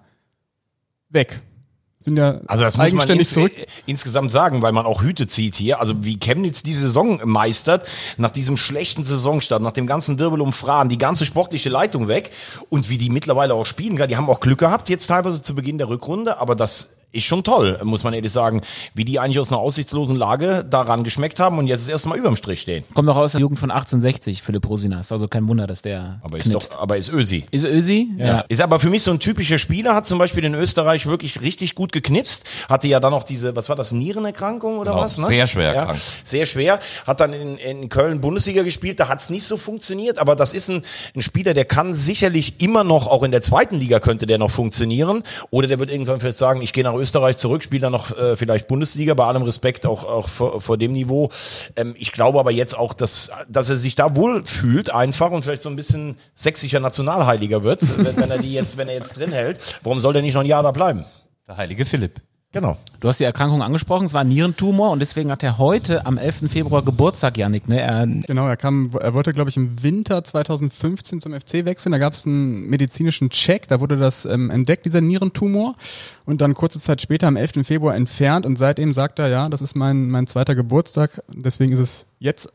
weg. 1.09 1.41
Sind 2.03 2.17
ja 2.17 2.41
Also 2.47 2.65
das 2.65 2.79
muss 2.79 2.79
man 2.79 2.87
eigenständig 2.87 3.29
ins, 3.29 3.35
zurück. 3.35 3.53
insgesamt 3.85 4.31
sagen, 4.31 4.63
weil 4.63 4.73
man 4.73 4.87
auch 4.87 5.03
Hüte 5.03 5.27
zieht 5.27 5.57
hier. 5.57 5.81
Also 5.81 6.03
wie 6.03 6.19
Chemnitz 6.19 6.63
die 6.63 6.75
Saison 6.75 7.21
meistert, 7.25 7.91
nach 8.17 8.31
diesem 8.31 8.57
schlechten 8.57 9.05
Saisonstart, 9.05 9.63
nach 9.63 9.73
dem 9.73 9.87
ganzen 9.87 10.17
Dirbel 10.17 10.41
um 10.41 10.55
Fragen, 10.55 10.89
die 10.89 10.97
ganze 10.97 11.27
sportliche 11.27 11.69
Leitung 11.69 12.09
weg 12.09 12.31
und 12.71 12.89
wie 12.89 12.97
die 12.97 13.11
mittlerweile 13.11 13.53
auch 13.53 13.67
spielen. 13.67 13.97
Die 14.09 14.17
haben 14.17 14.31
auch 14.31 14.41
Glück 14.41 14.61
gehabt 14.61 14.89
jetzt 14.89 15.09
teilweise 15.09 15.43
zu 15.43 15.55
Beginn 15.55 15.77
der 15.77 15.91
Rückrunde, 15.91 16.39
aber 16.39 16.57
das 16.57 17.00
ist 17.13 17.25
schon 17.25 17.43
toll, 17.45 17.79
muss 17.83 18.05
man 18.05 18.13
ehrlich 18.15 18.33
sagen, 18.33 18.61
wie 18.95 19.05
die 19.05 19.19
eigentlich 19.19 19.39
aus 19.39 19.49
einer 19.51 19.59
aussichtslosen 19.59 20.17
Lage 20.17 20.65
daran 20.69 21.05
geschmeckt 21.05 21.41
haben 21.41 21.59
und 21.59 21.67
jetzt 21.67 21.89
erstmal 21.89 22.19
überm 22.19 22.37
Strich 22.37 22.61
stehen. 22.61 22.85
Kommt 22.95 23.09
auch 23.09 23.17
aus 23.17 23.33
der 23.33 23.41
Jugend 23.41 23.59
von 23.59 23.71
1860, 23.71 24.43
Philipp 24.43 24.69
Rosina. 24.69 25.01
Ist 25.01 25.13
also 25.13 25.27
kein 25.29 25.49
Wunder, 25.49 25.67
dass 25.67 25.83
der 25.83 26.21
Aber 26.23 26.39
ist 26.39 26.45
knipst. 26.45 26.75
doch, 26.75 26.81
aber 26.81 26.97
ist 26.97 27.09
Ösi. 27.11 27.45
Ist 27.51 27.65
Ösi? 27.65 28.11
Ja. 28.17 28.41
Ist 28.49 28.61
aber 28.61 28.79
für 28.81 28.91
mich 28.91 29.03
so 29.03 29.11
ein 29.11 29.19
typischer 29.19 29.59
Spieler, 29.59 29.95
hat 29.95 30.07
zum 30.07 30.19
Beispiel 30.19 30.45
in 30.45 30.55
Österreich 30.55 31.07
wirklich 31.07 31.41
richtig 31.41 31.75
gut 31.75 31.93
geknipst, 31.93 32.47
hatte 32.69 32.89
ja 32.89 33.01
dann 33.01 33.13
noch 33.13 33.25
diese, 33.25 33.57
was 33.57 33.69
war 33.69 33.77
das, 33.77 33.93
Nierenerkrankung 33.93 34.79
oder 34.79 34.93
Genau, 34.93 35.03
was? 35.03 35.19
Ne? 35.19 35.25
sehr 35.27 35.47
schwer 35.47 35.73
ja, 35.73 35.81
erkrankt. 35.81 36.03
Sehr 36.25 36.47
schwer, 36.47 36.81
hat 37.07 37.21
dann 37.21 37.33
in, 37.33 37.57
in 37.57 37.89
Köln 37.89 38.21
Bundesliga 38.21 38.63
gespielt, 38.63 39.01
da 39.01 39.09
hat 39.09 39.21
es 39.21 39.31
nicht 39.31 39.45
so 39.45 39.57
funktioniert, 39.57 40.19
aber 40.19 40.37
das 40.37 40.53
ist 40.55 40.69
ein, 40.69 40.83
ein 41.15 41.23
Spieler, 41.23 41.55
der 41.55 41.65
kann 41.65 41.93
sicherlich 41.93 42.61
immer 42.61 42.85
noch, 42.85 43.07
auch 43.07 43.23
in 43.23 43.31
der 43.31 43.43
zweiten 43.43 43.77
Liga 43.77 44.01
könnte 44.01 44.27
der 44.27 44.39
noch 44.39 44.51
funktionieren, 44.51 45.23
oder 45.51 45.67
der 45.69 45.79
wird 45.79 45.91
irgendwann 45.91 46.21
vielleicht 46.21 46.39
sagen, 46.39 46.63
ich 46.63 46.73
gehe 46.73 46.85
nach 46.85 46.95
Österreich 47.01 47.39
zurück, 47.39 47.63
spiele 47.63 47.83
dann 47.83 47.93
noch 47.93 48.17
äh, 48.17 48.37
vielleicht 48.37 48.69
Bundesliga, 48.69 49.15
bei 49.15 49.25
allem 49.25 49.43
Respekt 49.43 49.87
auch, 49.87 50.05
auch 50.05 50.29
vor, 50.29 50.61
vor 50.61 50.79
dem 50.79 50.93
Niveau. 50.93 51.31
Ähm, 51.77 51.95
ich 51.97 52.13
glaube 52.13 52.39
aber 52.39 52.51
jetzt 52.51 52.77
auch, 52.77 52.93
dass, 52.93 53.31
dass 53.49 53.69
er 53.69 53.77
sich 53.77 53.95
da 53.95 54.15
wohl 54.15 54.45
fühlt 54.45 54.91
einfach 54.91 55.31
und 55.31 55.43
vielleicht 55.43 55.63
so 55.63 55.69
ein 55.69 55.77
bisschen 55.77 56.17
sächsischer 56.35 56.81
Nationalheiliger 56.81 57.63
wird, 57.63 57.83
wenn, 57.99 58.17
wenn 58.17 58.31
er 58.31 58.39
die 58.39 58.53
jetzt, 58.53 58.77
wenn 58.77 58.89
er 58.89 58.95
jetzt 58.95 59.17
drin 59.17 59.33
hält. 59.33 59.59
Warum 59.83 60.01
soll 60.01 60.13
der 60.13 60.23
nicht 60.23 60.35
noch 60.35 60.43
ein 60.43 60.47
Jahr 60.47 60.63
da 60.63 60.71
bleiben? 60.71 61.05
Der 61.49 61.57
heilige 61.57 61.85
Philipp. 61.85 62.21
Genau. 62.53 62.77
Du 62.99 63.07
hast 63.07 63.21
die 63.21 63.25
Erkrankung 63.25 63.63
angesprochen, 63.63 64.07
es 64.07 64.13
war 64.13 64.23
ein 64.23 64.29
Nierentumor 64.29 64.91
und 64.91 64.99
deswegen 64.99 65.31
hat 65.31 65.45
er 65.45 65.59
heute 65.59 66.05
am 66.05 66.19
11. 66.19 66.51
Februar 66.51 66.85
Geburtstag, 66.85 67.39
Janik. 67.39 67.69
Ne? 67.69 67.81
Er, 67.81 68.07
Genau, 68.07 68.49
er 68.49 68.57
kam, 68.57 68.91
er 69.01 69.15
wollte, 69.15 69.33
glaube 69.33 69.51
ich, 69.51 69.57
im 69.57 69.85
Winter 69.85 70.25
2015 70.25 71.21
zum 71.21 71.33
FC 71.33 71.65
wechseln. 71.65 71.93
Da 71.93 71.99
gab 71.99 72.13
es 72.13 72.27
einen 72.27 72.69
medizinischen 72.69 73.31
Check, 73.31 73.69
da 73.69 73.81
wurde 73.81 73.97
das 73.97 74.27
ähm, 74.27 74.51
entdeckt, 74.51 74.85
dieser 74.85 75.01
Nierentumor. 75.01 75.77
Und 76.27 76.41
dann 76.41 76.55
kurze 76.55 76.81
Zeit 76.81 77.01
später, 77.01 77.29
am 77.29 77.37
11. 77.37 77.65
Februar, 77.65 77.95
entfernt. 77.95 78.45
Und 78.45 78.59
seitdem 78.59 78.95
sagt 78.95 79.21
er, 79.21 79.29
ja, 79.29 79.49
das 79.49 79.63
ist 79.63 79.77
mein, 79.77 80.11
mein 80.11 80.27
zweiter 80.27 80.57
Geburtstag. 80.57 81.23
Deswegen 81.29 81.73
ist 81.73 81.79
es 81.79 82.07
jetzt 82.19 82.53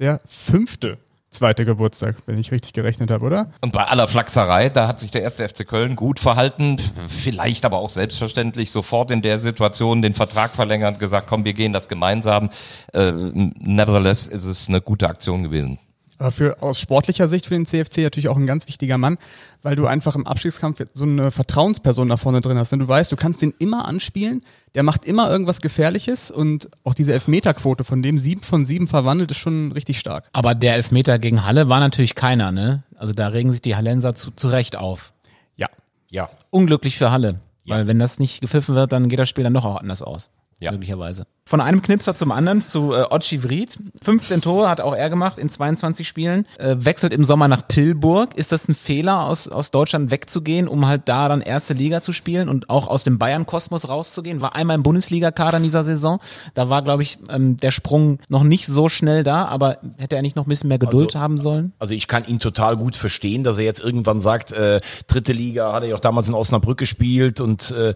der 0.00 0.20
fünfte 0.26 0.98
zweite 1.36 1.64
Geburtstag, 1.64 2.16
wenn 2.26 2.38
ich 2.38 2.52
richtig 2.52 2.72
gerechnet 2.72 3.10
habe, 3.10 3.24
oder? 3.24 3.50
Und 3.60 3.72
bei 3.72 3.84
aller 3.84 4.08
Flachserei, 4.08 4.68
da 4.68 4.88
hat 4.88 5.00
sich 5.00 5.10
der 5.10 5.22
erste 5.22 5.48
FC 5.48 5.66
Köln 5.66 5.96
gut 5.96 6.18
verhalten, 6.18 6.78
vielleicht 7.06 7.64
aber 7.64 7.78
auch 7.78 7.90
selbstverständlich 7.90 8.70
sofort 8.70 9.10
in 9.10 9.22
der 9.22 9.38
Situation 9.38 10.02
den 10.02 10.14
Vertrag 10.14 10.54
verlängert, 10.54 10.98
gesagt, 10.98 11.26
komm, 11.28 11.44
wir 11.44 11.54
gehen 11.54 11.72
das 11.72 11.88
gemeinsam. 11.88 12.50
Äh, 12.92 13.12
nevertheless 13.12 14.26
ist 14.26 14.44
es 14.44 14.68
eine 14.68 14.80
gute 14.80 15.08
Aktion 15.08 15.42
gewesen. 15.42 15.78
Aber 16.18 16.30
für, 16.30 16.62
aus 16.62 16.80
sportlicher 16.80 17.28
Sicht 17.28 17.46
für 17.46 17.54
den 17.54 17.66
CFC 17.66 17.98
natürlich 17.98 18.28
auch 18.28 18.36
ein 18.36 18.46
ganz 18.46 18.66
wichtiger 18.68 18.98
Mann, 18.98 19.18
weil 19.62 19.76
du 19.76 19.86
einfach 19.86 20.14
im 20.14 20.26
Abstiegskampf 20.26 20.82
so 20.94 21.04
eine 21.04 21.30
Vertrauensperson 21.30 22.08
da 22.08 22.16
vorne 22.16 22.40
drin 22.40 22.56
hast. 22.58 22.72
Denn 22.72 22.78
du 22.78 22.88
weißt, 22.88 23.12
du 23.12 23.16
kannst 23.16 23.42
den 23.42 23.52
immer 23.58 23.86
anspielen, 23.86 24.40
der 24.74 24.82
macht 24.82 25.04
immer 25.04 25.30
irgendwas 25.30 25.60
Gefährliches 25.60 26.30
und 26.30 26.68
auch 26.84 26.94
diese 26.94 27.12
Elfmeterquote, 27.12 27.84
von 27.84 28.02
dem 28.02 28.18
sieben 28.18 28.42
von 28.42 28.64
sieben 28.64 28.88
verwandelt, 28.88 29.30
ist 29.30 29.38
schon 29.38 29.72
richtig 29.72 29.98
stark. 29.98 30.28
aber 30.32 30.54
der 30.54 30.74
Elfmeter 30.74 31.18
gegen 31.18 31.44
Halle 31.44 31.68
war 31.68 31.80
natürlich 31.80 32.14
keiner, 32.14 32.52
ne? 32.52 32.82
Also 32.96 33.12
da 33.12 33.28
regen 33.28 33.52
sich 33.52 33.60
die 33.62 33.76
Hallenser 33.76 34.14
zu, 34.14 34.30
zu 34.30 34.48
Recht 34.48 34.76
auf. 34.76 35.12
Ja. 35.56 35.68
Ja. 36.10 36.30
Unglücklich 36.50 36.96
für 36.96 37.10
Halle. 37.10 37.40
Weil 37.68 37.86
wenn 37.88 37.98
das 37.98 38.18
nicht 38.18 38.40
gepfiffen 38.40 38.74
wird, 38.76 38.92
dann 38.92 39.08
geht 39.08 39.18
das 39.18 39.28
Spiel 39.28 39.44
dann 39.44 39.54
doch 39.54 39.64
auch 39.64 39.76
anders 39.76 40.00
aus. 40.02 40.30
Ja. 40.60 40.70
Möglicherweise. 40.70 41.26
Von 41.48 41.60
einem 41.60 41.80
Knipser 41.80 42.16
zum 42.16 42.32
anderen 42.32 42.60
zu 42.60 42.92
äh, 42.92 43.04
Otschi 43.08 43.44
Vried. 43.44 43.78
15 44.02 44.40
Tore 44.40 44.68
hat 44.68 44.80
auch 44.80 44.92
er 44.96 45.08
gemacht 45.08 45.38
in 45.38 45.48
22 45.48 46.06
Spielen. 46.08 46.44
Äh, 46.58 46.74
wechselt 46.80 47.12
im 47.12 47.22
Sommer 47.22 47.46
nach 47.46 47.62
Tilburg. 47.62 48.34
Ist 48.34 48.50
das 48.50 48.66
ein 48.68 48.74
Fehler, 48.74 49.20
aus, 49.22 49.46
aus 49.46 49.70
Deutschland 49.70 50.10
wegzugehen, 50.10 50.66
um 50.66 50.88
halt 50.88 51.02
da 51.04 51.28
dann 51.28 51.42
erste 51.42 51.72
Liga 51.74 52.02
zu 52.02 52.12
spielen 52.12 52.48
und 52.48 52.68
auch 52.68 52.88
aus 52.88 53.04
dem 53.04 53.18
Bayern-Kosmos 53.18 53.88
rauszugehen? 53.88 54.40
War 54.40 54.56
einmal 54.56 54.74
im 54.74 54.82
Bundesliga-Kader 54.82 55.58
in 55.58 55.62
dieser 55.62 55.84
Saison. 55.84 56.18
Da 56.54 56.68
war, 56.68 56.82
glaube 56.82 57.04
ich, 57.04 57.18
ähm, 57.30 57.56
der 57.56 57.70
Sprung 57.70 58.18
noch 58.28 58.42
nicht 58.42 58.66
so 58.66 58.88
schnell 58.88 59.22
da, 59.22 59.44
aber 59.44 59.78
hätte 59.98 60.16
er 60.16 60.22
nicht 60.22 60.34
noch 60.34 60.46
ein 60.46 60.48
bisschen 60.48 60.66
mehr 60.66 60.80
Geduld 60.80 61.10
Also- 61.14 61.20
haben 61.20 61.38
sollen? 61.38 61.72
Also 61.78 61.94
ich 61.94 62.08
kann 62.08 62.24
ihn 62.24 62.40
total 62.40 62.76
gut 62.76 62.96
verstehen, 62.96 63.44
dass 63.44 63.58
er 63.58 63.64
jetzt 63.64 63.78
irgendwann 63.78 64.18
sagt, 64.18 64.50
äh, 64.50 64.80
dritte 65.06 65.32
Liga 65.32 65.72
hat 65.72 65.84
er 65.84 65.90
ja 65.90 65.94
auch 65.94 66.00
damals 66.00 66.26
in 66.26 66.34
Osnabrück 66.34 66.78
gespielt 66.78 67.40
und 67.40 67.70
äh, 67.70 67.94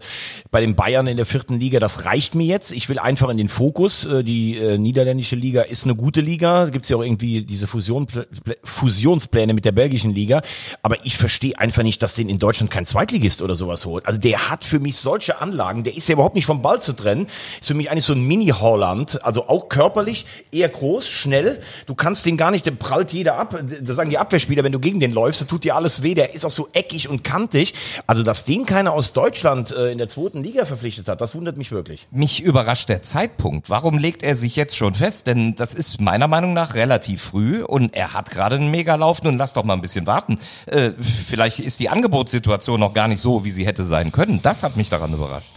bei 0.51 0.61
den 0.61 0.75
Bayern 0.75 1.05
in 1.07 1.17
der 1.17 1.25
vierten 1.25 1.59
Liga, 1.59 1.81
das 1.81 2.05
reicht 2.05 2.33
mir 2.33 2.45
jetzt. 2.45 2.71
Ich 2.71 2.87
will 2.87 2.97
einfach 2.97 3.27
in 3.27 3.40
den 3.41 3.49
Fokus. 3.49 4.05
Äh, 4.05 4.23
die 4.23 4.57
äh, 4.57 4.77
niederländische 4.77 5.35
Liga 5.35 5.63
ist 5.63 5.83
eine 5.83 5.95
gute 5.95 6.21
Liga. 6.21 6.65
Da 6.65 6.69
gibt's 6.69 6.89
ja 6.89 6.97
auch 6.97 7.03
irgendwie 7.03 7.41
diese 7.41 7.67
Fusion, 7.67 8.07
Plä- 8.07 8.25
Fusionspläne 8.63 9.53
mit 9.53 9.65
der 9.65 9.71
belgischen 9.71 10.13
Liga. 10.13 10.41
Aber 10.81 11.05
ich 11.05 11.17
verstehe 11.17 11.57
einfach 11.57 11.83
nicht, 11.83 12.01
dass 12.01 12.15
den 12.15 12.29
in 12.29 12.39
Deutschland 12.39 12.71
kein 12.71 12.85
Zweitligist 12.85 13.41
oder 13.41 13.55
sowas 13.55 13.85
holt. 13.85 14.05
Also 14.05 14.19
der 14.19 14.49
hat 14.49 14.63
für 14.63 14.79
mich 14.79 14.97
solche 14.97 15.41
Anlagen, 15.41 15.83
der 15.83 15.95
ist 15.97 16.07
ja 16.07 16.13
überhaupt 16.13 16.35
nicht 16.35 16.45
vom 16.45 16.61
Ball 16.61 16.79
zu 16.79 16.93
trennen. 16.93 17.27
Ist 17.59 17.67
für 17.67 17.73
mich 17.73 17.89
eigentlich 17.89 18.05
so 18.05 18.13
ein 18.13 18.21
Mini-Holland. 18.25 19.25
Also 19.25 19.47
auch 19.47 19.69
körperlich, 19.69 20.25
eher 20.51 20.69
groß, 20.69 21.09
schnell. 21.09 21.59
Du 21.87 21.95
kannst 21.95 22.25
den 22.25 22.37
gar 22.37 22.51
nicht, 22.51 22.65
der 22.65 22.71
prallt 22.71 23.11
jeder 23.11 23.37
ab. 23.37 23.59
Da 23.81 23.93
sagen 23.93 24.09
die 24.09 24.17
Abwehrspieler, 24.17 24.63
wenn 24.63 24.71
du 24.71 24.79
gegen 24.79 24.99
den 24.99 25.11
läufst, 25.11 25.41
da 25.41 25.45
tut 25.45 25.63
dir 25.63 25.75
alles 25.75 26.03
weh. 26.03 26.13
Der 26.13 26.35
ist 26.35 26.45
auch 26.45 26.51
so 26.51 26.69
eckig 26.73 27.09
und 27.09 27.23
kantig. 27.23 27.73
Also, 28.07 28.23
dass 28.23 28.45
den 28.45 28.65
keiner 28.65 28.93
aus 28.93 29.13
Deutschland 29.13 29.71
äh, 29.71 29.91
in 29.91 29.97
der 29.97 30.07
zweiten 30.07 30.43
Liga 30.43 30.65
verpflichtet 30.65 31.07
hat, 31.07 31.21
das 31.21 31.35
wundert 31.35 31.57
mich 31.57 31.71
wirklich. 31.71 32.07
Mich 32.11 32.41
überrascht 32.41 32.89
der 32.89 33.01
Zeitpunkt. 33.31 33.69
Warum 33.69 33.97
legt 33.97 34.23
er 34.23 34.35
sich 34.35 34.55
jetzt 34.55 34.75
schon 34.75 34.93
fest? 34.93 35.27
Denn 35.27 35.55
das 35.55 35.73
ist 35.73 36.01
meiner 36.01 36.27
Meinung 36.27 36.53
nach 36.53 36.73
relativ 36.73 37.21
früh 37.21 37.63
und 37.63 37.95
er 37.95 38.13
hat 38.13 38.31
gerade 38.31 38.55
einen 38.55 38.71
Megalauf. 38.71 39.23
Nun 39.23 39.37
lass 39.37 39.53
doch 39.53 39.63
mal 39.63 39.73
ein 39.73 39.81
bisschen 39.81 40.07
warten. 40.07 40.39
Äh, 40.65 40.91
vielleicht 40.99 41.59
ist 41.59 41.79
die 41.79 41.89
Angebotssituation 41.89 42.79
noch 42.79 42.93
gar 42.93 43.07
nicht 43.07 43.21
so, 43.21 43.43
wie 43.45 43.51
sie 43.51 43.65
hätte 43.65 43.83
sein 43.83 44.11
können. 44.11 44.41
Das 44.41 44.63
hat 44.63 44.77
mich 44.77 44.89
daran 44.89 45.13
überrascht. 45.13 45.51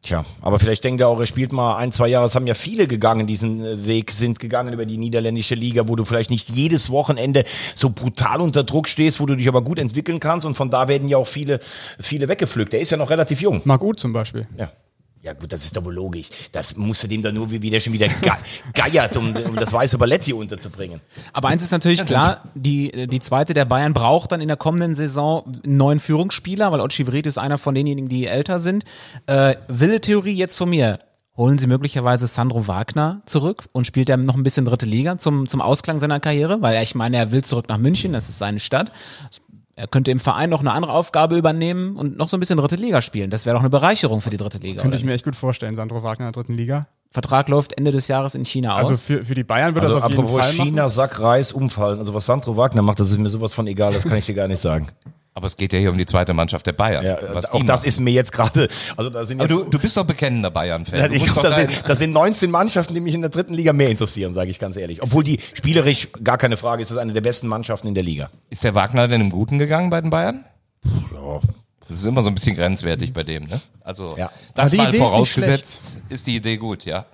Tja, 0.00 0.24
aber 0.42 0.60
vielleicht 0.60 0.84
denkt 0.84 1.00
er 1.00 1.08
auch, 1.08 1.18
er 1.18 1.26
spielt 1.26 1.52
mal 1.52 1.76
ein, 1.76 1.90
zwei 1.90 2.06
Jahre. 2.06 2.26
Es 2.26 2.36
haben 2.36 2.46
ja 2.46 2.54
viele 2.54 2.86
gegangen, 2.86 3.26
diesen 3.26 3.64
äh, 3.64 3.84
Weg, 3.84 4.12
sind 4.12 4.38
gegangen 4.38 4.72
über 4.72 4.86
die 4.86 4.96
niederländische 4.96 5.56
Liga, 5.56 5.88
wo 5.88 5.96
du 5.96 6.04
vielleicht 6.04 6.30
nicht 6.30 6.48
jedes 6.50 6.88
Wochenende 6.90 7.42
so 7.74 7.90
brutal 7.90 8.40
unter 8.40 8.62
Druck 8.62 8.88
stehst, 8.88 9.18
wo 9.18 9.26
du 9.26 9.34
dich 9.34 9.48
aber 9.48 9.62
gut 9.62 9.78
entwickeln 9.78 10.20
kannst. 10.20 10.46
Und 10.46 10.54
von 10.54 10.70
da 10.70 10.86
werden 10.86 11.08
ja 11.08 11.16
auch 11.16 11.26
viele, 11.26 11.58
viele 11.98 12.28
weggepflückt. 12.28 12.72
Der 12.72 12.80
ist 12.80 12.90
ja 12.90 12.96
noch 12.96 13.10
relativ 13.10 13.40
jung. 13.40 13.60
Marc 13.64 13.82
Uth 13.82 13.98
zum 13.98 14.12
Beispiel. 14.12 14.46
Ja. 14.56 14.70
Ja 15.22 15.32
gut, 15.32 15.52
das 15.52 15.64
ist 15.64 15.76
doch 15.76 15.84
wohl 15.84 15.94
logisch. 15.94 16.28
Das 16.52 16.76
musst 16.76 17.02
du 17.02 17.08
dem 17.08 17.22
dann 17.22 17.34
nur 17.34 17.50
wie 17.50 17.60
wieder 17.60 17.80
schon 17.80 17.92
wieder 17.92 18.08
ge 18.08 18.30
geiert, 18.72 19.16
um, 19.16 19.34
um 19.34 19.56
das 19.56 19.72
weiße 19.72 19.98
Ballett 19.98 20.24
hier 20.24 20.36
unterzubringen. 20.36 21.00
Aber 21.32 21.48
eins 21.48 21.62
ist 21.62 21.72
natürlich 21.72 22.04
klar, 22.04 22.42
die, 22.54 23.08
die 23.08 23.20
zweite 23.20 23.52
der 23.52 23.64
Bayern 23.64 23.94
braucht 23.94 24.30
dann 24.30 24.40
in 24.40 24.48
der 24.48 24.56
kommenden 24.56 24.94
Saison 24.94 25.44
einen 25.64 25.76
neuen 25.76 26.00
Führungsspieler, 26.00 26.70
weil 26.70 26.80
Otschi 26.80 27.06
Vried 27.06 27.26
ist 27.26 27.38
einer 27.38 27.58
von 27.58 27.74
denjenigen, 27.74 28.08
die 28.08 28.26
älter 28.26 28.60
sind. 28.60 28.84
Äh, 29.26 29.56
wilde 29.66 30.00
Theorie 30.00 30.34
jetzt 30.34 30.56
von 30.56 30.70
mir. 30.70 31.00
Holen 31.36 31.56
Sie 31.56 31.68
möglicherweise 31.68 32.26
Sandro 32.26 32.66
Wagner 32.66 33.22
zurück 33.24 33.66
und 33.70 33.86
spielt 33.86 34.08
er 34.08 34.16
noch 34.16 34.34
ein 34.34 34.42
bisschen 34.42 34.64
dritte 34.64 34.86
Liga 34.86 35.18
zum, 35.18 35.48
zum 35.48 35.62
Ausklang 35.62 36.00
seiner 36.00 36.18
Karriere? 36.18 36.62
Weil 36.62 36.82
ich 36.82 36.96
meine, 36.96 37.16
er 37.16 37.30
will 37.30 37.44
zurück 37.44 37.68
nach 37.68 37.78
München, 37.78 38.12
das 38.12 38.28
ist 38.28 38.38
seine 38.38 38.58
Stadt. 38.58 38.90
Er 39.78 39.86
könnte 39.86 40.10
im 40.10 40.18
Verein 40.18 40.50
noch 40.50 40.58
eine 40.58 40.72
andere 40.72 40.92
Aufgabe 40.92 41.36
übernehmen 41.36 41.94
und 41.94 42.18
noch 42.18 42.28
so 42.28 42.36
ein 42.36 42.40
bisschen 42.40 42.56
dritte 42.56 42.74
Liga 42.74 43.00
spielen. 43.00 43.30
Das 43.30 43.46
wäre 43.46 43.54
doch 43.54 43.60
eine 43.60 43.70
Bereicherung 43.70 44.20
für 44.20 44.30
die 44.30 44.36
dritte 44.36 44.58
Liga. 44.58 44.82
Könnte 44.82 44.96
ich 44.96 45.04
mir 45.04 45.12
echt 45.12 45.24
gut 45.24 45.36
vorstellen, 45.36 45.76
Sandro 45.76 46.02
Wagner 46.02 46.26
in 46.26 46.32
der 46.32 46.42
dritten 46.42 46.54
Liga. 46.54 46.88
Vertrag 47.12 47.48
läuft 47.48 47.78
Ende 47.78 47.92
des 47.92 48.08
Jahres 48.08 48.34
in 48.34 48.44
China 48.44 48.72
aus. 48.72 48.88
Also 48.88 48.96
für, 48.96 49.24
für 49.24 49.36
die 49.36 49.44
Bayern 49.44 49.76
würde 49.76 49.86
Also 49.86 49.98
das 49.98 50.04
auf 50.06 50.10
jeden 50.10 50.24
apropos 50.24 50.44
Fall 50.46 50.52
China, 50.52 50.82
machen. 50.82 50.92
Sack, 50.92 51.20
Reis, 51.20 51.52
umfallen. 51.52 52.00
Also 52.00 52.12
was 52.12 52.26
Sandro 52.26 52.56
Wagner 52.56 52.82
macht, 52.82 52.98
das 52.98 53.12
ist 53.12 53.18
mir 53.18 53.30
sowas 53.30 53.52
von 53.52 53.68
egal, 53.68 53.92
das 53.92 54.02
kann 54.02 54.18
ich 54.18 54.26
dir 54.26 54.34
gar 54.34 54.48
nicht 54.48 54.60
sagen. 54.60 54.88
Aber 55.38 55.46
es 55.46 55.56
geht 55.56 55.72
ja 55.72 55.78
hier 55.78 55.92
um 55.92 55.96
die 55.96 56.04
zweite 56.04 56.34
Mannschaft 56.34 56.66
der 56.66 56.72
Bayern. 56.72 57.04
Ja, 57.04 57.16
was 57.32 57.52
auch 57.52 57.62
das 57.62 57.82
machen. 57.82 57.88
ist 57.88 58.00
mir 58.00 58.10
jetzt 58.10 58.32
gerade, 58.32 58.68
also 58.96 59.08
da 59.08 59.24
sind 59.24 59.40
Aber 59.40 59.48
jetzt, 59.48 59.66
du, 59.66 59.70
du 59.70 59.78
bist 59.78 59.96
doch 59.96 60.02
bekennender 60.02 60.50
Bayern-Fan. 60.50 60.98
Ja, 61.12 61.32
das, 61.40 61.82
das 61.84 61.98
sind 61.98 62.12
19 62.12 62.50
Mannschaften, 62.50 62.92
die 62.92 63.00
mich 63.00 63.14
in 63.14 63.20
der 63.20 63.30
dritten 63.30 63.54
Liga 63.54 63.72
mehr 63.72 63.88
interessieren, 63.88 64.34
sage 64.34 64.50
ich 64.50 64.58
ganz 64.58 64.76
ehrlich. 64.76 65.00
Obwohl 65.00 65.22
die 65.22 65.38
spielerisch, 65.54 66.08
gar 66.24 66.38
keine 66.38 66.56
Frage, 66.56 66.82
ist 66.82 66.90
das 66.90 66.98
eine 66.98 67.12
der 67.12 67.20
besten 67.20 67.46
Mannschaften 67.46 67.86
in 67.86 67.94
der 67.94 68.02
Liga. 68.02 68.30
Ist 68.50 68.64
der 68.64 68.74
Wagner 68.74 69.06
denn 69.06 69.20
im 69.20 69.30
Guten 69.30 69.60
gegangen 69.60 69.90
bei 69.90 70.00
den 70.00 70.10
Bayern? 70.10 70.44
Ja. 70.84 71.40
Das 71.88 72.00
ist 72.00 72.04
immer 72.04 72.22
so 72.22 72.30
ein 72.30 72.34
bisschen 72.34 72.56
grenzwertig 72.56 73.12
bei 73.12 73.22
dem, 73.22 73.44
ne? 73.44 73.60
Also 73.84 74.16
Ja. 74.18 74.32
das 74.56 74.72
mal 74.72 74.88
Idee 74.88 74.96
ist 74.96 75.02
vorausgesetzt, 75.04 75.98
ist 76.08 76.26
die 76.26 76.34
Idee 76.34 76.56
gut, 76.56 76.84
ja. 76.84 77.06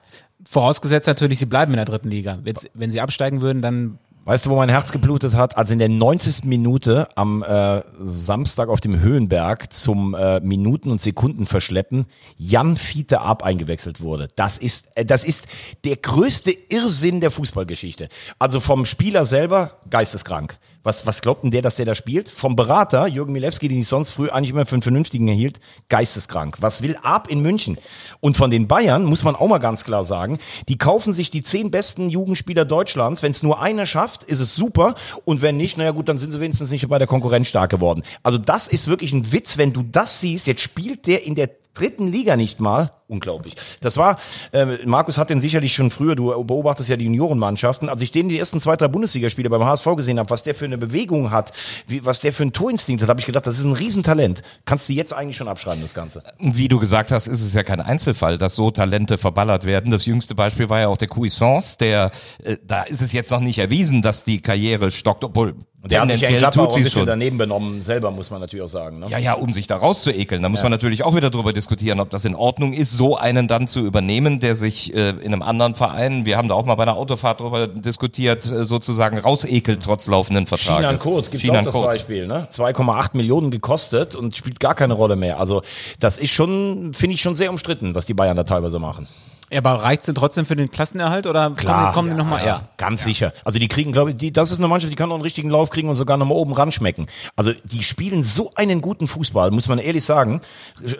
Vorausgesetzt 0.48 1.06
natürlich, 1.08 1.38
sie 1.40 1.46
bleiben 1.46 1.72
in 1.72 1.76
der 1.76 1.84
dritten 1.84 2.08
Liga. 2.08 2.38
Jetzt, 2.46 2.70
wenn 2.72 2.90
sie 2.90 3.02
absteigen 3.02 3.42
würden, 3.42 3.60
dann 3.60 3.98
Weißt 4.26 4.46
du, 4.46 4.50
wo 4.50 4.56
mein 4.56 4.70
Herz 4.70 4.90
geblutet 4.90 5.34
hat? 5.34 5.58
Als 5.58 5.70
in 5.70 5.78
der 5.78 5.90
90. 5.90 6.44
Minute 6.44 7.08
am 7.14 7.42
äh, 7.42 7.82
Samstag 7.98 8.70
auf 8.70 8.80
dem 8.80 9.00
Höhenberg 9.00 9.70
zum 9.70 10.14
äh, 10.14 10.40
Minuten- 10.40 10.90
und 10.90 10.98
Sekundenverschleppen 10.98 12.06
Jan 12.38 12.78
Fiete 12.78 13.20
Ab 13.20 13.42
eingewechselt 13.42 14.00
wurde. 14.00 14.28
Das 14.34 14.56
ist, 14.56 14.86
äh, 14.94 15.04
das 15.04 15.24
ist 15.24 15.46
der 15.84 15.96
größte 15.96 16.52
Irrsinn 16.70 17.20
der 17.20 17.30
Fußballgeschichte. 17.30 18.08
Also 18.38 18.60
vom 18.60 18.86
Spieler 18.86 19.26
selber 19.26 19.72
geisteskrank. 19.90 20.58
Was, 20.84 21.06
was 21.06 21.22
glaubt 21.22 21.42
denn 21.42 21.50
der, 21.50 21.62
dass 21.62 21.76
der 21.76 21.86
da 21.86 21.94
spielt? 21.94 22.28
Vom 22.28 22.56
Berater, 22.56 23.06
Jürgen 23.06 23.32
Milewski, 23.32 23.68
den 23.68 23.78
ich 23.78 23.88
sonst 23.88 24.10
früh 24.10 24.28
eigentlich 24.28 24.50
immer 24.50 24.66
für 24.66 24.74
einen 24.74 24.82
Vernünftigen 24.82 25.26
erhielt, 25.26 25.58
geisteskrank. 25.88 26.58
Was 26.60 26.82
will 26.82 26.96
Ab 27.02 27.28
in 27.28 27.40
München? 27.40 27.78
Und 28.20 28.36
von 28.36 28.50
den 28.50 28.68
Bayern 28.68 29.04
muss 29.04 29.24
man 29.24 29.34
auch 29.34 29.48
mal 29.48 29.58
ganz 29.58 29.84
klar 29.84 30.04
sagen, 30.04 30.38
die 30.68 30.76
kaufen 30.76 31.14
sich 31.14 31.30
die 31.30 31.42
zehn 31.42 31.70
besten 31.70 32.10
Jugendspieler 32.10 32.66
Deutschlands. 32.66 33.22
Wenn 33.22 33.30
es 33.30 33.42
nur 33.42 33.62
einer 33.62 33.86
schafft, 33.86 34.24
ist 34.24 34.40
es 34.40 34.54
super. 34.54 34.94
Und 35.24 35.40
wenn 35.40 35.56
nicht, 35.56 35.78
naja 35.78 35.92
gut, 35.92 36.08
dann 36.08 36.18
sind 36.18 36.32
sie 36.32 36.40
wenigstens 36.40 36.70
nicht 36.70 36.86
bei 36.86 36.98
der 36.98 37.08
Konkurrenz 37.08 37.48
stark 37.48 37.70
geworden. 37.70 38.02
Also 38.22 38.36
das 38.36 38.68
ist 38.68 38.86
wirklich 38.86 39.12
ein 39.14 39.32
Witz, 39.32 39.56
wenn 39.56 39.72
du 39.72 39.82
das 39.82 40.20
siehst. 40.20 40.46
Jetzt 40.46 40.60
spielt 40.60 41.06
der 41.06 41.24
in 41.24 41.34
der 41.34 41.48
dritten 41.74 42.10
Liga 42.10 42.36
nicht 42.36 42.60
mal. 42.60 42.92
Unglaublich. 43.06 43.54
Das 43.80 43.98
war, 43.98 44.18
äh, 44.52 44.64
Markus 44.86 45.18
hat 45.18 45.28
den 45.28 45.38
sicherlich 45.38 45.74
schon 45.74 45.90
früher, 45.90 46.16
du 46.16 46.42
beobachtest 46.44 46.88
ja 46.88 46.96
die 46.96 47.04
Juniorenmannschaften, 47.04 47.90
als 47.90 48.00
ich 48.00 48.10
den 48.10 48.30
die 48.30 48.38
ersten 48.38 48.60
zwei, 48.60 48.76
drei 48.76 48.88
Bundesligaspiele 48.88 49.50
beim 49.50 49.64
HSV 49.64 49.84
gesehen 49.96 50.18
habe, 50.18 50.30
was 50.30 50.42
der 50.42 50.54
für 50.54 50.64
eine 50.64 50.73
Bewegung 50.76 51.30
hat, 51.30 51.52
wie, 51.86 52.04
was 52.04 52.20
der 52.20 52.32
für 52.32 52.42
einen 52.42 52.52
Torinstinkt 52.52 53.02
hat, 53.02 53.08
habe 53.08 53.20
ich 53.20 53.26
gedacht, 53.26 53.46
das 53.46 53.58
ist 53.58 53.64
ein 53.64 53.72
Riesentalent. 53.72 54.42
Kannst 54.64 54.88
du 54.88 54.92
jetzt 54.92 55.12
eigentlich 55.12 55.36
schon 55.36 55.48
abschreiben, 55.48 55.82
das 55.82 55.94
Ganze. 55.94 56.22
Wie 56.38 56.68
du 56.68 56.78
gesagt 56.78 57.10
hast, 57.10 57.26
ist 57.26 57.40
es 57.40 57.54
ja 57.54 57.62
kein 57.62 57.80
Einzelfall, 57.80 58.38
dass 58.38 58.54
so 58.54 58.70
Talente 58.70 59.18
verballert 59.18 59.64
werden. 59.64 59.90
Das 59.90 60.06
jüngste 60.06 60.34
Beispiel 60.34 60.68
war 60.68 60.80
ja 60.80 60.88
auch 60.88 60.96
der 60.96 61.08
Cuisance, 61.08 61.78
der, 61.78 62.10
äh, 62.42 62.56
da 62.66 62.82
ist 62.82 63.02
es 63.02 63.12
jetzt 63.12 63.30
noch 63.30 63.40
nicht 63.40 63.58
erwiesen, 63.58 64.02
dass 64.02 64.24
die 64.24 64.40
Karriere 64.40 64.90
stockt, 64.90 65.24
obwohl 65.24 65.54
Und 65.84 65.92
der 65.92 66.00
hat 66.00 66.10
sich 66.10 66.22
ja 66.22 66.50
tut 66.50 66.62
auch 66.62 66.76
ein 66.76 66.82
bisschen 66.82 67.00
schon. 67.00 67.06
daneben 67.06 67.36
benommen, 67.36 67.82
selber 67.82 68.10
muss 68.10 68.30
man 68.30 68.40
natürlich 68.40 68.64
auch 68.64 68.70
sagen. 68.70 69.00
Ne? 69.00 69.06
Ja, 69.10 69.18
ja, 69.18 69.34
um 69.34 69.52
sich 69.52 69.66
da 69.66 69.76
rauszuekeln. 69.76 70.42
Da 70.42 70.48
muss 70.48 70.62
man 70.62 70.72
natürlich 70.72 71.04
auch 71.04 71.14
wieder 71.14 71.28
drüber 71.28 71.52
diskutieren, 71.52 72.00
ob 72.00 72.08
das 72.08 72.24
in 72.24 72.34
Ordnung 72.34 72.72
ist, 72.72 72.92
so 72.92 73.18
einen 73.18 73.48
dann 73.48 73.68
zu 73.68 73.80
übernehmen, 73.80 74.40
der 74.40 74.54
sich 74.54 74.94
äh, 74.94 75.10
in 75.10 75.34
einem 75.34 75.42
anderen 75.42 75.74
Verein, 75.74 76.24
wir 76.24 76.38
haben 76.38 76.48
da 76.48 76.54
auch 76.54 76.64
mal 76.64 76.76
bei 76.76 76.84
einer 76.84 76.96
Autofahrt 76.96 77.40
drüber 77.40 77.66
diskutiert, 77.66 78.46
äh, 78.46 78.64
sozusagen 78.64 79.18
rausekelt 79.18 79.82
trotz 79.82 80.06
laufenden 80.06 80.46
Vertrages. 80.46 80.78
Shinan 80.78 80.98
Kurt 80.98 81.30
gibt 81.30 81.50
auch 81.50 81.62
das 81.62 81.74
Kurt. 81.74 81.90
Beispiel, 81.90 82.26
ne? 82.26 82.48
2,8 82.50 83.10
Millionen 83.12 83.50
gekostet 83.50 84.14
und 84.14 84.34
spielt 84.34 84.60
gar 84.60 84.74
keine 84.74 84.94
Rolle 84.94 85.16
mehr. 85.16 85.38
Also 85.38 85.60
das 86.00 86.16
ist 86.16 86.30
schon, 86.30 86.94
finde 86.94 87.12
ich 87.16 87.20
schon 87.20 87.34
sehr 87.34 87.50
umstritten, 87.50 87.94
was 87.94 88.06
die 88.06 88.14
Bayern 88.14 88.38
da 88.38 88.44
teilweise 88.44 88.78
machen. 88.78 89.06
Ja, 89.54 89.60
aber 89.60 89.84
reicht's 89.84 90.06
denn 90.06 90.16
trotzdem 90.16 90.44
für 90.46 90.56
den 90.56 90.68
Klassenerhalt 90.68 91.28
oder 91.28 91.48
kommen, 91.50 91.92
kommen 91.92 92.10
die 92.10 92.16
nochmal? 92.16 92.44
Ja. 92.44 92.62
Ganz 92.76 93.04
sicher. 93.04 93.32
Also 93.44 93.60
die 93.60 93.68
kriegen, 93.68 93.92
glaube 93.92 94.10
ich, 94.10 94.16
die, 94.16 94.32
das 94.32 94.50
ist 94.50 94.58
eine 94.58 94.66
Mannschaft, 94.66 94.90
die 94.90 94.96
kann 94.96 95.10
noch 95.10 95.14
einen 95.14 95.22
richtigen 95.22 95.48
Lauf 95.48 95.70
kriegen 95.70 95.88
und 95.88 95.94
sogar 95.94 96.16
nochmal 96.16 96.36
oben 96.36 96.52
ran 96.54 96.72
schmecken. 96.72 97.06
Also 97.36 97.52
die 97.62 97.84
spielen 97.84 98.24
so 98.24 98.50
einen 98.56 98.80
guten 98.80 99.06
Fußball, 99.06 99.52
muss 99.52 99.68
man 99.68 99.78
ehrlich 99.78 100.02
sagen. 100.02 100.40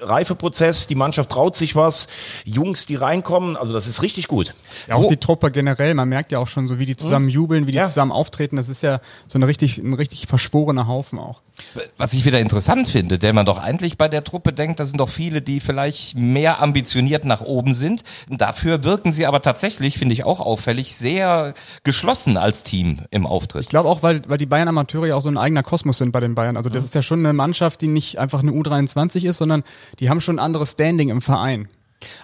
Reifeprozess, 0.03 0.87
die 0.87 0.95
Mannschaft 0.95 1.31
traut 1.31 1.57
sich 1.57 1.75
was, 1.75 2.07
Jungs, 2.45 2.87
die 2.87 2.95
reinkommen, 2.95 3.57
also 3.57 3.73
das 3.73 3.89
ist 3.89 4.03
richtig 4.03 4.29
gut. 4.29 4.55
Ja, 4.89 4.95
auch 4.95 5.07
die 5.09 5.17
Truppe 5.17 5.51
generell, 5.51 5.95
man 5.95 6.09
merkt 6.09 6.31
ja 6.31 6.39
auch 6.39 6.47
schon 6.47 6.69
so, 6.69 6.79
wie 6.79 6.87
die 6.87 6.97
zusammen 6.97 7.29
jubeln, 7.29 7.67
wie 7.67 7.73
die 7.73 7.79
Ja. 7.79 7.85
zusammen 7.85 8.13
auftreten. 8.13 8.55
Das 8.57 8.69
ist 8.69 8.83
ja 8.85 9.01
so 9.27 9.37
eine 9.39 9.49
richtig, 9.49 9.79
ein 9.79 9.95
richtig 9.95 10.27
verschworener 10.29 10.87
Haufen 10.87 11.19
auch. 11.19 11.43
Was 11.99 12.13
ich 12.13 12.25
wieder 12.25 12.41
interessant 12.41 12.89
finde, 12.89 13.19
der 13.19 13.33
man 13.33 13.47
doch 13.47 13.59
eigentlich 13.59 13.97
bei 13.97 14.09
der 14.09 14.25
Truppe 14.25 14.53
denkt, 14.53 14.81
da 14.81 14.85
sind 14.85 14.99
doch 15.01 15.09
viele, 15.09 15.41
die 15.43 15.61
vielleicht 15.61 16.17
mehr 16.17 16.61
ambitioniert 16.61 17.25
nach 17.25 17.41
oben 17.41 17.75
sind. 17.75 18.03
Dafür 18.45 18.85
wirken 18.85 19.11
sie 19.11 19.25
aber 19.25 19.41
tatsächlich, 19.41 19.97
finde 19.97 20.13
ich 20.13 20.25
auch 20.25 20.39
auffällig, 20.39 20.97
sehr 20.97 21.55
geschlossen 21.83 22.37
als 22.37 22.63
Team 22.63 23.01
im 23.11 23.27
Auftritt. 23.27 23.63
Ich 23.63 23.71
glaube 23.71 23.89
auch, 23.89 24.03
weil, 24.03 24.21
weil 24.29 24.37
die 24.37 24.45
Bayern 24.45 24.69
Amateure 24.69 25.07
ja 25.07 25.15
auch 25.15 25.23
so 25.23 25.31
ein 25.31 25.39
eigener 25.39 25.63
Kosmos 25.63 25.97
sind 25.97 26.13
bei 26.13 26.21
den 26.21 26.35
Bayern. 26.35 26.59
Also 26.59 26.69
das 26.69 26.85
ist 26.85 26.95
ja 26.95 27.01
schon 27.01 27.21
eine 27.21 27.33
Mannschaft, 27.33 27.81
die 27.81 27.89
nicht 27.89 28.19
einfach 28.19 28.41
eine 28.41 28.51
U23 28.51 29.25
ist, 29.27 29.39
sondern 29.39 29.63
die 29.99 30.11
haben 30.11 30.21
schon 30.21 30.37
ein 30.37 30.45
anderes 30.45 30.73
Standing 30.73 31.09
im 31.09 31.23
Verein. 31.23 31.69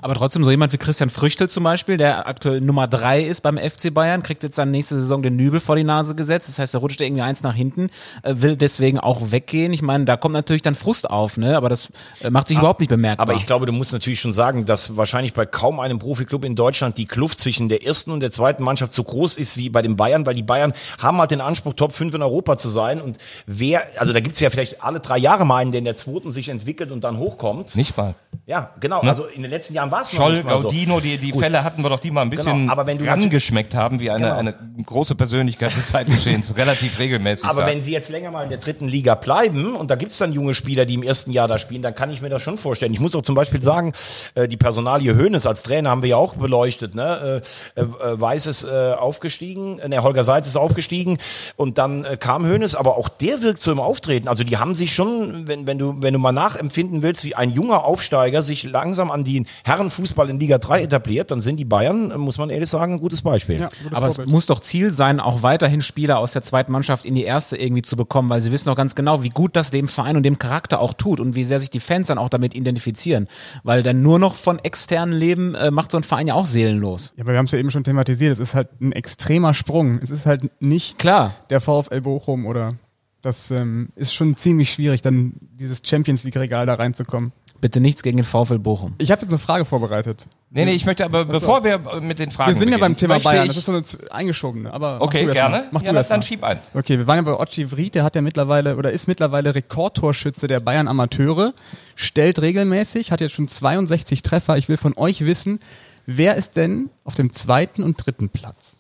Aber 0.02 0.14
trotzdem 0.14 0.44
so 0.44 0.50
jemand 0.50 0.72
wie 0.72 0.78
Christian 0.78 1.10
Früchtel 1.10 1.48
zum 1.48 1.64
Beispiel, 1.64 1.96
der 1.96 2.26
aktuell 2.26 2.60
Nummer 2.60 2.88
drei 2.88 3.20
ist 3.22 3.42
beim 3.42 3.58
FC 3.58 3.92
Bayern, 3.92 4.22
kriegt 4.22 4.42
jetzt 4.42 4.58
dann 4.58 4.70
nächste 4.70 4.96
Saison 4.96 5.22
den 5.22 5.36
Nübel 5.36 5.60
vor 5.60 5.76
die 5.76 5.84
Nase 5.84 6.14
gesetzt. 6.14 6.48
Das 6.48 6.58
heißt, 6.58 6.74
er 6.74 6.80
rutscht 6.80 7.00
irgendwie 7.00 7.22
eins 7.22 7.42
nach 7.42 7.54
hinten, 7.54 7.90
äh, 8.22 8.34
will 8.36 8.56
deswegen 8.56 8.98
auch 8.98 9.30
weggehen. 9.30 9.72
Ich 9.72 9.82
meine, 9.82 10.04
da 10.04 10.16
kommt 10.16 10.34
natürlich 10.34 10.62
dann 10.62 10.74
Frust 10.74 11.08
auf, 11.10 11.36
ne? 11.36 11.56
Aber 11.56 11.68
das 11.68 11.90
äh, 12.20 12.30
macht 12.30 12.48
sich 12.48 12.58
überhaupt 12.58 12.80
nicht 12.80 12.88
bemerkbar. 12.88 13.28
Aber 13.28 13.34
ich 13.34 13.46
glaube, 13.46 13.66
du 13.66 13.72
musst 13.72 13.92
natürlich 13.92 14.20
schon 14.20 14.32
sagen, 14.32 14.66
dass 14.66 14.96
wahrscheinlich 14.96 15.34
bei 15.34 15.46
kaum 15.46 15.80
einem 15.80 15.98
Profiklub 15.98 16.44
in 16.44 16.56
Deutschland 16.56 16.98
die 16.98 17.06
Kluft 17.06 17.40
zwischen 17.40 17.68
der 17.68 17.86
ersten 17.86 18.10
und 18.10 18.20
der 18.20 18.30
zweiten 18.30 18.62
Mannschaft 18.62 18.92
so 18.92 19.04
groß 19.04 19.36
ist 19.36 19.56
wie 19.56 19.68
bei 19.68 19.82
den 19.82 19.96
Bayern, 19.96 20.26
weil 20.26 20.34
die 20.34 20.42
Bayern 20.42 20.72
haben 20.98 21.18
halt 21.18 21.30
den 21.30 21.40
Anspruch, 21.40 21.74
Top 21.74 21.92
5 21.92 22.14
in 22.14 22.22
Europa 22.22 22.56
zu 22.56 22.68
sein. 22.68 23.00
Und 23.00 23.18
wer, 23.46 23.82
also 23.96 24.12
da 24.12 24.20
gibt's 24.20 24.40
ja 24.40 24.50
vielleicht 24.50 24.82
alle 24.82 25.00
drei 25.00 25.18
Jahre 25.18 25.44
mal 25.46 25.58
einen, 25.58 25.72
der 25.72 25.80
in 25.80 25.84
der 25.84 25.96
zweiten 25.96 26.30
sich 26.30 26.48
entwickelt 26.48 26.92
und 26.92 27.04
dann 27.04 27.18
hochkommt. 27.18 27.76
Nicht 27.76 27.96
mal. 27.96 28.14
Ja, 28.46 28.70
genau. 28.80 29.00
Also 29.00 29.24
in 29.24 29.42
den 29.42 29.50
letzten 29.50 29.59
Jahren 29.68 29.90
war 29.90 30.02
es 30.02 30.12
noch 30.12 30.20
Scholl, 30.20 30.32
nicht 30.34 30.44
mal 30.44 30.56
so. 30.58 30.68
Gaudino, 30.68 31.00
die, 31.00 31.18
die 31.18 31.32
Fälle 31.32 31.62
hatten 31.62 31.82
wir 31.82 31.90
doch, 31.90 32.00
die 32.00 32.10
mal 32.10 32.22
ein 32.22 32.30
bisschen 32.30 32.60
Genau, 32.60 32.72
aber 32.72 32.86
wenn 32.86 32.96
du 32.98 33.06
rangeschmeckt 33.06 33.74
haben, 33.74 34.00
wie 34.00 34.10
eine, 34.10 34.24
Genau. 34.26 34.38
eine 34.38 34.54
große 34.84 35.14
Persönlichkeit 35.14 35.76
des 35.76 35.88
Zeitgeschehens, 35.88 36.56
relativ 36.56 36.98
regelmäßig 36.98 37.44
Aber 37.44 37.56
sagt. 37.56 37.68
wenn 37.70 37.82
sie 37.82 37.92
jetzt 37.92 38.08
länger 38.08 38.30
mal 38.30 38.44
in 38.44 38.48
der 38.48 38.58
dritten 38.58 38.88
Liga 38.88 39.14
bleiben 39.14 39.76
und 39.76 39.90
da 39.90 39.96
gibt's 39.96 40.18
dann 40.18 40.32
junge 40.32 40.54
Spieler, 40.54 40.86
die 40.86 40.94
im 40.94 41.02
ersten 41.02 41.30
Jahr 41.32 41.48
da 41.48 41.58
spielen, 41.58 41.82
dann 41.82 41.94
kann 41.94 42.10
ich 42.10 42.22
mir 42.22 42.28
das 42.30 42.42
schon 42.42 42.56
vorstellen. 42.56 42.92
Ich 42.94 43.00
muss 43.00 43.14
auch 43.14 43.22
zum 43.22 43.34
Beispiel 43.34 43.60
sagen, 43.60 43.92
äh, 44.34 44.48
die 44.48 44.56
Personalie 44.56 45.16
Hoeneß 45.16 45.46
als 45.46 45.62
Trainer 45.62 45.90
haben 45.90 46.02
wir 46.02 46.10
ja 46.10 46.16
auch 46.16 46.34
beleuchtet. 46.36 46.94
Ne? 46.94 47.42
Äh, 47.76 47.80
äh, 47.80 47.84
Weiß 48.20 48.46
ist 48.46 48.64
aufgestiegen, 48.64 49.80
ne, 49.86 50.02
Holger 50.02 50.24
Seitz 50.24 50.46
ist 50.46 50.56
aufgestiegen 50.56 51.18
und 51.56 51.78
dann 51.78 52.06
kam 52.20 52.46
Hoeneß, 52.46 52.74
aber 52.74 52.96
auch 52.96 53.08
der 53.08 53.42
wirkt 53.42 53.60
so 53.60 53.72
im 53.72 53.80
Auftreten. 53.80 54.28
Also 54.28 54.44
die 54.44 54.56
haben 54.56 54.74
sich 54.74 54.94
schon, 54.94 55.48
wenn, 55.48 55.66
wenn, 55.66 55.78
du, 55.78 55.96
wenn 56.00 56.12
du 56.14 56.18
mal 56.18 56.32
nachempfinden 56.32 57.02
willst, 57.02 57.24
wie 57.24 57.34
ein 57.34 57.50
junger 57.50 57.84
Aufsteiger 57.84 58.42
sich 58.42 58.62
langsam 58.64 59.10
an 59.10 59.24
den 59.24 59.46
Herrenfußball 59.64 60.30
in 60.30 60.38
Liga 60.40 60.58
3 60.58 60.82
etabliert, 60.82 61.30
dann 61.30 61.40
sind 61.40 61.56
die 61.56 61.64
Bayern, 61.64 62.16
muss 62.18 62.38
man 62.38 62.50
ehrlich 62.50 62.68
sagen, 62.68 62.94
ein 62.94 63.00
gutes 63.00 63.22
Beispiel. 63.22 63.60
Ja, 63.60 63.68
gutes 63.68 63.92
Aber 63.92 64.08
es 64.08 64.16
Vorbild. 64.16 64.32
muss 64.32 64.46
doch 64.46 64.60
Ziel 64.60 64.90
sein, 64.90 65.20
auch 65.20 65.42
weiterhin 65.42 65.82
Spieler 65.82 66.18
aus 66.18 66.32
der 66.32 66.42
zweiten 66.42 66.72
Mannschaft 66.72 67.04
in 67.04 67.14
die 67.14 67.24
erste 67.24 67.56
irgendwie 67.56 67.82
zu 67.82 67.96
bekommen, 67.96 68.28
weil 68.30 68.40
sie 68.40 68.52
wissen 68.52 68.66
doch 68.66 68.76
ganz 68.76 68.94
genau, 68.94 69.22
wie 69.22 69.28
gut 69.28 69.56
das 69.56 69.70
dem 69.70 69.88
Verein 69.88 70.16
und 70.16 70.22
dem 70.22 70.38
Charakter 70.38 70.80
auch 70.80 70.94
tut 70.94 71.20
und 71.20 71.34
wie 71.34 71.44
sehr 71.44 71.60
sich 71.60 71.70
die 71.70 71.80
Fans 71.80 72.08
dann 72.08 72.18
auch 72.18 72.28
damit 72.28 72.54
identifizieren. 72.54 73.28
Weil 73.62 73.82
dann 73.82 74.02
nur 74.02 74.18
noch 74.18 74.34
von 74.34 74.58
externen 74.58 75.16
Leben 75.16 75.54
äh, 75.54 75.70
macht 75.70 75.90
so 75.90 75.96
ein 75.98 76.02
Verein 76.02 76.26
ja 76.26 76.34
auch 76.34 76.46
seelenlos. 76.46 77.12
Ja, 77.16 77.24
aber 77.24 77.32
wir 77.32 77.38
haben 77.38 77.46
es 77.46 77.52
ja 77.52 77.58
eben 77.58 77.70
schon 77.70 77.84
thematisiert. 77.84 78.32
Es 78.32 78.38
ist 78.38 78.54
halt 78.54 78.68
ein 78.80 78.92
extremer 78.92 79.54
Sprung. 79.54 79.98
Es 80.02 80.10
ist 80.10 80.26
halt 80.26 80.50
nicht 80.60 80.98
Klar. 80.98 81.34
der 81.50 81.60
VfL 81.60 82.00
Bochum 82.00 82.46
oder 82.46 82.74
das 83.22 83.50
ähm, 83.50 83.90
ist 83.96 84.14
schon 84.14 84.36
ziemlich 84.36 84.72
schwierig, 84.72 85.02
dann 85.02 85.34
dieses 85.40 85.82
Champions 85.84 86.24
League 86.24 86.36
Regal 86.36 86.66
da 86.66 86.74
reinzukommen. 86.74 87.32
Bitte 87.60 87.80
nichts 87.80 88.02
gegen 88.02 88.16
den 88.16 88.24
VfL 88.24 88.58
Bochum. 88.58 88.94
Ich 88.96 89.10
habe 89.10 89.20
jetzt 89.20 89.30
eine 89.30 89.38
Frage 89.38 89.66
vorbereitet. 89.66 90.26
nee, 90.48 90.64
nee, 90.64 90.72
ich 90.72 90.86
möchte 90.86 91.04
aber, 91.04 91.26
bevor 91.26 91.62
wir 91.62 91.78
mit 92.00 92.18
den 92.18 92.30
Fragen 92.30 92.52
Wir 92.52 92.58
sind 92.58 92.70
ja 92.70 92.78
beim 92.78 92.96
Thema 92.96 93.18
Bayern. 93.18 93.48
Das 93.48 93.58
ist 93.58 93.66
so 93.66 93.72
eine 93.72 93.82
eingeschobene. 94.10 94.72
Aber 94.72 94.94
mach 94.94 95.00
okay, 95.02 95.26
gerne. 95.26 95.66
Mach 95.70 95.82
ja, 95.82 95.92
du 95.92 95.98
erst 95.98 96.10
dann 96.10 96.20
mal. 96.20 96.26
schieb 96.26 96.42
ein. 96.42 96.58
Okay, 96.72 96.96
wir 96.96 97.06
waren 97.06 97.16
ja 97.16 97.22
bei 97.22 97.38
Ochi 97.38 97.70
Vried, 97.70 97.94
der 97.94 98.04
hat 98.04 98.14
ja 98.14 98.22
mittlerweile 98.22 98.76
oder 98.76 98.92
ist 98.92 99.08
mittlerweile 99.08 99.54
Rekordtorschütze 99.54 100.46
der 100.46 100.60
Bayern 100.60 100.88
Amateure, 100.88 101.52
stellt 101.96 102.40
regelmäßig, 102.40 103.12
hat 103.12 103.20
jetzt 103.20 103.34
schon 103.34 103.48
62 103.48 104.22
Treffer. 104.22 104.56
Ich 104.56 104.70
will 104.70 104.78
von 104.78 104.96
euch 104.96 105.26
wissen, 105.26 105.60
wer 106.06 106.36
ist 106.36 106.56
denn 106.56 106.88
auf 107.04 107.14
dem 107.14 107.30
zweiten 107.34 107.82
und 107.82 107.96
dritten 107.96 108.30
Platz? 108.30 108.78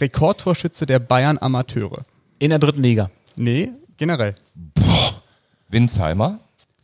Rekordtorschütze 0.00 0.86
der 0.86 0.98
Bayern 0.98 1.36
Amateure. 1.36 2.06
In 2.38 2.48
der 2.48 2.58
dritten 2.58 2.82
Liga. 2.82 3.10
Nee, 3.36 3.70
generell. 3.96 4.34
Winsheimer. 5.68 6.38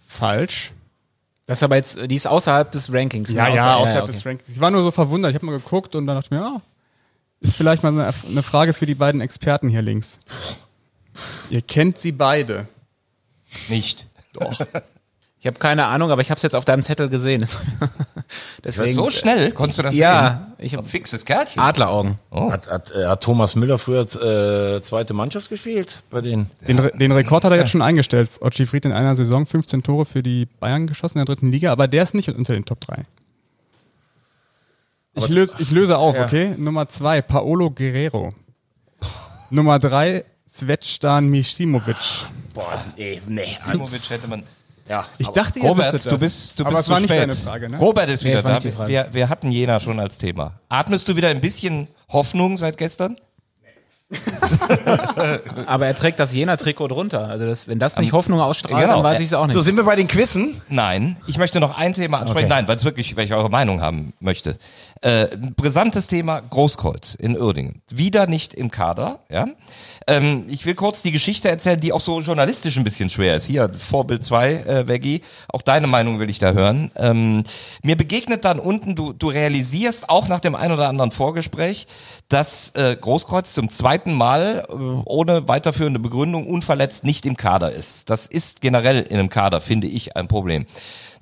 Falsch. 0.06 0.72
Das 1.46 1.58
ist 1.58 1.62
aber 1.62 1.76
jetzt, 1.76 1.98
die 2.10 2.14
ist 2.14 2.26
außerhalb 2.26 2.70
des 2.72 2.92
Rankings. 2.92 3.32
Ja, 3.32 3.48
ne? 3.48 3.56
ja, 3.56 3.64
Außer- 3.64 3.76
außerhalb 3.76 4.02
okay. 4.04 4.12
des 4.12 4.26
Rankings. 4.26 4.48
Ich 4.50 4.60
war 4.60 4.70
nur 4.70 4.82
so 4.82 4.90
verwundert. 4.90 5.30
Ich 5.30 5.34
habe 5.36 5.46
mal 5.46 5.52
geguckt 5.58 5.94
und 5.94 6.06
dann 6.06 6.16
dachte 6.16 6.26
ich 6.26 6.30
mir, 6.30 6.38
ja, 6.38 6.60
ist 7.40 7.54
vielleicht 7.56 7.82
mal 7.82 7.88
eine, 7.92 8.12
eine 8.28 8.42
Frage 8.42 8.74
für 8.74 8.86
die 8.86 8.94
beiden 8.94 9.20
Experten 9.20 9.68
hier 9.68 9.82
links. 9.82 10.18
Ihr 11.50 11.62
kennt 11.62 11.98
sie 11.98 12.12
beide. 12.12 12.68
Nicht. 13.68 14.08
Ich 15.40 15.46
habe 15.46 15.58
keine 15.60 15.86
Ahnung, 15.86 16.10
aber 16.10 16.20
ich 16.20 16.30
habe 16.30 16.36
es 16.38 16.42
jetzt 16.42 16.54
auf 16.56 16.64
deinem 16.64 16.82
Zettel 16.82 17.08
gesehen. 17.08 17.46
Deswegen, 18.64 18.92
so 18.92 19.08
schnell 19.08 19.52
konntest 19.52 19.78
du 19.78 19.82
das 19.84 19.94
Ja, 19.94 20.48
sehen? 20.56 20.66
ich 20.66 20.74
hab- 20.74 20.82
Ein 20.82 20.86
fixes 20.88 21.24
Kärtchen. 21.24 21.60
Adleraugen. 21.62 22.18
Hat, 22.32 22.66
hat, 22.68 22.90
äh, 22.90 23.06
hat 23.06 23.22
Thomas 23.22 23.54
Müller 23.54 23.78
früher 23.78 24.00
äh, 24.02 24.82
zweite 24.82 25.14
Mannschaft 25.14 25.48
gespielt 25.48 26.02
bei 26.10 26.20
den? 26.22 26.50
Den, 26.66 26.80
Re- 26.80 26.90
den 26.92 27.12
Rekord 27.12 27.44
hat 27.44 27.52
er 27.52 27.58
jetzt 27.58 27.70
schon 27.70 27.82
eingestellt. 27.82 28.30
Ochi 28.40 28.66
Fried 28.66 28.84
in 28.84 28.90
einer 28.92 29.14
Saison 29.14 29.46
15 29.46 29.84
Tore 29.84 30.04
für 30.06 30.24
die 30.24 30.46
Bayern 30.58 30.88
geschossen 30.88 31.18
in 31.18 31.24
der 31.24 31.34
dritten 31.36 31.52
Liga, 31.52 31.70
aber 31.70 31.86
der 31.86 32.02
ist 32.02 32.14
nicht 32.14 32.28
unter 32.28 32.52
den 32.54 32.64
Top 32.64 32.80
3. 32.80 33.04
Ich 35.14 35.28
löse, 35.28 35.56
ich 35.58 35.70
löse 35.70 35.98
auf, 35.98 36.16
okay? 36.18 36.54
Nummer 36.56 36.88
zwei, 36.88 37.22
Paolo 37.22 37.70
Guerrero. 37.70 38.34
Nummer 39.50 39.78
drei, 39.78 40.24
Svetstan 40.48 41.28
Misimovic. 41.28 42.26
Boah, 42.54 42.84
nee, 42.96 43.20
nee. 43.26 43.56
Simovic 43.64 44.10
hätte 44.10 44.28
man. 44.28 44.42
Ja, 44.88 45.06
Ich 45.18 45.28
dachte, 45.28 45.58
ihr 45.58 45.68
Robert, 45.68 45.92
du 46.10 46.18
bist, 46.18 46.58
du 46.58 46.64
aber 46.64 46.70
bist 46.70 46.80
es 46.80 46.86
zu 46.86 46.92
war 46.92 47.00
nicht 47.00 47.12
deine 47.12 47.34
Frage, 47.34 47.68
ne? 47.68 47.78
Robert 47.78 48.08
ist 48.08 48.24
Nee, 48.24 48.30
wieder 48.30 48.44
war 48.44 48.58
da. 48.58 48.88
Wir, 48.88 49.08
wir 49.12 49.28
hatten 49.28 49.50
Jena 49.50 49.80
schon 49.80 50.00
als 50.00 50.18
Thema. 50.18 50.54
Atmest 50.68 51.08
du 51.08 51.16
wieder 51.16 51.28
ein 51.28 51.40
bisschen 51.40 51.88
Hoffnung 52.08 52.56
seit 52.56 52.78
gestern? 52.78 53.16
Aber 55.66 55.86
er 55.86 55.94
trägt 55.94 56.18
das 56.18 56.34
Jena-Trikot 56.34 56.88
drunter. 56.88 57.28
Also 57.28 57.44
das, 57.44 57.68
wenn 57.68 57.78
das 57.78 57.98
nicht 57.98 58.12
Hoffnung 58.12 58.40
ausstrahlt, 58.40 58.80
genau. 58.80 59.02
dann 59.02 59.04
weiß 59.04 59.20
ich 59.20 59.26
es 59.26 59.34
auch 59.34 59.46
nicht. 59.46 59.52
So, 59.52 59.60
sind 59.60 59.76
wir 59.76 59.84
bei 59.84 59.96
den 59.96 60.06
Quizzen? 60.06 60.62
Nein, 60.70 61.16
ich 61.26 61.36
möchte 61.36 61.60
noch 61.60 61.76
ein 61.76 61.92
Thema 61.92 62.20
ansprechen. 62.20 62.46
Okay. 62.46 62.54
Nein, 62.54 62.68
weil 62.68 62.76
es 62.76 62.84
wirklich, 62.84 63.16
weil 63.16 63.26
ich 63.26 63.34
eure 63.34 63.50
Meinung 63.50 63.82
haben 63.82 64.14
möchte. 64.20 64.58
Äh, 65.02 65.28
ein 65.32 65.54
brisantes 65.54 66.06
Thema 66.06 66.40
Großkreuz 66.40 67.14
in 67.14 67.38
Uerdingen. 67.38 67.82
Wieder 67.90 68.26
nicht 68.26 68.54
im 68.54 68.70
Kader, 68.70 69.20
ja. 69.28 69.46
Ähm, 70.08 70.46
ich 70.48 70.64
will 70.64 70.74
kurz 70.74 71.02
die 71.02 71.12
Geschichte 71.12 71.50
erzählen, 71.50 71.78
die 71.78 71.92
auch 71.92 72.00
so 72.00 72.20
journalistisch 72.20 72.78
ein 72.78 72.84
bisschen 72.84 73.10
schwer 73.10 73.36
ist. 73.36 73.44
Hier, 73.44 73.70
Vorbild 73.74 74.24
2, 74.24 74.52
äh, 74.52 74.88
Veggie. 74.88 75.20
Auch 75.48 75.60
deine 75.60 75.86
Meinung 75.86 76.18
will 76.18 76.30
ich 76.30 76.38
da 76.38 76.52
hören. 76.52 76.90
Ähm, 76.96 77.44
mir 77.82 77.94
begegnet 77.94 78.46
dann 78.46 78.58
unten, 78.58 78.96
du, 78.96 79.12
du 79.12 79.28
realisierst 79.28 80.08
auch 80.08 80.26
nach 80.26 80.40
dem 80.40 80.54
ein 80.54 80.72
oder 80.72 80.88
anderen 80.88 81.10
Vorgespräch, 81.10 81.86
dass 82.30 82.70
äh, 82.74 82.96
Großkreuz 82.98 83.52
zum 83.52 83.68
zweiten 83.68 84.14
Mal 84.14 84.66
äh, 84.68 84.72
ohne 85.04 85.46
weiterführende 85.46 86.00
Begründung 86.00 86.46
unverletzt 86.46 87.04
nicht 87.04 87.26
im 87.26 87.36
Kader 87.36 87.72
ist. 87.72 88.08
Das 88.08 88.26
ist 88.26 88.62
generell 88.62 89.02
in 89.02 89.18
einem 89.18 89.28
Kader, 89.28 89.60
finde 89.60 89.88
ich, 89.88 90.16
ein 90.16 90.26
Problem. 90.26 90.64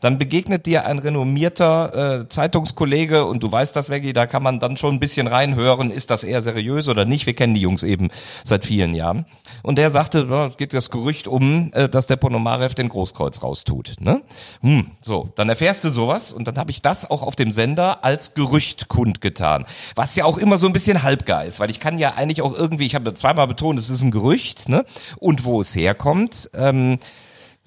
Dann 0.00 0.18
begegnet 0.18 0.66
dir 0.66 0.86
ein 0.86 0.98
renommierter 0.98 2.20
äh, 2.22 2.28
Zeitungskollege 2.28 3.24
und 3.24 3.42
du 3.42 3.50
weißt 3.50 3.74
das, 3.74 3.90
Veggie, 3.90 4.12
da 4.12 4.26
kann 4.26 4.42
man 4.42 4.60
dann 4.60 4.76
schon 4.76 4.94
ein 4.94 5.00
bisschen 5.00 5.26
reinhören, 5.26 5.90
ist 5.90 6.10
das 6.10 6.24
eher 6.24 6.42
seriös 6.42 6.88
oder 6.88 7.04
nicht. 7.04 7.26
Wir 7.26 7.34
kennen 7.34 7.54
die 7.54 7.60
Jungs 7.60 7.82
eben 7.82 8.10
seit 8.44 8.64
vielen 8.64 8.94
Jahren. 8.94 9.26
Und 9.62 9.78
der 9.78 9.90
sagte, 9.90 10.28
oh, 10.30 10.50
geht 10.56 10.74
das 10.74 10.90
Gerücht 10.90 11.28
um, 11.28 11.70
äh, 11.72 11.88
dass 11.88 12.06
der 12.06 12.16
Ponomarev 12.16 12.74
den 12.74 12.88
Großkreuz 12.88 13.42
raustut. 13.42 13.94
Ne? 14.00 14.22
Hm, 14.60 14.90
so, 15.00 15.30
dann 15.36 15.48
erfährst 15.48 15.84
du 15.84 15.90
sowas 15.90 16.32
und 16.32 16.46
dann 16.46 16.58
habe 16.58 16.70
ich 16.70 16.82
das 16.82 17.10
auch 17.10 17.22
auf 17.22 17.36
dem 17.36 17.52
Sender 17.52 18.04
als 18.04 18.34
Gerücht 18.34 18.88
kundgetan. 18.88 19.64
Was 19.94 20.14
ja 20.16 20.24
auch 20.24 20.38
immer 20.38 20.58
so 20.58 20.66
ein 20.66 20.72
bisschen 20.72 21.02
halbgar 21.02 21.44
ist, 21.44 21.60
weil 21.60 21.70
ich 21.70 21.80
kann 21.80 21.98
ja 21.98 22.14
eigentlich 22.14 22.42
auch 22.42 22.54
irgendwie, 22.54 22.86
ich 22.86 22.94
habe 22.94 23.14
zweimal 23.14 23.46
betont, 23.46 23.78
es 23.78 23.90
ist 23.90 24.02
ein 24.02 24.10
Gerücht, 24.10 24.68
ne? 24.68 24.84
Und 25.18 25.44
wo 25.44 25.60
es 25.60 25.74
herkommt. 25.74 26.50
Ähm, 26.54 26.98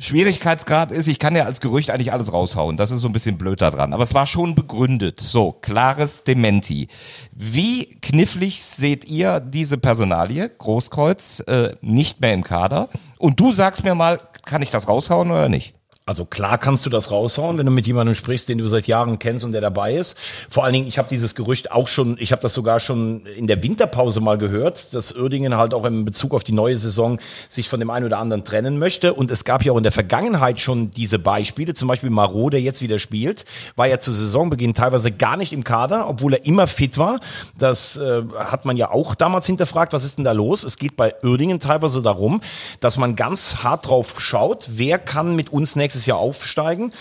Schwierigkeitsgrad 0.01 0.91
ist, 0.91 1.07
ich 1.07 1.19
kann 1.19 1.35
ja 1.35 1.43
als 1.43 1.59
Gerücht 1.59 1.89
eigentlich 1.89 2.13
alles 2.13 2.31
raushauen. 2.31 2.77
Das 2.77 2.89
ist 2.89 3.01
so 3.01 3.09
ein 3.09 3.11
bisschen 3.11 3.37
blöd 3.37 3.61
da 3.61 3.69
dran. 3.69 3.93
Aber 3.93 4.03
es 4.03 4.13
war 4.13 4.25
schon 4.25 4.55
begründet. 4.55 5.19
So, 5.19 5.51
klares 5.51 6.23
Dementi. 6.23 6.87
Wie 7.33 7.99
knifflig 7.99 8.63
seht 8.63 9.03
ihr 9.05 9.41
diese 9.41 9.77
Personalie, 9.77 10.49
Großkreuz, 10.49 11.41
äh, 11.47 11.75
nicht 11.81 12.21
mehr 12.21 12.33
im 12.33 12.45
Kader? 12.45 12.87
Und 13.17 13.41
du 13.41 13.51
sagst 13.51 13.83
mir 13.83 13.93
mal, 13.93 14.19
kann 14.45 14.61
ich 14.61 14.71
das 14.71 14.87
raushauen 14.87 15.31
oder 15.31 15.49
nicht? 15.49 15.78
Also 16.09 16.25
klar 16.25 16.57
kannst 16.57 16.87
du 16.87 16.89
das 16.89 17.11
raushauen, 17.11 17.59
wenn 17.59 17.67
du 17.67 17.71
mit 17.71 17.85
jemandem 17.85 18.15
sprichst, 18.15 18.49
den 18.49 18.57
du 18.57 18.67
seit 18.67 18.87
Jahren 18.87 19.19
kennst 19.19 19.45
und 19.45 19.51
der 19.51 19.61
dabei 19.61 19.93
ist. 19.93 20.17
Vor 20.49 20.63
allen 20.63 20.73
Dingen, 20.73 20.87
ich 20.87 20.97
habe 20.97 21.07
dieses 21.07 21.35
Gerücht 21.35 21.71
auch 21.71 21.87
schon, 21.87 22.17
ich 22.19 22.31
habe 22.31 22.41
das 22.41 22.55
sogar 22.55 22.79
schon 22.79 23.27
in 23.27 23.45
der 23.45 23.61
Winterpause 23.61 24.19
mal 24.19 24.39
gehört, 24.39 24.95
dass 24.95 25.15
Uerdingen 25.15 25.55
halt 25.55 25.75
auch 25.75 25.85
in 25.85 26.05
Bezug 26.05 26.33
auf 26.33 26.43
die 26.43 26.51
neue 26.51 26.75
Saison 26.77 27.19
sich 27.47 27.69
von 27.69 27.79
dem 27.79 27.91
einen 27.91 28.07
oder 28.07 28.17
anderen 28.17 28.43
trennen 28.43 28.79
möchte. 28.79 29.13
Und 29.13 29.29
es 29.29 29.45
gab 29.45 29.63
ja 29.63 29.71
auch 29.71 29.77
in 29.77 29.83
der 29.83 29.91
Vergangenheit 29.91 30.59
schon 30.59 30.89
diese 30.89 31.19
Beispiele, 31.19 31.75
zum 31.75 31.87
Beispiel 31.87 32.09
Marot, 32.09 32.53
der 32.53 32.61
jetzt 32.61 32.81
wieder 32.81 32.97
spielt, 32.97 33.45
war 33.75 33.85
ja 33.85 33.99
zu 33.99 34.11
Saisonbeginn 34.11 34.73
teilweise 34.73 35.11
gar 35.11 35.37
nicht 35.37 35.53
im 35.53 35.63
Kader, 35.63 36.09
obwohl 36.09 36.33
er 36.33 36.43
immer 36.43 36.65
fit 36.65 36.97
war. 36.97 37.19
Das 37.55 37.97
äh, 37.97 38.23
hat 38.35 38.65
man 38.65 38.77
ja 38.77 38.89
auch 38.89 39.13
damals 39.13 39.45
hinterfragt, 39.45 39.93
was 39.93 40.03
ist 40.03 40.17
denn 40.17 40.25
da 40.25 40.31
los? 40.31 40.63
Es 40.63 40.79
geht 40.79 40.97
bei 40.97 41.13
Uerdingen 41.23 41.59
teilweise 41.59 42.01
darum, 42.01 42.41
dass 42.79 42.97
man 42.97 43.15
ganz 43.15 43.57
hart 43.57 43.85
drauf 43.85 44.19
schaut, 44.19 44.69
wer 44.71 44.97
kann 44.97 45.35
mit 45.35 45.53
uns 45.53 45.75
nächstes 45.75 45.98
nächstes 45.99 46.05
Jahr 46.05 46.19
aufsteigen 46.19 46.93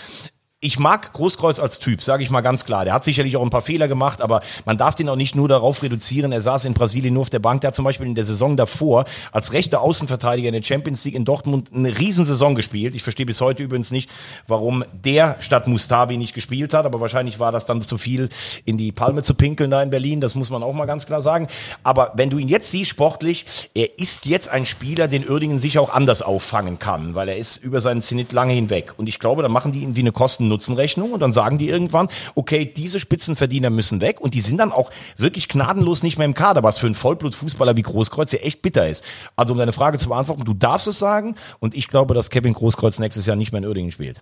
ich 0.61 0.77
mag 0.77 1.13
Großkreuz 1.13 1.57
als 1.57 1.79
Typ, 1.79 2.01
sage 2.01 2.21
ich 2.21 2.29
mal 2.29 2.41
ganz 2.41 2.65
klar. 2.65 2.83
Der 2.83 2.93
hat 2.93 3.05
sicherlich 3.05 3.37
auch 3.37 3.43
ein 3.43 3.49
paar 3.49 3.61
Fehler 3.61 3.87
gemacht, 3.87 4.21
aber 4.21 4.41
man 4.65 4.77
darf 4.77 4.93
den 4.93 5.07
auch 5.07 5.15
nicht 5.15 5.33
nur 5.33 5.47
darauf 5.47 5.81
reduzieren. 5.83 6.33
Er 6.33 6.41
saß 6.41 6.65
in 6.65 6.73
Brasilien 6.73 7.13
nur 7.13 7.21
auf 7.21 7.29
der 7.29 7.39
Bank. 7.39 7.61
Der 7.61 7.69
hat 7.69 7.75
zum 7.75 7.85
Beispiel 7.85 8.07
in 8.07 8.15
der 8.15 8.25
Saison 8.25 8.57
davor 8.57 9.05
als 9.31 9.53
rechter 9.53 9.79
Außenverteidiger 9.79 10.49
in 10.49 10.53
der 10.53 10.61
Champions 10.61 11.05
League 11.05 11.15
in 11.15 11.23
Dortmund 11.23 11.69
eine 11.73 11.97
Riesensaison 11.97 12.55
gespielt. 12.55 12.93
Ich 12.93 13.03
verstehe 13.03 13.25
bis 13.25 13.39
heute 13.39 13.63
übrigens 13.63 13.91
nicht, 13.91 14.09
warum 14.47 14.83
der 14.91 15.37
statt 15.39 15.67
Mustavi 15.67 16.17
nicht 16.17 16.33
gespielt 16.33 16.73
hat, 16.73 16.85
aber 16.85 16.99
wahrscheinlich 16.99 17.39
war 17.39 17.53
das 17.53 17.65
dann 17.65 17.79
zu 17.79 17.97
viel 17.97 18.27
in 18.65 18.77
die 18.77 18.91
Palme 18.91 19.23
zu 19.23 19.35
pinkeln 19.35 19.71
da 19.71 19.81
in 19.81 19.91
Berlin. 19.91 20.19
Das 20.19 20.35
muss 20.35 20.49
man 20.49 20.61
auch 20.61 20.73
mal 20.73 20.87
ganz 20.87 21.05
klar 21.05 21.21
sagen. 21.21 21.47
Aber 21.83 22.11
wenn 22.15 22.29
du 22.29 22.37
ihn 22.37 22.49
jetzt 22.49 22.69
siehst 22.69 22.89
sportlich, 22.89 23.45
er 23.73 23.97
ist 23.97 24.25
jetzt 24.25 24.49
ein 24.49 24.65
Spieler, 24.65 25.07
den 25.07 25.25
Uerdingen 25.25 25.57
sicher 25.57 25.79
auch 25.79 25.93
anders 25.93 26.21
auffangen 26.21 26.79
kann, 26.79 27.15
weil 27.15 27.29
er 27.29 27.37
ist 27.37 27.55
über 27.63 27.79
seinen 27.79 28.01
Zenit 28.01 28.33
lange 28.33 28.51
hinweg. 28.51 28.95
Und 28.97 29.07
ich 29.07 29.19
glaube, 29.19 29.41
da 29.41 29.47
machen 29.47 29.71
die 29.71 29.83
ihn 29.83 29.95
wie 29.95 30.01
eine 30.01 30.11
Kosten 30.11 30.48
Kosten-Nutzen-Rechnung 30.49 31.11
und 31.11 31.19
dann 31.19 31.31
sagen 31.31 31.57
die 31.57 31.69
irgendwann, 31.69 32.09
okay, 32.35 32.65
diese 32.65 32.99
Spitzenverdiener 32.99 33.69
müssen 33.69 34.01
weg 34.01 34.19
und 34.19 34.33
die 34.33 34.41
sind 34.41 34.57
dann 34.57 34.71
auch 34.71 34.91
wirklich 35.17 35.47
gnadenlos 35.47 36.03
nicht 36.03 36.17
mehr 36.17 36.25
im 36.25 36.33
Kader, 36.33 36.63
was 36.63 36.77
für 36.77 36.87
einen 36.87 36.95
Vollblutfußballer 36.95 37.77
wie 37.77 37.81
Großkreuz 37.83 38.31
ja 38.31 38.39
echt 38.39 38.61
bitter 38.61 38.87
ist. 38.87 39.03
Also 39.35 39.53
um 39.53 39.59
deine 39.59 39.73
Frage 39.73 39.97
zu 39.97 40.09
beantworten, 40.09 40.43
du 40.45 40.53
darfst 40.53 40.87
es 40.87 40.99
sagen 40.99 41.35
und 41.59 41.75
ich 41.75 41.87
glaube, 41.87 42.13
dass 42.13 42.29
Kevin 42.29 42.53
Großkreuz 42.53 42.99
nächstes 42.99 43.25
Jahr 43.25 43.35
nicht 43.35 43.51
mehr 43.51 43.59
in 43.59 43.67
Uerdingen 43.67 43.91
spielt. 43.91 44.21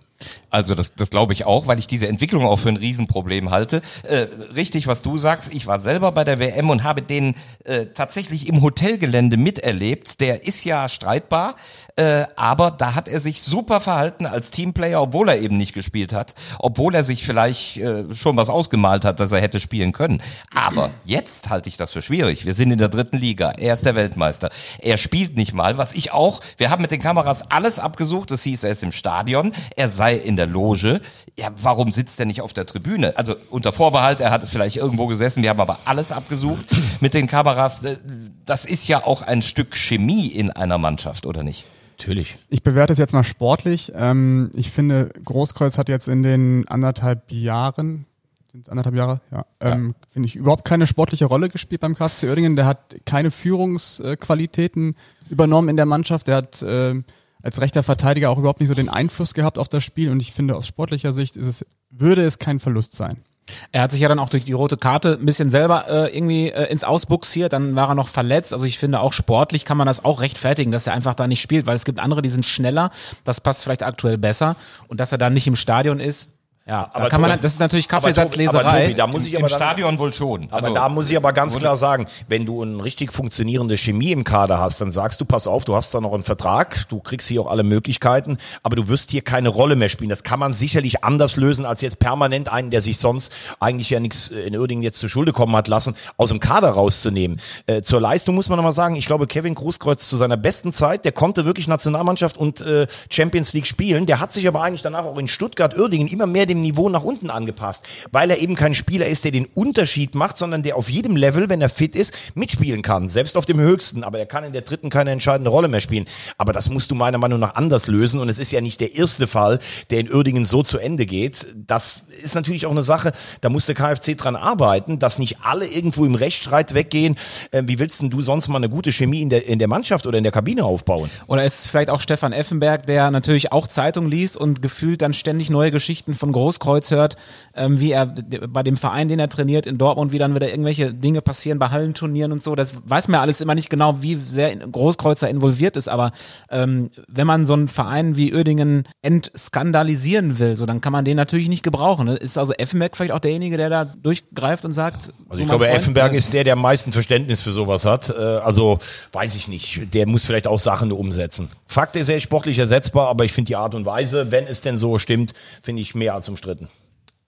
Also 0.50 0.74
das, 0.74 0.94
das 0.94 1.10
glaube 1.10 1.32
ich 1.32 1.44
auch, 1.44 1.66
weil 1.66 1.78
ich 1.78 1.86
diese 1.86 2.08
Entwicklung 2.08 2.44
auch 2.46 2.58
für 2.58 2.68
ein 2.68 2.76
Riesenproblem 2.76 3.50
halte. 3.50 3.82
Äh, 4.02 4.26
richtig, 4.54 4.86
was 4.86 5.02
du 5.02 5.18
sagst, 5.18 5.54
ich 5.54 5.66
war 5.66 5.78
selber 5.78 6.12
bei 6.12 6.24
der 6.24 6.38
WM 6.38 6.70
und 6.70 6.84
habe 6.84 7.02
den 7.02 7.34
äh, 7.64 7.86
tatsächlich 7.86 8.48
im 8.48 8.62
Hotelgelände 8.62 9.36
miterlebt. 9.36 10.20
Der 10.20 10.46
ist 10.46 10.64
ja 10.64 10.88
streitbar, 10.88 11.56
äh, 11.96 12.26
aber 12.36 12.70
da 12.70 12.94
hat 12.94 13.08
er 13.08 13.20
sich 13.20 13.42
super 13.42 13.80
verhalten 13.80 14.26
als 14.26 14.50
Teamplayer, 14.50 15.02
obwohl 15.02 15.28
er 15.28 15.40
eben 15.40 15.56
nicht 15.56 15.74
gespielt 15.74 16.12
hat, 16.12 16.17
obwohl 16.58 16.94
er 16.94 17.04
sich 17.04 17.24
vielleicht 17.24 17.76
äh, 17.78 18.14
schon 18.14 18.36
was 18.36 18.50
ausgemalt 18.50 19.04
hat, 19.04 19.20
dass 19.20 19.32
er 19.32 19.40
hätte 19.40 19.60
spielen 19.60 19.92
können. 19.92 20.22
Aber 20.54 20.90
jetzt 21.04 21.50
halte 21.50 21.68
ich 21.68 21.76
das 21.76 21.92
für 21.92 22.02
schwierig. 22.02 22.44
Wir 22.44 22.54
sind 22.54 22.70
in 22.70 22.78
der 22.78 22.88
dritten 22.88 23.18
Liga, 23.18 23.52
er 23.52 23.74
ist 23.74 23.84
der 23.84 23.94
Weltmeister. 23.94 24.50
Er 24.78 24.96
spielt 24.96 25.36
nicht 25.36 25.54
mal, 25.54 25.78
was 25.78 25.92
ich 25.92 26.12
auch, 26.12 26.40
wir 26.56 26.70
haben 26.70 26.82
mit 26.82 26.90
den 26.90 27.00
Kameras 27.00 27.50
alles 27.50 27.78
abgesucht, 27.78 28.30
das 28.30 28.42
hieß, 28.42 28.64
er 28.64 28.70
ist 28.70 28.82
im 28.82 28.92
Stadion, 28.92 29.52
er 29.76 29.88
sei 29.88 30.14
in 30.14 30.36
der 30.36 30.46
Loge. 30.46 31.00
Ja, 31.38 31.50
warum 31.62 31.92
sitzt 31.92 32.18
er 32.18 32.26
nicht 32.26 32.42
auf 32.42 32.52
der 32.52 32.66
Tribüne? 32.66 33.16
Also 33.16 33.36
unter 33.50 33.72
Vorbehalt, 33.72 34.20
er 34.20 34.30
hat 34.30 34.44
vielleicht 34.44 34.76
irgendwo 34.76 35.06
gesessen, 35.06 35.42
wir 35.42 35.50
haben 35.50 35.60
aber 35.60 35.78
alles 35.84 36.12
abgesucht 36.12 36.64
mit 37.00 37.14
den 37.14 37.26
Kameras. 37.26 37.84
Äh, 37.84 37.96
das 38.44 38.64
ist 38.64 38.88
ja 38.88 39.04
auch 39.04 39.22
ein 39.22 39.42
Stück 39.42 39.76
Chemie 39.76 40.26
in 40.26 40.50
einer 40.50 40.78
Mannschaft, 40.78 41.26
oder 41.26 41.42
nicht? 41.42 41.64
Natürlich. 41.98 42.38
Ich 42.48 42.62
bewerte 42.62 42.92
es 42.92 42.98
jetzt 42.98 43.12
mal 43.12 43.24
sportlich. 43.24 43.92
Ähm, 43.94 44.50
ich 44.54 44.70
finde, 44.70 45.10
Großkreuz 45.24 45.78
hat 45.78 45.88
jetzt 45.88 46.08
in 46.08 46.22
den 46.22 46.68
anderthalb 46.68 47.32
Jahren, 47.32 48.06
sind 48.52 48.62
es 48.62 48.68
anderthalb 48.68 48.94
Jahre? 48.94 49.20
Ja. 49.32 49.46
Ähm, 49.60 49.88
ja. 49.88 50.06
Finde 50.08 50.28
ich 50.28 50.36
überhaupt 50.36 50.64
keine 50.64 50.86
sportliche 50.86 51.24
Rolle 51.24 51.48
gespielt 51.48 51.80
beim 51.80 51.96
KFC 51.96 52.24
Oerdingen. 52.24 52.54
Der 52.54 52.66
hat 52.66 52.96
keine 53.04 53.32
Führungsqualitäten 53.32 54.94
übernommen 55.28 55.68
in 55.68 55.76
der 55.76 55.86
Mannschaft. 55.86 56.28
Der 56.28 56.36
hat 56.36 56.62
äh, 56.62 57.02
als 57.42 57.60
rechter 57.60 57.82
Verteidiger 57.82 58.30
auch 58.30 58.38
überhaupt 58.38 58.60
nicht 58.60 58.68
so 58.68 58.74
den 58.74 58.88
Einfluss 58.88 59.34
gehabt 59.34 59.58
auf 59.58 59.68
das 59.68 59.82
Spiel. 59.82 60.10
Und 60.10 60.20
ich 60.20 60.32
finde, 60.32 60.54
aus 60.54 60.68
sportlicher 60.68 61.12
Sicht 61.12 61.36
ist 61.36 61.46
es, 61.46 61.66
würde 61.90 62.22
es 62.22 62.38
kein 62.38 62.60
Verlust 62.60 62.94
sein. 62.94 63.24
Er 63.72 63.82
hat 63.82 63.92
sich 63.92 64.00
ja 64.00 64.08
dann 64.08 64.18
auch 64.18 64.28
durch 64.28 64.44
die 64.44 64.52
rote 64.52 64.76
Karte 64.76 65.18
ein 65.20 65.26
bisschen 65.26 65.50
selber 65.50 65.86
äh, 65.88 66.16
irgendwie 66.16 66.50
äh, 66.50 66.70
ins 66.70 66.84
Ausbuxiert, 66.84 67.52
dann 67.52 67.76
war 67.76 67.88
er 67.88 67.94
noch 67.94 68.08
verletzt. 68.08 68.52
Also 68.52 68.64
ich 68.64 68.78
finde 68.78 69.00
auch 69.00 69.12
sportlich 69.12 69.64
kann 69.64 69.76
man 69.76 69.86
das 69.86 70.04
auch 70.04 70.20
rechtfertigen, 70.20 70.72
dass 70.72 70.86
er 70.86 70.94
einfach 70.94 71.14
da 71.14 71.26
nicht 71.26 71.42
spielt, 71.42 71.66
weil 71.66 71.76
es 71.76 71.84
gibt 71.84 72.00
andere, 72.00 72.22
die 72.22 72.28
sind 72.28 72.44
schneller, 72.44 72.90
das 73.24 73.40
passt 73.40 73.64
vielleicht 73.64 73.82
aktuell 73.82 74.18
besser. 74.18 74.56
Und 74.88 75.00
dass 75.00 75.12
er 75.12 75.18
da 75.18 75.30
nicht 75.30 75.46
im 75.46 75.56
Stadion 75.56 76.00
ist, 76.00 76.28
ja, 76.68 76.90
aber 76.92 77.04
da 77.04 77.08
kann 77.08 77.22
man, 77.22 77.40
das 77.40 77.52
ist 77.54 77.60
natürlich 77.60 77.88
Kaffeesatzleserei. 77.88 78.60
Aber 78.60 78.80
Tobi, 78.82 78.94
da 78.94 79.06
muss 79.06 79.24
ich 79.24 79.32
Im, 79.32 79.38
aber 79.38 79.50
im 79.50 79.56
Stadion 79.56 79.98
wohl 79.98 80.12
schon. 80.12 80.48
Also, 80.50 80.68
aber 80.68 80.74
da 80.74 80.88
muss 80.90 81.08
ich 81.08 81.16
aber 81.16 81.32
ganz 81.32 81.56
klar 81.56 81.78
sagen, 81.78 82.06
wenn 82.28 82.44
du 82.44 82.60
eine 82.60 82.84
richtig 82.84 83.10
funktionierende 83.10 83.78
Chemie 83.78 84.12
im 84.12 84.22
Kader 84.22 84.58
hast, 84.58 84.78
dann 84.82 84.90
sagst 84.90 85.18
du, 85.22 85.24
pass 85.24 85.46
auf, 85.46 85.64
du 85.64 85.74
hast 85.74 85.94
da 85.94 86.02
noch 86.02 86.12
einen 86.12 86.24
Vertrag, 86.24 86.86
du 86.90 87.00
kriegst 87.00 87.26
hier 87.26 87.40
auch 87.40 87.46
alle 87.46 87.62
Möglichkeiten, 87.62 88.36
aber 88.62 88.76
du 88.76 88.86
wirst 88.88 89.10
hier 89.10 89.22
keine 89.22 89.48
Rolle 89.48 89.76
mehr 89.76 89.88
spielen. 89.88 90.10
Das 90.10 90.22
kann 90.24 90.38
man 90.38 90.52
sicherlich 90.52 91.02
anders 91.02 91.36
lösen, 91.36 91.64
als 91.64 91.80
jetzt 91.80 92.00
permanent 92.00 92.52
einen, 92.52 92.70
der 92.70 92.82
sich 92.82 92.98
sonst 92.98 93.32
eigentlich 93.60 93.88
ja 93.88 93.98
nichts 93.98 94.28
in 94.28 94.54
Uerdingen 94.54 94.82
jetzt 94.82 94.98
zur 94.98 95.08
Schulde 95.08 95.32
kommen 95.32 95.56
hat 95.56 95.68
lassen, 95.68 95.96
aus 96.18 96.28
dem 96.28 96.38
Kader 96.38 96.68
rauszunehmen. 96.68 97.40
Äh, 97.66 97.80
zur 97.80 98.02
Leistung 98.02 98.34
muss 98.34 98.50
man 98.50 98.58
nochmal 98.58 98.72
sagen, 98.72 98.94
ich 98.94 99.06
glaube, 99.06 99.26
Kevin 99.26 99.54
Großkreuz 99.54 100.06
zu 100.06 100.18
seiner 100.18 100.36
besten 100.36 100.72
Zeit, 100.72 101.06
der 101.06 101.12
konnte 101.12 101.46
wirklich 101.46 101.66
Nationalmannschaft 101.66 102.36
und 102.36 102.60
äh, 102.60 102.86
Champions 103.08 103.54
League 103.54 103.66
spielen, 103.66 104.04
der 104.04 104.20
hat 104.20 104.34
sich 104.34 104.46
aber 104.46 104.60
eigentlich 104.60 104.82
danach 104.82 105.06
auch 105.06 105.16
in 105.16 105.28
Stuttgart-Uerdingen 105.28 106.08
immer 106.08 106.26
mehr 106.26 106.44
dem 106.44 106.57
Niveau 106.62 106.88
nach 106.88 107.04
unten 107.04 107.30
angepasst, 107.30 107.84
weil 108.10 108.30
er 108.30 108.38
eben 108.38 108.54
kein 108.54 108.74
Spieler 108.74 109.06
ist, 109.06 109.24
der 109.24 109.32
den 109.32 109.46
Unterschied 109.46 110.14
macht, 110.14 110.36
sondern 110.36 110.62
der 110.62 110.76
auf 110.76 110.90
jedem 110.90 111.16
Level, 111.16 111.48
wenn 111.48 111.60
er 111.60 111.68
fit 111.68 111.96
ist, 111.96 112.12
mitspielen 112.34 112.82
kann, 112.82 113.08
selbst 113.08 113.36
auf 113.36 113.44
dem 113.44 113.60
höchsten, 113.60 114.04
aber 114.04 114.18
er 114.18 114.26
kann 114.26 114.44
in 114.44 114.52
der 114.52 114.62
dritten 114.62 114.90
keine 114.90 115.10
entscheidende 115.10 115.50
Rolle 115.50 115.68
mehr 115.68 115.80
spielen. 115.80 116.06
Aber 116.36 116.52
das 116.52 116.68
musst 116.68 116.90
du 116.90 116.94
meiner 116.94 117.18
Meinung 117.18 117.40
nach 117.40 117.54
anders 117.54 117.86
lösen 117.86 118.20
und 118.20 118.28
es 118.28 118.38
ist 118.38 118.52
ja 118.52 118.60
nicht 118.60 118.80
der 118.80 118.94
erste 118.94 119.26
Fall, 119.26 119.58
der 119.90 120.00
in 120.00 120.12
Uerdingen 120.12 120.44
so 120.44 120.62
zu 120.62 120.78
Ende 120.78 121.06
geht. 121.06 121.46
Das 121.54 122.02
ist 122.22 122.34
natürlich 122.34 122.66
auch 122.66 122.70
eine 122.70 122.82
Sache, 122.82 123.12
da 123.40 123.48
muss 123.48 123.66
der 123.66 123.74
KfC 123.74 124.14
dran 124.14 124.36
arbeiten, 124.36 124.98
dass 124.98 125.18
nicht 125.18 125.38
alle 125.42 125.66
irgendwo 125.66 126.04
im 126.04 126.14
Rechtsstreit 126.14 126.74
weggehen. 126.74 127.16
Ähm, 127.52 127.68
wie 127.68 127.78
willst 127.78 128.00
denn 128.00 128.10
du 128.10 128.20
sonst 128.22 128.48
mal 128.48 128.56
eine 128.56 128.68
gute 128.68 128.92
Chemie 128.92 129.22
in 129.22 129.30
der, 129.30 129.46
in 129.46 129.58
der 129.58 129.68
Mannschaft 129.68 130.06
oder 130.06 130.18
in 130.18 130.24
der 130.24 130.32
Kabine 130.32 130.64
aufbauen? 130.64 131.10
Oder 131.26 131.44
ist 131.44 131.60
es 131.60 131.66
vielleicht 131.68 131.90
auch 131.90 132.00
Stefan 132.00 132.32
Effenberg, 132.32 132.86
der 132.86 133.10
natürlich 133.10 133.52
auch 133.52 133.66
Zeitung 133.66 134.08
liest 134.08 134.36
und 134.36 134.62
gefühlt 134.62 135.02
dann 135.02 135.12
ständig 135.12 135.50
neue 135.50 135.70
Geschichten 135.70 136.14
von 136.14 136.32
Großkreuz 136.48 136.90
hört, 136.90 137.16
ähm, 137.54 137.78
wie 137.78 137.92
er 137.92 138.06
bei 138.06 138.62
dem 138.62 138.76
Verein, 138.76 139.08
den 139.08 139.18
er 139.18 139.28
trainiert 139.28 139.66
in 139.66 139.76
Dortmund, 139.76 140.12
wie 140.12 140.18
dann 140.18 140.34
wieder 140.34 140.48
irgendwelche 140.48 140.94
Dinge 140.94 141.20
passieren 141.20 141.58
bei 141.58 141.68
Hallenturnieren 141.68 142.32
und 142.32 142.42
so. 142.42 142.54
Das 142.54 142.72
weiß 142.84 143.08
man 143.08 143.20
alles 143.20 143.40
immer 143.42 143.54
nicht 143.54 143.68
genau, 143.68 144.00
wie 144.00 144.16
sehr 144.16 144.56
Großkreuzer 144.56 145.28
involviert 145.28 145.76
ist. 145.76 145.88
Aber 145.88 146.12
ähm, 146.50 146.90
wenn 147.06 147.26
man 147.26 147.44
so 147.44 147.52
einen 147.52 147.68
Verein 147.68 148.16
wie 148.16 148.34
Oerdingen 148.34 148.84
entskandalisieren 149.02 150.38
will, 150.38 150.56
so 150.56 150.64
dann 150.64 150.80
kann 150.80 150.92
man 150.92 151.04
den 151.04 151.16
natürlich 151.16 151.48
nicht 151.48 151.62
gebrauchen. 151.62 152.06
Ne? 152.06 152.14
Ist 152.14 152.38
also 152.38 152.54
Effenberg 152.54 152.96
vielleicht 152.96 153.12
auch 153.12 153.20
derjenige, 153.20 153.56
der 153.56 153.68
da 153.68 153.84
durchgreift 153.84 154.64
und 154.64 154.72
sagt. 154.72 155.12
Also 155.28 155.42
ich 155.42 155.48
glaube, 155.48 155.66
Freund, 155.66 155.76
Effenberg 155.76 156.14
ist 156.14 156.32
der, 156.32 156.44
der 156.44 156.54
am 156.54 156.62
meisten 156.62 156.92
Verständnis 156.92 157.42
für 157.42 157.52
sowas 157.52 157.84
hat. 157.84 158.08
Äh, 158.08 158.14
also 158.14 158.78
weiß 159.12 159.34
ich 159.34 159.48
nicht. 159.48 159.92
Der 159.92 160.06
muss 160.06 160.24
vielleicht 160.24 160.46
auch 160.46 160.58
Sachen 160.58 160.92
umsetzen. 160.92 161.48
Fakt 161.66 161.96
ist, 161.96 162.08
er 162.08 162.16
ist 162.16 162.22
sportlich 162.22 162.58
ersetzbar, 162.58 163.08
aber 163.08 163.24
ich 163.24 163.32
finde 163.32 163.48
die 163.48 163.56
Art 163.56 163.74
und 163.74 163.84
Weise, 163.84 164.30
wenn 164.30 164.46
es 164.46 164.60
denn 164.60 164.76
so 164.76 164.98
stimmt, 164.98 165.34
finde 165.62 165.82
ich 165.82 165.94
mehr 165.94 166.14
als 166.14 166.27
umstritten. 166.28 166.68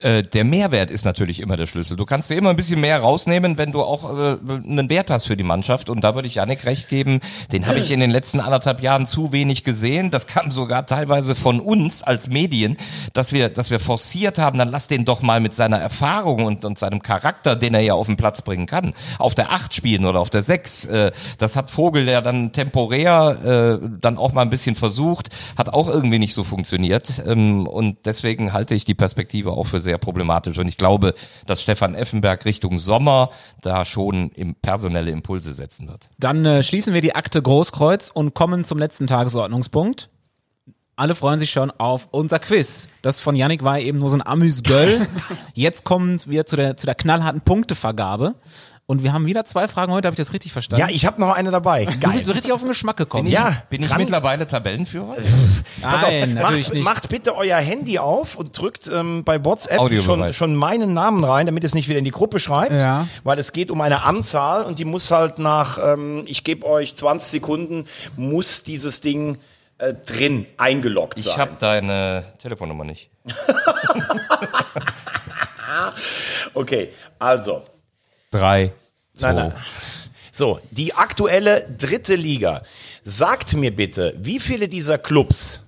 Äh, 0.01 0.23
der 0.23 0.43
Mehrwert 0.43 0.89
ist 0.89 1.05
natürlich 1.05 1.39
immer 1.39 1.57
der 1.57 1.67
Schlüssel. 1.67 1.95
Du 1.95 2.05
kannst 2.05 2.29
dir 2.29 2.35
immer 2.35 2.49
ein 2.49 2.55
bisschen 2.55 2.81
mehr 2.81 2.99
rausnehmen, 2.99 3.57
wenn 3.57 3.71
du 3.71 3.81
auch 3.81 4.09
äh, 4.11 4.37
einen 4.49 4.89
Wert 4.89 5.09
hast 5.09 5.25
für 5.25 5.37
die 5.37 5.43
Mannschaft. 5.43 5.89
Und 5.89 6.03
da 6.03 6.15
würde 6.15 6.27
ich 6.27 6.35
Janik 6.35 6.65
recht 6.65 6.89
geben, 6.89 7.19
den 7.51 7.67
habe 7.67 7.79
ich 7.79 7.91
in 7.91 7.99
den 7.99 8.09
letzten 8.09 8.39
anderthalb 8.39 8.81
Jahren 8.81 9.05
zu 9.05 9.31
wenig 9.31 9.63
gesehen. 9.63 10.09
Das 10.09 10.27
kam 10.27 10.51
sogar 10.51 10.85
teilweise 10.85 11.35
von 11.35 11.59
uns 11.59 12.03
als 12.03 12.29
Medien, 12.29 12.77
dass 13.13 13.31
wir, 13.31 13.49
dass 13.49 13.69
wir 13.69 13.79
forciert 13.79 14.39
haben, 14.39 14.57
dann 14.57 14.69
lass 14.69 14.87
den 14.87 15.05
doch 15.05 15.21
mal 15.21 15.39
mit 15.39 15.53
seiner 15.53 15.77
Erfahrung 15.77 16.45
und, 16.45 16.65
und 16.65 16.79
seinem 16.79 17.03
Charakter, 17.03 17.55
den 17.55 17.73
er 17.75 17.81
ja 17.81 17.93
auf 17.93 18.07
den 18.07 18.17
Platz 18.17 18.41
bringen 18.41 18.65
kann, 18.65 18.93
auf 19.19 19.35
der 19.35 19.51
Acht 19.51 19.73
spielen 19.73 20.05
oder 20.05 20.19
auf 20.19 20.29
der 20.29 20.41
Sechs. 20.41 20.85
Äh, 20.85 21.11
das 21.37 21.55
hat 21.55 21.69
Vogel 21.69 22.07
ja 22.09 22.21
dann 22.21 22.51
temporär 22.51 23.79
äh, 23.81 23.87
dann 23.99 24.17
auch 24.17 24.33
mal 24.33 24.41
ein 24.41 24.49
bisschen 24.49 24.75
versucht, 24.75 25.29
hat 25.57 25.69
auch 25.69 25.87
irgendwie 25.87 26.19
nicht 26.19 26.33
so 26.33 26.43
funktioniert. 26.43 27.21
Ähm, 27.25 27.67
und 27.67 27.97
deswegen 28.05 28.51
halte 28.51 28.73
ich 28.73 28.85
die 28.85 28.95
Perspektive 28.95 29.51
auch 29.51 29.65
für 29.65 29.79
sehr 29.79 29.90
problematisch. 29.97 30.57
Und 30.57 30.67
ich 30.67 30.77
glaube, 30.77 31.13
dass 31.45 31.61
Stefan 31.61 31.95
Effenberg 31.95 32.45
Richtung 32.45 32.77
Sommer 32.77 33.29
da 33.61 33.85
schon 33.85 34.29
im 34.31 34.55
personelle 34.55 35.11
Impulse 35.11 35.53
setzen 35.53 35.87
wird. 35.87 36.09
Dann 36.19 36.45
äh, 36.45 36.63
schließen 36.63 36.93
wir 36.93 37.01
die 37.01 37.15
Akte 37.15 37.41
Großkreuz 37.41 38.11
und 38.13 38.33
kommen 38.33 38.65
zum 38.65 38.77
letzten 38.77 39.07
Tagesordnungspunkt. 39.07 40.09
Alle 40.95 41.15
freuen 41.15 41.39
sich 41.39 41.49
schon 41.49 41.71
auf 41.71 42.09
unser 42.11 42.37
Quiz. 42.37 42.87
Das 43.01 43.19
von 43.19 43.35
Yannick 43.35 43.63
war 43.63 43.79
eben 43.79 43.97
nur 43.97 44.09
so 44.09 44.17
ein 44.17 44.25
Amüs-Göll. 44.25 45.07
Jetzt 45.53 45.83
kommen 45.83 46.19
wir 46.27 46.45
zu 46.45 46.55
der, 46.55 46.77
zu 46.77 46.85
der 46.85 46.95
knallharten 46.95 47.41
Punktevergabe. 47.41 48.35
Und 48.91 49.03
wir 49.03 49.13
haben 49.13 49.25
wieder 49.25 49.45
zwei 49.45 49.69
Fragen 49.69 49.93
heute, 49.93 50.07
habe 50.07 50.15
ich 50.15 50.17
das 50.17 50.33
richtig 50.33 50.51
verstanden? 50.51 50.85
Ja, 50.85 50.93
ich 50.93 51.05
habe 51.05 51.21
noch 51.21 51.33
eine 51.33 51.49
dabei. 51.49 51.85
du 51.85 51.97
Geil. 51.97 52.11
bist 52.11 52.25
so 52.25 52.33
richtig 52.33 52.51
auf 52.51 52.59
den 52.59 52.67
Geschmack 52.67 52.97
gekommen. 52.97 53.29
Ja, 53.29 53.63
Bin 53.69 53.81
ich 53.81 53.87
krank. 53.87 54.01
mittlerweile 54.01 54.45
Tabellenführer? 54.45 55.11
Auf, 55.11 55.17
Nein, 55.81 56.33
natürlich 56.33 56.65
macht, 56.65 56.73
nicht. 56.73 56.83
Macht 56.83 57.07
bitte 57.07 57.37
euer 57.37 57.59
Handy 57.59 57.99
auf 57.99 58.35
und 58.35 58.59
drückt 58.59 58.89
ähm, 58.93 59.23
bei 59.23 59.45
WhatsApp 59.45 59.79
schon, 60.01 60.33
schon 60.33 60.57
meinen 60.57 60.93
Namen 60.93 61.23
rein, 61.23 61.45
damit 61.45 61.63
es 61.63 61.73
nicht 61.73 61.87
wieder 61.87 61.99
in 61.99 62.03
die 62.03 62.11
Gruppe 62.11 62.41
schreibt. 62.41 62.73
Ja. 62.73 63.07
Weil 63.23 63.39
es 63.39 63.53
geht 63.53 63.71
um 63.71 63.79
eine 63.79 64.03
Anzahl 64.03 64.63
und 64.63 64.77
die 64.77 64.83
muss 64.83 65.09
halt 65.09 65.39
nach, 65.39 65.79
ähm, 65.81 66.23
ich 66.25 66.43
gebe 66.43 66.67
euch 66.67 66.93
20 66.93 67.29
Sekunden, 67.29 67.85
muss 68.17 68.63
dieses 68.63 68.99
Ding 68.99 69.37
äh, 69.77 69.93
drin 69.93 70.47
eingeloggt 70.57 71.17
Ich 71.17 71.23
sein. 71.23 71.37
habe 71.37 71.51
deine 71.59 72.25
Telefonnummer 72.39 72.83
nicht. 72.83 73.09
okay, 76.53 76.91
also. 77.19 77.63
Drei. 78.31 78.73
Nein, 79.21 79.35
nein. 79.35 79.53
So, 80.31 80.59
die 80.71 80.93
aktuelle 80.93 81.67
dritte 81.77 82.15
Liga. 82.15 82.63
Sagt 83.03 83.53
mir 83.53 83.75
bitte, 83.75 84.15
wie 84.17 84.39
viele 84.39 84.67
dieser 84.67 84.97
Clubs 84.97 85.61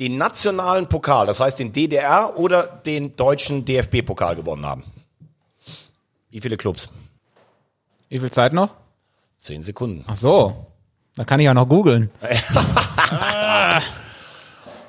den 0.00 0.16
nationalen 0.16 0.88
Pokal, 0.88 1.26
das 1.26 1.40
heißt 1.40 1.58
den 1.58 1.72
DDR 1.72 2.36
oder 2.36 2.66
den 2.66 3.14
deutschen 3.16 3.64
DFB-Pokal 3.64 4.36
gewonnen 4.36 4.66
haben? 4.66 4.84
Wie 6.30 6.40
viele 6.40 6.56
Clubs? 6.56 6.88
Wie 8.08 8.18
viel 8.18 8.30
Zeit 8.30 8.52
noch? 8.52 8.74
Zehn 9.38 9.62
Sekunden. 9.62 10.04
Ach 10.08 10.16
so. 10.16 10.66
Da 11.14 11.24
kann 11.24 11.40
ich 11.40 11.46
ja 11.46 11.54
noch 11.54 11.68
googeln. 11.68 12.10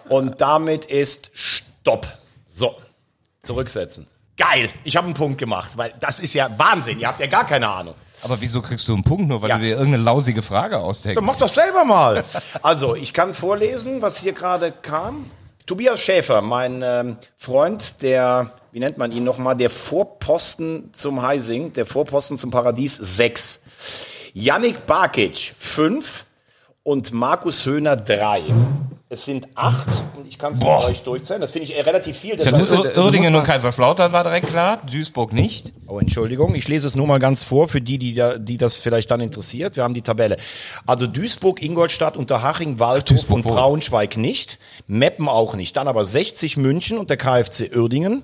Und 0.09 0.41
damit 0.41 0.85
ist 0.85 1.29
Stopp. 1.33 2.07
So, 2.45 2.75
zurücksetzen. 3.41 4.07
Geil, 4.37 4.69
ich 4.83 4.95
habe 4.95 5.05
einen 5.05 5.13
Punkt 5.13 5.37
gemacht, 5.37 5.77
weil 5.77 5.93
das 5.99 6.19
ist 6.19 6.33
ja 6.33 6.57
Wahnsinn. 6.57 6.99
Ihr 6.99 7.07
habt 7.07 7.19
ja 7.19 7.27
gar 7.27 7.45
keine 7.45 7.67
Ahnung. 7.67 7.95
Aber 8.23 8.39
wieso 8.41 8.61
kriegst 8.61 8.87
du 8.87 8.93
einen 8.93 9.03
Punkt 9.03 9.27
nur, 9.27 9.41
weil 9.41 9.49
Ja. 9.49 9.57
du 9.57 9.63
dir 9.63 9.71
irgendeine 9.71 10.01
lausige 10.03 10.41
Frage 10.41 10.79
ausdenkst? 10.79 11.15
Dann 11.15 11.25
mach 11.25 11.37
doch 11.37 11.49
selber 11.49 11.83
mal. 11.85 12.23
Also, 12.61 12.95
ich 12.95 13.13
kann 13.13 13.33
vorlesen, 13.33 14.01
was 14.01 14.17
hier 14.17 14.33
gerade 14.33 14.71
kam. 14.71 15.29
Tobias 15.65 16.01
Schäfer, 16.01 16.41
mein 16.41 16.81
ähm, 16.83 17.17
Freund, 17.37 18.01
der, 18.01 18.53
wie 18.71 18.79
nennt 18.79 18.97
man 18.97 19.11
ihn 19.11 19.23
nochmal, 19.23 19.55
der 19.55 19.69
Vorposten 19.69 20.89
zum 20.93 21.21
Heising, 21.21 21.71
der 21.73 21.85
Vorposten 21.85 22.37
zum 22.37 22.51
Paradies 22.51 22.95
6. 22.97 23.61
Yannick 24.33 24.85
Barkic 24.85 25.53
5 25.57 26.25
und 26.83 27.13
Markus 27.13 27.65
Höhner 27.65 27.95
3. 27.95 28.41
Es 29.09 29.25
sind 29.25 29.47
acht 29.53 29.87
und 30.17 30.27
ich 30.27 30.39
kann 30.39 30.53
es 30.53 30.59
mit 30.59 30.67
euch 30.67 31.03
durchzählen. 31.03 31.39
Das 31.39 31.51
finde 31.51 31.67
ich 31.67 31.77
äh, 31.77 31.81
relativ 31.81 32.17
viel. 32.17 32.31
Ja, 32.31 32.51
Deshalb- 32.51 32.85
Ir 32.85 32.97
Irdingen 32.97 33.35
und 33.35 33.43
Kaiserslautern 33.43 34.11
war 34.11 34.23
direkt 34.23 34.47
klar, 34.47 34.79
Duisburg 34.91 35.33
nicht. 35.33 35.71
Oh, 35.85 35.99
Entschuldigung, 35.99 36.55
ich 36.55 36.67
lese 36.67 36.87
es 36.87 36.95
nur 36.95 37.05
mal 37.05 37.19
ganz 37.19 37.43
vor 37.43 37.67
für 37.67 37.79
die, 37.79 37.99
die, 37.99 38.15
da, 38.15 38.39
die 38.39 38.57
das 38.57 38.75
vielleicht 38.75 39.11
dann 39.11 39.21
interessiert. 39.21 39.75
Wir 39.75 39.83
haben 39.83 39.93
die 39.93 40.01
Tabelle. 40.01 40.37
Also 40.87 41.05
Duisburg, 41.05 41.61
Ingolstadt, 41.61 42.17
Unterhaching, 42.17 42.79
Waldhof 42.79 43.17
Duisburg 43.17 43.35
und? 43.37 43.43
Braunschweig 43.53 44.17
nicht. 44.17 44.57
Meppen 44.87 45.29
auch 45.29 45.53
nicht. 45.53 45.75
Dann 45.77 45.87
aber 45.87 46.05
60 46.07 46.57
München 46.57 46.97
und 46.97 47.11
der 47.11 47.17
KfC 47.17 47.69
Uerdingen. 47.77 48.23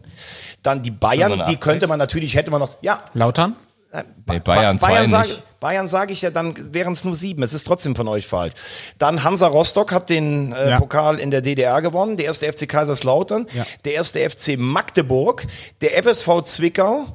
Dann 0.64 0.82
die 0.82 0.91
Bayern, 0.91 1.30
85. 1.32 1.55
die 1.55 1.60
könnte 1.62 1.86
man 1.88 1.99
natürlich, 1.99 2.36
hätte 2.36 2.49
man 2.49 2.62
noch, 2.62 2.76
ja. 2.82 3.03
Lautern? 3.14 3.55
Nee, 3.91 4.39
Bayern 4.39 4.77
Bayern 4.77 5.09
sage. 5.09 5.29
Bayern 5.59 5.87
sage 5.87 6.13
ich 6.13 6.21
ja, 6.21 6.29
dann 6.29 6.73
wären 6.73 6.93
es 6.93 7.03
nur 7.03 7.15
sieben. 7.15 7.41
Es 7.43 7.53
ist 7.53 7.65
trotzdem 7.65 7.95
von 7.95 8.07
euch 8.07 8.27
falsch. 8.27 8.53
Dann 8.97 9.23
Hansa 9.23 9.47
Rostock 9.47 9.91
hat 9.91 10.09
den 10.09 10.53
äh, 10.53 10.69
Ja. 10.69 10.77
Pokal 10.77 11.19
in 11.19 11.31
der 11.31 11.41
DDR 11.41 11.81
gewonnen. 11.81 12.15
Der 12.15 12.25
erste 12.25 12.51
FC 12.51 12.67
Kaiserslautern. 12.69 13.47
Ja. 13.53 13.65
Der 13.85 13.93
erste 13.93 14.29
FC 14.29 14.57
Magdeburg. 14.57 15.45
Der 15.81 16.01
FSV 16.03 16.43
Zwickau. 16.43 17.07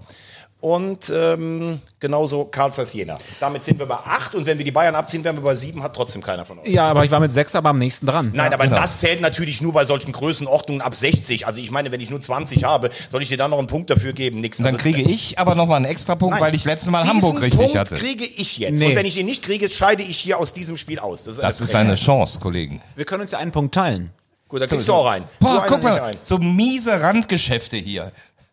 Und 0.64 1.12
ähm, 1.14 1.82
genauso 2.00 2.46
Karl 2.46 2.72
Zeiss 2.72 2.94
Jena. 2.94 3.18
Damit 3.38 3.62
sind 3.64 3.78
wir 3.78 3.84
bei 3.84 3.96
acht. 3.96 4.34
Und 4.34 4.46
wenn 4.46 4.56
wir 4.56 4.64
die 4.64 4.70
Bayern 4.70 4.94
abziehen, 4.94 5.22
wären 5.22 5.36
wir 5.36 5.42
bei 5.42 5.54
sieben. 5.54 5.82
Hat 5.82 5.94
trotzdem 5.94 6.22
keiner 6.22 6.46
von 6.46 6.58
euch. 6.58 6.68
Ja, 6.68 6.88
aber 6.88 7.04
ich 7.04 7.10
war 7.10 7.20
mit 7.20 7.32
sechs 7.32 7.54
aber 7.54 7.68
am 7.68 7.78
nächsten 7.78 8.06
dran. 8.06 8.30
Nein, 8.32 8.50
aber 8.50 8.64
genau. 8.64 8.76
das 8.80 8.98
zählt 8.98 9.20
natürlich 9.20 9.60
nur 9.60 9.74
bei 9.74 9.84
solchen 9.84 10.10
Größenordnungen 10.12 10.80
ab 10.80 10.94
60. 10.94 11.46
Also 11.46 11.60
ich 11.60 11.70
meine, 11.70 11.92
wenn 11.92 12.00
ich 12.00 12.08
nur 12.08 12.18
20 12.18 12.64
habe, 12.64 12.88
soll 13.10 13.20
ich 13.20 13.28
dir 13.28 13.36
dann 13.36 13.50
noch 13.50 13.58
einen 13.58 13.66
Punkt 13.66 13.90
dafür 13.90 14.14
geben? 14.14 14.40
Nix. 14.40 14.56
Dann 14.56 14.68
Also, 14.68 14.78
kriege 14.78 15.02
ich 15.02 15.38
aber 15.38 15.54
nochmal 15.54 15.76
einen 15.76 15.84
extra 15.84 16.14
Punkt, 16.14 16.36
Nein. 16.36 16.42
weil 16.42 16.54
ich 16.54 16.64
letztes 16.64 16.90
Mal 16.90 17.06
Hamburg 17.06 17.42
richtig 17.42 17.60
Punkt 17.60 17.76
hatte. 17.76 17.94
kriege 17.96 18.24
ich 18.24 18.56
jetzt. 18.56 18.78
Nee. 18.78 18.86
Und 18.86 18.96
wenn 18.96 19.04
ich 19.04 19.18
ihn 19.18 19.26
nicht 19.26 19.42
kriege, 19.42 19.68
scheide 19.68 20.02
ich 20.02 20.16
hier 20.16 20.38
aus 20.38 20.54
diesem 20.54 20.78
Spiel 20.78 20.98
aus. 20.98 21.24
Das 21.24 21.36
ist, 21.36 21.42
Das 21.42 21.60
eine 21.60 21.68
ist 21.68 21.74
eine 21.74 21.94
Chance, 21.96 22.40
Kollegen. 22.40 22.80
Wir 22.96 23.04
können 23.04 23.20
uns 23.20 23.32
ja 23.32 23.38
einen 23.38 23.52
Punkt 23.52 23.74
teilen. 23.74 24.12
Gut, 24.48 24.62
da 24.62 24.66
kriegst 24.66 24.88
du 24.88 24.94
auch 24.94 25.08
einen. 25.08 25.26
Boah, 25.40 25.62
guck 25.68 25.82
mal, 25.82 26.12
so 26.22 26.38
miese 26.38 27.02
Randgeschäfte 27.02 27.76
hier. 27.76 28.12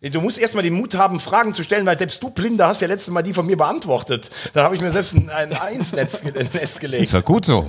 Du 0.10 0.20
musst 0.20 0.40
erstmal 0.40 0.64
den 0.64 0.74
Mut 0.74 0.96
haben, 0.96 1.20
Fragen 1.20 1.54
zu 1.54 1.64
stellen, 1.64 1.86
weil 1.86 1.96
selbst 1.98 2.24
du, 2.24 2.32
Blinder, 2.32 2.68
hast 2.68 2.82
ja 2.82 2.88
letztes 2.88 3.14
Mal 3.14 3.22
die 3.22 3.34
von 3.34 3.46
mir 3.46 3.56
beantwortet. 3.58 4.32
Dann 4.54 4.64
habe 4.64 4.74
ich 4.76 4.82
mir 4.82 4.92
selbst 4.92 5.14
ein, 5.14 5.30
ein 5.30 5.54
Einsnetz 5.54 6.22
gelegt. 6.80 7.04
Das 7.04 7.14
war 7.14 7.22
gut 7.22 7.46
so. 7.46 7.68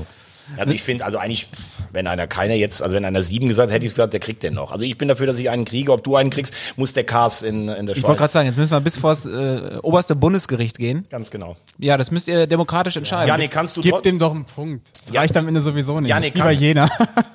Also 0.57 0.73
ich 0.75 0.83
finde, 0.83 1.05
also 1.05 1.19
eigentlich, 1.19 1.49
wenn 1.93 2.07
einer 2.07 2.27
keiner 2.27 2.55
jetzt, 2.55 2.83
also 2.83 2.97
wenn 2.97 3.05
einer 3.05 3.23
sieben 3.23 3.49
gesagt 3.49 3.67
hätte, 3.69 3.75
hätte 3.75 3.85
ich 3.87 3.93
gesagt, 3.93 4.13
der 4.15 4.21
kriegt 4.21 4.43
den 4.43 4.55
noch. 4.55 4.73
Also 4.73 4.85
ich 4.85 4.97
bin 4.99 5.09
dafür, 5.09 5.27
dass 5.27 5.39
ich 5.39 5.51
einen 5.51 5.65
kriege. 5.67 5.93
Ob 5.93 6.03
du 6.05 6.17
einen 6.17 6.31
kriegst, 6.31 6.55
muss 6.77 6.95
der 6.95 7.05
Cast 7.05 7.43
in, 7.43 7.69
in 7.69 7.87
der 7.87 7.97
Ich 7.97 8.03
wollte 8.03 8.17
gerade 8.17 8.17
Schweiz. 8.19 8.33
sagen, 8.33 8.47
jetzt 8.49 8.57
müssen 8.59 8.71
wir 8.73 8.81
bis 8.81 8.97
vor 8.97 9.11
das 9.11 9.25
äh, 9.27 9.79
oberste 9.83 10.17
Bundesgericht 10.17 10.79
gehen. 10.79 11.07
Ganz 11.11 11.31
genau. 11.31 11.57
Ja, 11.79 11.97
das 11.99 12.11
müsst 12.11 12.29
ihr 12.29 12.47
demokratisch 12.47 12.97
entscheiden. 12.97 13.29
Janik, 13.29 13.51
kannst 13.51 13.77
du 13.77 13.83
Gib 13.83 14.03
dem 14.03 14.19
doch 14.19 14.33
einen 14.33 14.45
Punkt. 14.47 14.89
Das 15.05 15.13
Ja. 15.15 15.21
reicht 15.21 15.37
am 15.37 15.49
Ende 15.49 15.61
sowieso 15.61 16.01
nicht. 16.01 16.09
Janik, 16.11 16.35
ist 16.35 16.41
kannst- 16.41 16.61
jener. 16.61 16.91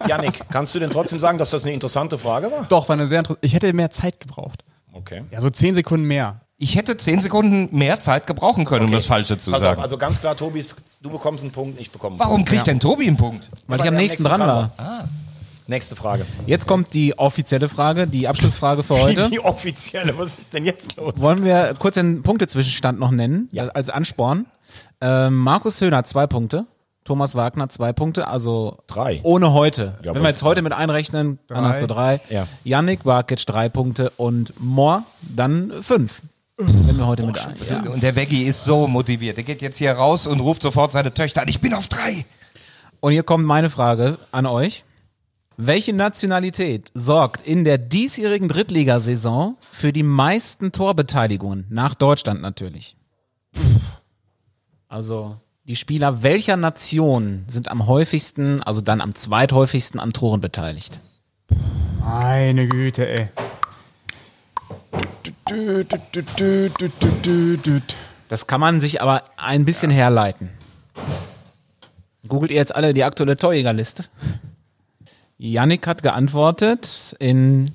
Janik, 0.08 0.42
kannst 0.52 0.74
du 0.76 0.80
denn 0.80 0.90
trotzdem 0.90 1.20
sagen, 1.20 1.38
dass 1.38 1.52
das 1.52 1.64
eine 1.64 1.74
interessante 1.74 2.18
Frage 2.18 2.52
war? 2.52 2.66
Doch, 2.68 2.90
war 2.90 2.94
eine 2.96 3.06
sehr 3.08 3.20
interessante. 3.20 3.46
Ich 3.46 3.54
hätte 3.54 3.72
mehr 3.74 3.90
Zeit 3.92 4.20
gebraucht. 4.20 4.64
Okay. 4.94 5.24
Ja, 5.32 5.42
so 5.42 5.50
zehn 5.50 5.76
Sekunden 5.76 6.08
mehr. 6.08 6.42
Ich 6.58 6.76
hätte 6.76 6.98
zehn 6.98 7.22
Sekunden 7.22 7.70
mehr 7.78 8.00
Zeit 8.00 8.26
gebrauchen 8.26 8.66
können, 8.66 8.86
um 8.86 8.92
das 8.92 9.06
Falsche 9.06 9.38
zu 9.38 9.52
Pass 9.52 9.62
sagen. 9.62 9.78
auf, 9.78 9.84
also 9.84 9.98
ganz 9.98 10.20
klar, 10.20 10.36
Tobis, 10.36 10.76
du 11.02 11.10
bekommst 11.12 11.44
einen 11.44 11.52
Punkt, 11.52 11.80
ich 11.80 11.92
bekomme 11.92 12.14
einen 12.14 12.20
Warum 12.20 12.36
Punkt. 12.38 12.50
kriegt 12.50 12.66
denn 12.68 12.80
Tobi 12.80 13.08
einen 13.08 13.18
Punkt? 13.18 13.48
weil 13.68 13.78
Weil 13.78 13.86
ich 13.86 13.90
am 13.92 13.96
nächsten 13.96 14.24
dran 14.24 14.40
war. 14.42 14.72
Nächste 15.70 15.96
Frage. 15.98 16.26
Jetzt 16.46 16.66
kommt 16.66 16.94
die 16.94 17.20
offizielle 17.20 17.68
Frage, 17.68 18.08
die 18.08 18.28
Abschlussfrage 18.28 18.84
für 18.84 18.98
heute. 19.02 19.30
Die 19.30 19.42
offizielle, 19.42 20.18
was 20.18 20.38
ist 20.40 20.54
denn 20.54 20.66
jetzt 20.66 20.96
los? 20.96 21.20
Wollen 21.20 21.44
wir 21.44 21.76
kurz 21.78 21.96
den 21.96 22.24
Punktezwischenstand 22.24 22.98
noch 23.00 23.12
nennen, 23.12 23.50
Ja. 23.52 23.68
als 23.68 23.90
Ansporn? 23.90 24.46
Ähm, 25.02 25.36
Markus 25.36 25.82
Höhner 25.82 26.06
zwei 26.06 26.26
Punkte, 26.26 26.66
Thomas 27.08 27.36
Wagner 27.36 27.70
zwei 27.70 27.94
Punkte, 27.94 28.28
also 28.28 28.80
Drei. 28.86 29.22
ohne 29.24 29.54
heute. 29.54 29.98
Ja, 30.04 30.14
Wenn 30.14 30.24
wir 30.24 30.28
jetzt 30.28 30.44
heute 30.44 30.62
mit 30.62 30.74
einrechnen, 30.74 31.40
dann 31.48 31.60
Drei. 31.64 31.70
hast 31.70 31.82
du 31.82 31.88
drei. 31.88 32.20
Ja. 32.30 32.50
Yannick 32.66 33.04
Barkic 33.06 33.46
drei 33.46 33.70
Punkte 33.70 34.10
und 34.18 34.54
Moore 34.60 35.04
dann 35.22 35.72
fünf. 35.82 36.22
Wenn 36.58 36.98
wir 36.98 37.08
heute 37.08 37.26
mit 37.26 37.40
ein. 37.40 37.56
Ja. 37.70 37.90
Und 37.90 38.04
der 38.04 38.18
Veggie 38.18 38.44
ist 38.44 38.66
so 38.66 38.88
motiviert. 38.88 39.38
Der 39.38 39.46
geht 39.46 39.62
jetzt 39.62 39.78
hier 39.78 39.94
raus 39.94 40.28
und 40.28 40.42
ruft 40.42 40.62
sofort 40.62 40.92
seine 40.92 41.14
Töchter 41.14 41.44
an. 41.44 41.48
Ich 41.48 41.62
bin 41.62 41.74
auf 41.74 41.88
drei. 41.88 42.26
Und 43.00 43.14
hier 43.14 43.24
kommt 43.24 43.46
meine 43.46 43.70
Frage 43.70 44.18
an 44.34 44.46
euch. 44.46 44.84
Welche 45.56 45.94
Nationalität 45.94 46.92
sorgt 46.94 47.48
in 47.48 47.64
der 47.64 47.78
diesjährigen 47.78 48.50
Drittligasaison 48.50 49.56
für 49.72 49.94
die 49.94 50.04
meisten 50.04 50.74
Torbeteiligungen? 50.74 51.68
Nach 51.70 51.96
Deutschland 51.96 52.42
natürlich. 52.42 52.98
Also 54.90 55.38
die 55.68 55.76
Spieler 55.76 56.24
welcher 56.24 56.56
Nation 56.56 57.44
sind 57.48 57.70
am 57.70 57.88
häufigsten, 57.88 58.64
also 58.64 58.82
dann 58.82 59.02
am 59.02 59.14
zweithäufigsten 59.14 60.00
an 60.00 60.14
Toren 60.14 60.40
beteiligt? 60.40 61.02
Meine 62.00 62.68
Güte, 62.68 63.08
ey. 63.08 63.28
Das 68.30 68.48
kann 68.48 68.62
man 68.62 68.80
sich 68.80 69.02
aber 69.02 69.24
ein 69.36 69.66
bisschen 69.66 69.92
herleiten. 69.92 70.50
Googelt 72.28 72.52
ihr 72.52 72.58
jetzt 72.58 72.76
alle 72.76 72.94
die 72.94 73.04
aktuelle 73.04 73.36
Torjägerliste? 73.36 74.06
Yannick 75.38 75.86
hat 75.86 76.02
geantwortet 76.02 77.16
in 77.20 77.72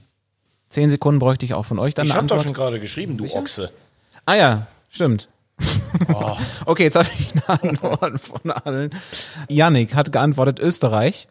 Zehn 0.69 0.89
Sekunden 0.89 1.19
bräuchte 1.19 1.45
ich 1.45 1.53
auch 1.53 1.65
von 1.65 1.79
euch 1.79 1.93
dann 1.93 2.07
Ich 2.07 2.13
eine 2.13 2.21
hab 2.23 2.29
doch 2.29 2.37
Antwort. 2.37 2.45
schon 2.45 2.55
gerade 2.55 2.81
geschrieben, 2.81 3.19
du 3.19 3.27
Ochse. 3.35 3.71
Ah 4.25 4.35
ja, 4.35 4.67
stimmt. 4.91 5.29
Oh. 6.13 6.37
okay, 6.67 6.85
jetzt 6.85 6.97
habe 6.97 7.09
ich 7.19 7.31
eine 7.49 7.63
Antwort 7.63 8.21
von 8.21 8.51
allen. 8.51 8.91
Yannick 9.49 9.95
hat 9.95 10.13
geantwortet 10.13 10.59
Österreich. 10.59 11.29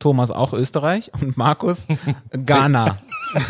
Thomas 0.00 0.32
auch 0.32 0.52
Österreich 0.52 1.12
und 1.20 1.36
Markus 1.36 1.86
Ghana. 2.32 2.98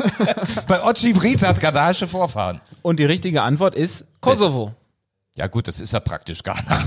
Bei 0.68 0.82
Ochi 0.84 1.14
Brit 1.14 1.40
hat 1.42 1.60
ghanaische 1.60 2.06
Vorfahren. 2.06 2.60
Und 2.82 3.00
die 3.00 3.04
richtige 3.06 3.40
Antwort 3.42 3.74
ist 3.74 4.04
Kosovo. 4.20 4.74
Ja 5.34 5.46
gut, 5.46 5.66
das 5.66 5.80
ist 5.80 5.94
ja 5.94 6.00
praktisch 6.00 6.42
Ghana. 6.42 6.84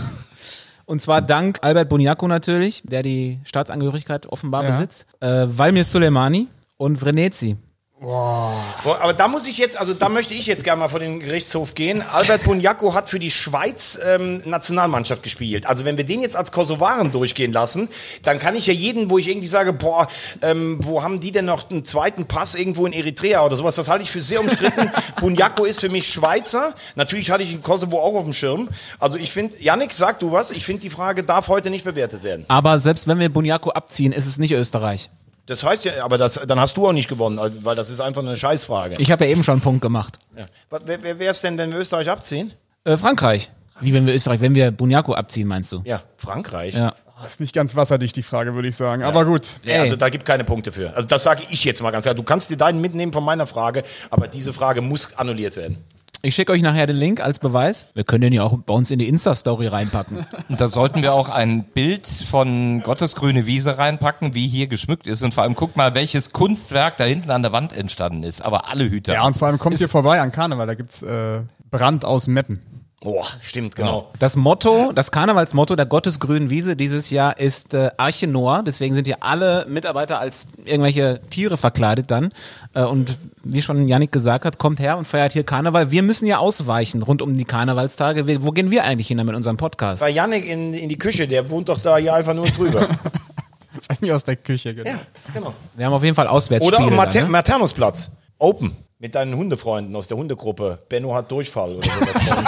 Und 0.86 1.01
zwar 1.01 1.23
dank 1.23 1.57
Albert 1.63 1.89
Boniaco 1.89 2.28
natürlich, 2.28 2.84
der 2.86 3.01
die 3.01 3.39
Staatsangehörigkeit 3.43 4.28
offenbar 4.28 4.63
Ja. 4.65 4.69
besitzt, 4.69 5.07
äh, 5.19 5.45
Valmir 5.47 5.84
Soleimani 5.84 6.47
und 6.78 6.97
Vrenetzi. 6.99 7.57
Boah, 8.06 8.53
aber 9.01 9.14
da 9.14 9.28
muss 9.28 9.47
ich 9.47 9.58
jetzt, 9.58 9.80
also 9.80 9.95
da 9.95 10.10
möchte 10.10 10.36
ich 10.36 10.45
jetzt 10.45 10.64
gerne 10.64 10.80
mal 10.80 10.89
vor 10.89 10.99
den 10.99 11.22
Gerichtshof 11.22 11.74
gehen. 11.74 12.03
Albert 12.03 12.43
Bunjako 12.43 12.93
hat 12.93 13.10
für 13.10 13.18
die 13.18 13.32
Schweiz 13.32 13.97
ähm, 14.06 14.43
Nationalmannschaft 14.45 15.24
gespielt. 15.24 15.66
Also 15.66 15.86
wenn 15.86 15.97
wir 15.97 16.03
den 16.03 16.22
jetzt 16.22 16.36
als 16.36 16.51
Kosovaren 16.51 17.12
durchgehen 17.12 17.51
lassen, 17.51 17.89
dann 18.22 18.38
kann 18.38 18.56
ich 18.56 18.68
ja 18.68 18.74
jeden, 18.74 19.10
wo 19.10 19.18
ich 19.18 19.28
irgendwie 19.28 19.47
sage, 19.47 19.74
boah, 19.74 20.08
ähm, 20.43 20.78
wo 20.84 21.01
haben 21.01 21.20
die 21.20 21.32
denn 21.32 21.45
noch 21.45 21.68
einen 21.72 21.84
zweiten 21.84 22.26
Pass 22.26 22.53
irgendwo 22.53 22.86
in 22.86 22.93
Eritrea 22.93 23.43
oder 23.43 23.56
sowas, 23.56 23.74
das 23.74 23.88
halte 23.88 24.03
ich 24.03 24.12
für 24.12 24.22
sehr 24.22 24.39
umstritten. 24.39 24.91
Bunjako 25.20 25.66
ist 25.66 25.80
für 25.80 25.89
mich 25.89 26.08
Schweizer. 26.08 26.76
Natürlich 26.93 27.32
hatte 27.32 27.41
ich 27.41 27.53
in 27.53 27.64
Kosovo 27.64 27.99
auch 27.99 28.14
auf 28.14 28.24
dem 28.24 28.34
Schirm. 28.34 28.70
Also 28.99 29.18
ich 29.18 29.32
finde, 29.32 29.56
Yannick, 29.60 29.93
sag 29.93 30.20
du 30.20 30.32
was, 30.32 30.51
ich 30.51 30.64
finde 30.64 30.84
die 30.84 30.91
Frage 30.91 31.24
darf 31.24 31.47
heute 31.47 31.72
nicht 31.72 31.86
bewertet 31.86 32.22
werden. 32.22 32.45
Aber 32.49 32.80
selbst 32.80 33.08
wenn 33.08 33.18
wir 33.18 33.30
Boniaco 33.30 33.72
abziehen, 33.72 34.12
ist 34.12 34.28
es 34.28 34.38
nicht 34.38 34.51
Österreich. 34.51 35.10
Das 35.48 35.64
heißt 35.64 35.86
ja, 35.86 36.04
aber 36.04 36.18
das, 36.18 36.39
dann 36.48 36.60
hast 36.60 36.76
du 36.78 36.88
auch 36.88 36.91
nicht 36.91 37.08
gewonnen, 37.08 37.38
also, 37.38 37.64
weil 37.64 37.76
das 37.76 37.89
ist 37.89 38.00
einfach 38.00 38.22
eine 38.22 38.36
Scheißfrage. 38.36 38.96
Ich 38.98 39.12
habe 39.12 39.26
ja 39.26 39.32
eben 39.32 39.43
schon 39.43 39.54
einen 39.54 39.62
Punkt 39.62 39.82
gemacht. 39.82 40.20
Ja. 40.36 40.46
Wer, 40.86 41.04
wer 41.04 41.20
wäre 41.20 41.32
es 41.32 41.41
denn, 41.41 41.58
wenn 41.58 41.72
wir 41.72 41.80
Österreich 41.80 42.10
abziehen? 42.10 42.52
Äh, 42.84 42.98
Frankreich. 42.98 43.52
Wie 43.82 43.93
wenn 43.93 44.06
wir 44.08 44.14
Österreich, 44.14 44.39
wenn 44.39 44.56
wir 44.56 44.72
Boniaco 44.72 45.14
abziehen, 45.14 45.48
meinst 45.48 45.72
du? 45.74 45.82
Ja, 45.84 46.02
Frankreich. 46.18 46.76
Ja. 46.76 46.93
Das 47.22 47.34
ist 47.34 47.39
nicht 47.39 47.54
ganz 47.54 47.76
wasserdicht, 47.76 48.16
die 48.16 48.24
Frage, 48.24 48.56
würde 48.56 48.68
ich 48.68 48.76
sagen. 48.76 49.04
Aber 49.04 49.26
gut. 49.26 49.58
Nee, 49.64 49.78
also 49.78 49.96
da 49.96 50.10
gibt 50.10 50.26
keine 50.26 50.43
Punkte 50.43 50.72
für. 50.72 50.93
Also 50.96 51.08
das 51.08 51.24
sage 51.24 51.43
ich 51.50 51.64
jetzt 51.64 51.82
mal 51.82 51.91
ganz 51.91 52.04
klar. 52.04 52.14
Du 52.14 52.24
kannst 52.24 52.50
dir 52.50 52.58
deinen 52.58 52.82
mitnehmen 52.82 53.14
von 53.14 53.24
meiner 53.24 53.48
Frage, 53.48 53.84
aber 54.10 54.28
diese 54.28 54.52
Frage 54.52 54.82
muss 54.82 55.16
annulliert 55.16 55.56
werden. 55.56 55.78
Ich 56.26 56.34
schicke 56.34 56.51
euch 56.53 56.63
nachher 56.63 56.88
den 56.88 56.95
Link 56.95 57.21
als 57.21 57.38
Beweis. 57.38 57.86
Wir 57.93 58.03
können 58.03 58.21
den 58.21 58.34
ja 58.34 58.41
auch 58.41 58.57
bei 58.57 58.73
uns 58.73 58.89
in 58.89 58.97
die 58.97 59.07
Insta-Story 59.07 59.67
reinpacken. 59.67 60.26
Und 60.49 60.59
da 60.59 60.67
sollten 60.67 61.03
wir 61.03 61.13
auch 61.13 61.30
ein 61.30 61.65
Bild 61.65 62.07
von 62.07 62.82
Gottes 62.82 63.15
grüne 63.15 63.45
Wiese 63.45 63.78
reinpacken, 63.78 64.34
wie 64.34 64.47
hier 64.47 64.65
geschmückt 64.65 65.05
ist. 65.05 65.21
Und 65.21 65.36
vor 65.36 65.43
allem 65.43 65.53
guck 65.53 65.76
mal, 65.76 65.93
welches 65.93 66.32
Kunstwerk 66.32 66.97
da 66.97 67.03
hinten 67.03 67.30
an 67.30 67.43
der 67.43 67.51
Wand 67.51 67.73
entstanden 67.73 68.23
ist. 68.23 68.41
Aber 68.41 68.67
alle 68.67 68.89
Hüter. 68.89 69.13
Ja, 69.13 69.23
und 69.23 69.38
vor 69.38 69.49
allem 69.49 69.59
kommt 69.59 69.80
ihr 69.80 69.88
vorbei 69.88 70.19
an 70.19 70.32
Karneval, 70.32 70.65
da 70.65 70.73
gibt's 70.73 71.03
äh, 71.03 71.41
Brand 71.69 72.05
aus 72.05 72.26
Meppen. 72.26 72.59
Boah, 73.02 73.28
stimmt, 73.41 73.76
genau. 73.76 74.10
Das 74.18 74.36
Motto, 74.36 74.91
das 74.91 75.12
Karnevalsmotto 75.12 75.76
der 75.76 75.86
Gottesgrünen 75.86 76.50
Wiese 76.50 76.76
dieses 76.76 77.12
Jahr 77.12 77.38
ist 77.38 77.74
äh, 77.74 77.91
Arche 77.98 78.26
Noah. 78.26 78.64
Deswegen 78.64 78.96
sind 78.96 79.06
hier 79.06 79.22
alle 79.22 79.66
Mitarbeiter 79.70 80.20
als 80.20 80.48
irgendwelche 80.64 81.22
Tiere 81.30 81.58
verkleidet 81.58 82.10
dann. 82.10 82.32
Äh, 82.74 82.84
und 82.84 83.18
wie 83.43 83.62
schon 83.62 83.88
Yannick 83.88 84.12
gesagt 84.12 84.46
hat, 84.46 84.58
kommt 84.58 84.80
her 84.80 84.98
und 84.98 85.08
feiert 85.08 85.34
hier 85.34 85.43
Karneval. 85.43 85.91
Wir 85.91 86.02
müssen 86.02 86.26
ja 86.26 86.39
ausweichen 86.39 87.04
rund 87.04 87.22
um 87.22 87.38
die 87.38 87.46
Karnevalstage. 87.46 88.26
Wir, 88.26 88.43
wo 88.43 88.52
gehen 88.52 88.72
wir 88.72 88.84
eigentlich 88.86 89.08
hin 89.08 89.24
mit 89.24 89.36
unserem 89.36 89.58
Podcast? 89.58 90.02
Bei 90.02 90.10
Yannick 90.10 90.46
in, 90.46 90.74
in 90.74 90.89
die 90.89 90.98
Küche, 90.98 91.28
der 91.28 91.50
wohnt 91.50 91.70
doch 91.70 91.80
da 91.80 92.00
ja 92.00 92.16
einfach 92.16 92.34
nur 92.34 92.48
drüber. 92.48 92.88
Bei 93.88 93.98
mir 94.00 94.16
aus 94.16 94.24
der 94.24 94.38
Küche, 94.38 94.74
genau. 94.74 94.89
ja, 94.89 95.00
genau. 95.34 95.54
Wir 95.76 95.86
haben 95.86 95.93
auf 95.93 96.04
jeden 96.04 96.16
Fall 96.16 96.28
Auswärtsspiele. 96.28 96.78
Oder 96.78 96.88
am 96.88 96.96
Mater 96.96 97.24
ne? 97.24 97.30
Maternusplatz. 97.30 98.10
Open. 98.39 98.76
Mit 98.98 99.16
deinen 99.16 99.36
Hundefreunden 99.36 99.93
aus 99.96 100.08
der 100.08 100.16
Hundegruppe. 100.18 100.80
Benno 100.88 101.14
hat 101.14 101.30
Durchfall 101.30 101.76
oder 101.76 101.84
sowas. 101.89 102.43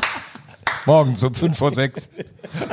Morgens 0.86 1.22
um 1.22 1.34
5 1.34 1.56
vor 1.58 1.72
6. 1.74 2.08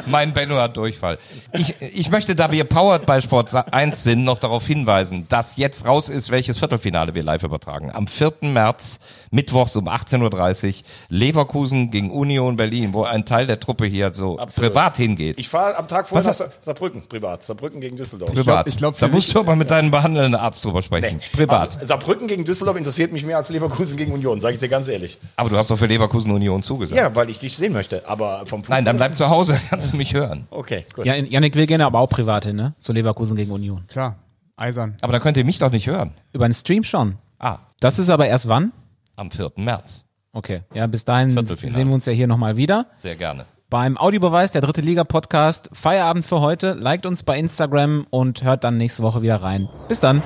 Mein 0.05 0.33
Benno 0.33 0.57
hat 0.57 0.77
Durchfall. 0.77 1.17
Ich, 1.53 1.73
ich 1.81 2.09
möchte, 2.11 2.35
da 2.35 2.51
wir 2.51 2.63
Powered 2.63 3.05
bei 3.07 3.19
Sport 3.21 3.53
1 3.73 4.03
sind, 4.03 4.23
noch 4.23 4.37
darauf 4.37 4.65
hinweisen, 4.67 5.25
dass 5.29 5.57
jetzt 5.57 5.85
raus 5.87 6.09
ist, 6.09 6.29
welches 6.29 6.59
Viertelfinale 6.59 7.15
wir 7.15 7.23
live 7.23 7.41
übertragen. 7.43 7.91
Am 7.91 8.05
4. 8.07 8.33
März, 8.41 8.99
mittwochs 9.31 9.75
um 9.75 9.89
18.30 9.89 10.67
Uhr, 10.67 10.73
Leverkusen 11.09 11.89
gegen 11.89 12.11
Union 12.11 12.55
Berlin, 12.55 12.93
wo 12.93 13.03
ein 13.03 13.25
Teil 13.25 13.47
der 13.47 13.59
Truppe 13.59 13.85
hier 13.87 14.13
so 14.13 14.37
Absolut. 14.37 14.71
privat 14.73 14.97
hingeht. 14.97 15.39
Ich 15.39 15.49
fahre 15.49 15.75
am 15.77 15.87
Tag 15.87 16.07
vorher 16.07 16.27
nach 16.27 16.35
Sa- 16.35 16.51
Saarbrücken, 16.63 17.01
privat. 17.09 17.41
Saarbrücken 17.43 17.81
gegen 17.81 17.97
Düsseldorf. 17.97 18.31
privat. 18.31 18.67
ich 18.67 18.77
glaub, 18.77 18.93
für 18.93 19.01
da 19.01 19.07
mich- 19.07 19.15
musst 19.15 19.33
du 19.35 19.39
aber 19.39 19.55
mit 19.55 19.71
deinem 19.71 19.89
behandelnden 19.89 20.35
Arzt 20.35 20.63
drüber 20.63 20.83
sprechen. 20.83 21.19
Privat. 21.33 21.75
Also, 21.77 21.85
Saarbrücken 21.87 22.27
gegen 22.27 22.45
Düsseldorf 22.45 22.77
interessiert 22.77 23.11
mich 23.11 23.25
mehr 23.25 23.37
als 23.37 23.49
Leverkusen 23.49 23.97
gegen 23.97 24.11
Union, 24.11 24.39
sage 24.39 24.53
ich 24.53 24.59
dir 24.59 24.69
ganz 24.69 24.87
ehrlich. 24.87 25.17
aber 25.35 25.49
du 25.49 25.57
hast 25.57 25.71
doch 25.71 25.77
für 25.77 25.87
Leverkusen 25.87 26.31
Union 26.31 26.61
zugesagt. 26.61 26.95
Ja, 26.99 27.15
weil 27.15 27.29
ich 27.31 27.39
dich 27.39 27.57
sehen 27.57 27.73
möchte. 27.73 28.02
Aber 28.05 28.45
vom 28.45 28.61
Fußball. 28.63 28.77
Nein, 28.77 28.85
dann 28.85 28.97
bleib 28.97 29.15
zu 29.15 29.29
Hause, 29.29 29.59
kannst 29.69 29.93
du 29.93 29.97
mich 29.97 30.13
hören. 30.13 30.47
Okay, 30.49 30.85
gut. 30.95 31.05
Ja, 31.05 31.15
Yannick 31.15 31.55
will 31.55 31.65
gerne 31.67 31.85
aber 31.85 31.99
auch 31.99 32.07
privat 32.09 32.45
hin, 32.45 32.55
ne? 32.55 32.73
Zu 32.79 32.93
Leverkusen 32.93 33.35
gegen 33.35 33.51
Union. 33.51 33.85
Klar, 33.87 34.15
eisern. 34.55 34.97
Aber 35.01 35.13
da 35.13 35.19
könnt 35.19 35.37
ihr 35.37 35.45
mich 35.45 35.59
doch 35.59 35.71
nicht 35.71 35.87
hören. 35.87 36.13
Über 36.31 36.47
den 36.47 36.53
Stream 36.53 36.83
schon. 36.83 37.15
Ah, 37.39 37.57
Das 37.79 37.99
ist 37.99 38.09
aber 38.09 38.27
erst 38.27 38.47
wann? 38.49 38.71
am 39.15 39.29
4. 39.31 39.51
März. 39.57 40.05
Okay. 40.31 40.61
Ja, 40.73 40.87
bis 40.87 41.05
dahin 41.05 41.29
sehen 41.45 41.87
wir 41.87 41.93
uns 41.93 42.05
ja 42.05 42.13
hier 42.13 42.25
nochmal 42.27 42.57
wieder. 42.57 42.87
Sehr 42.95 43.15
gerne. 43.15 43.45
Beim 43.69 43.97
Audiobeweis, 43.97 44.51
der 44.51 44.61
dritte 44.61 44.81
Liga-Podcast. 44.81 45.69
Feierabend 45.73 46.25
für 46.25 46.41
heute. 46.41 46.73
Liked 46.73 47.05
uns 47.05 47.23
bei 47.23 47.37
Instagram 47.37 48.05
und 48.09 48.43
hört 48.43 48.63
dann 48.63 48.77
nächste 48.77 49.03
Woche 49.03 49.21
wieder 49.21 49.41
rein. 49.43 49.67
Bis 49.87 49.99
dann. 49.99 50.21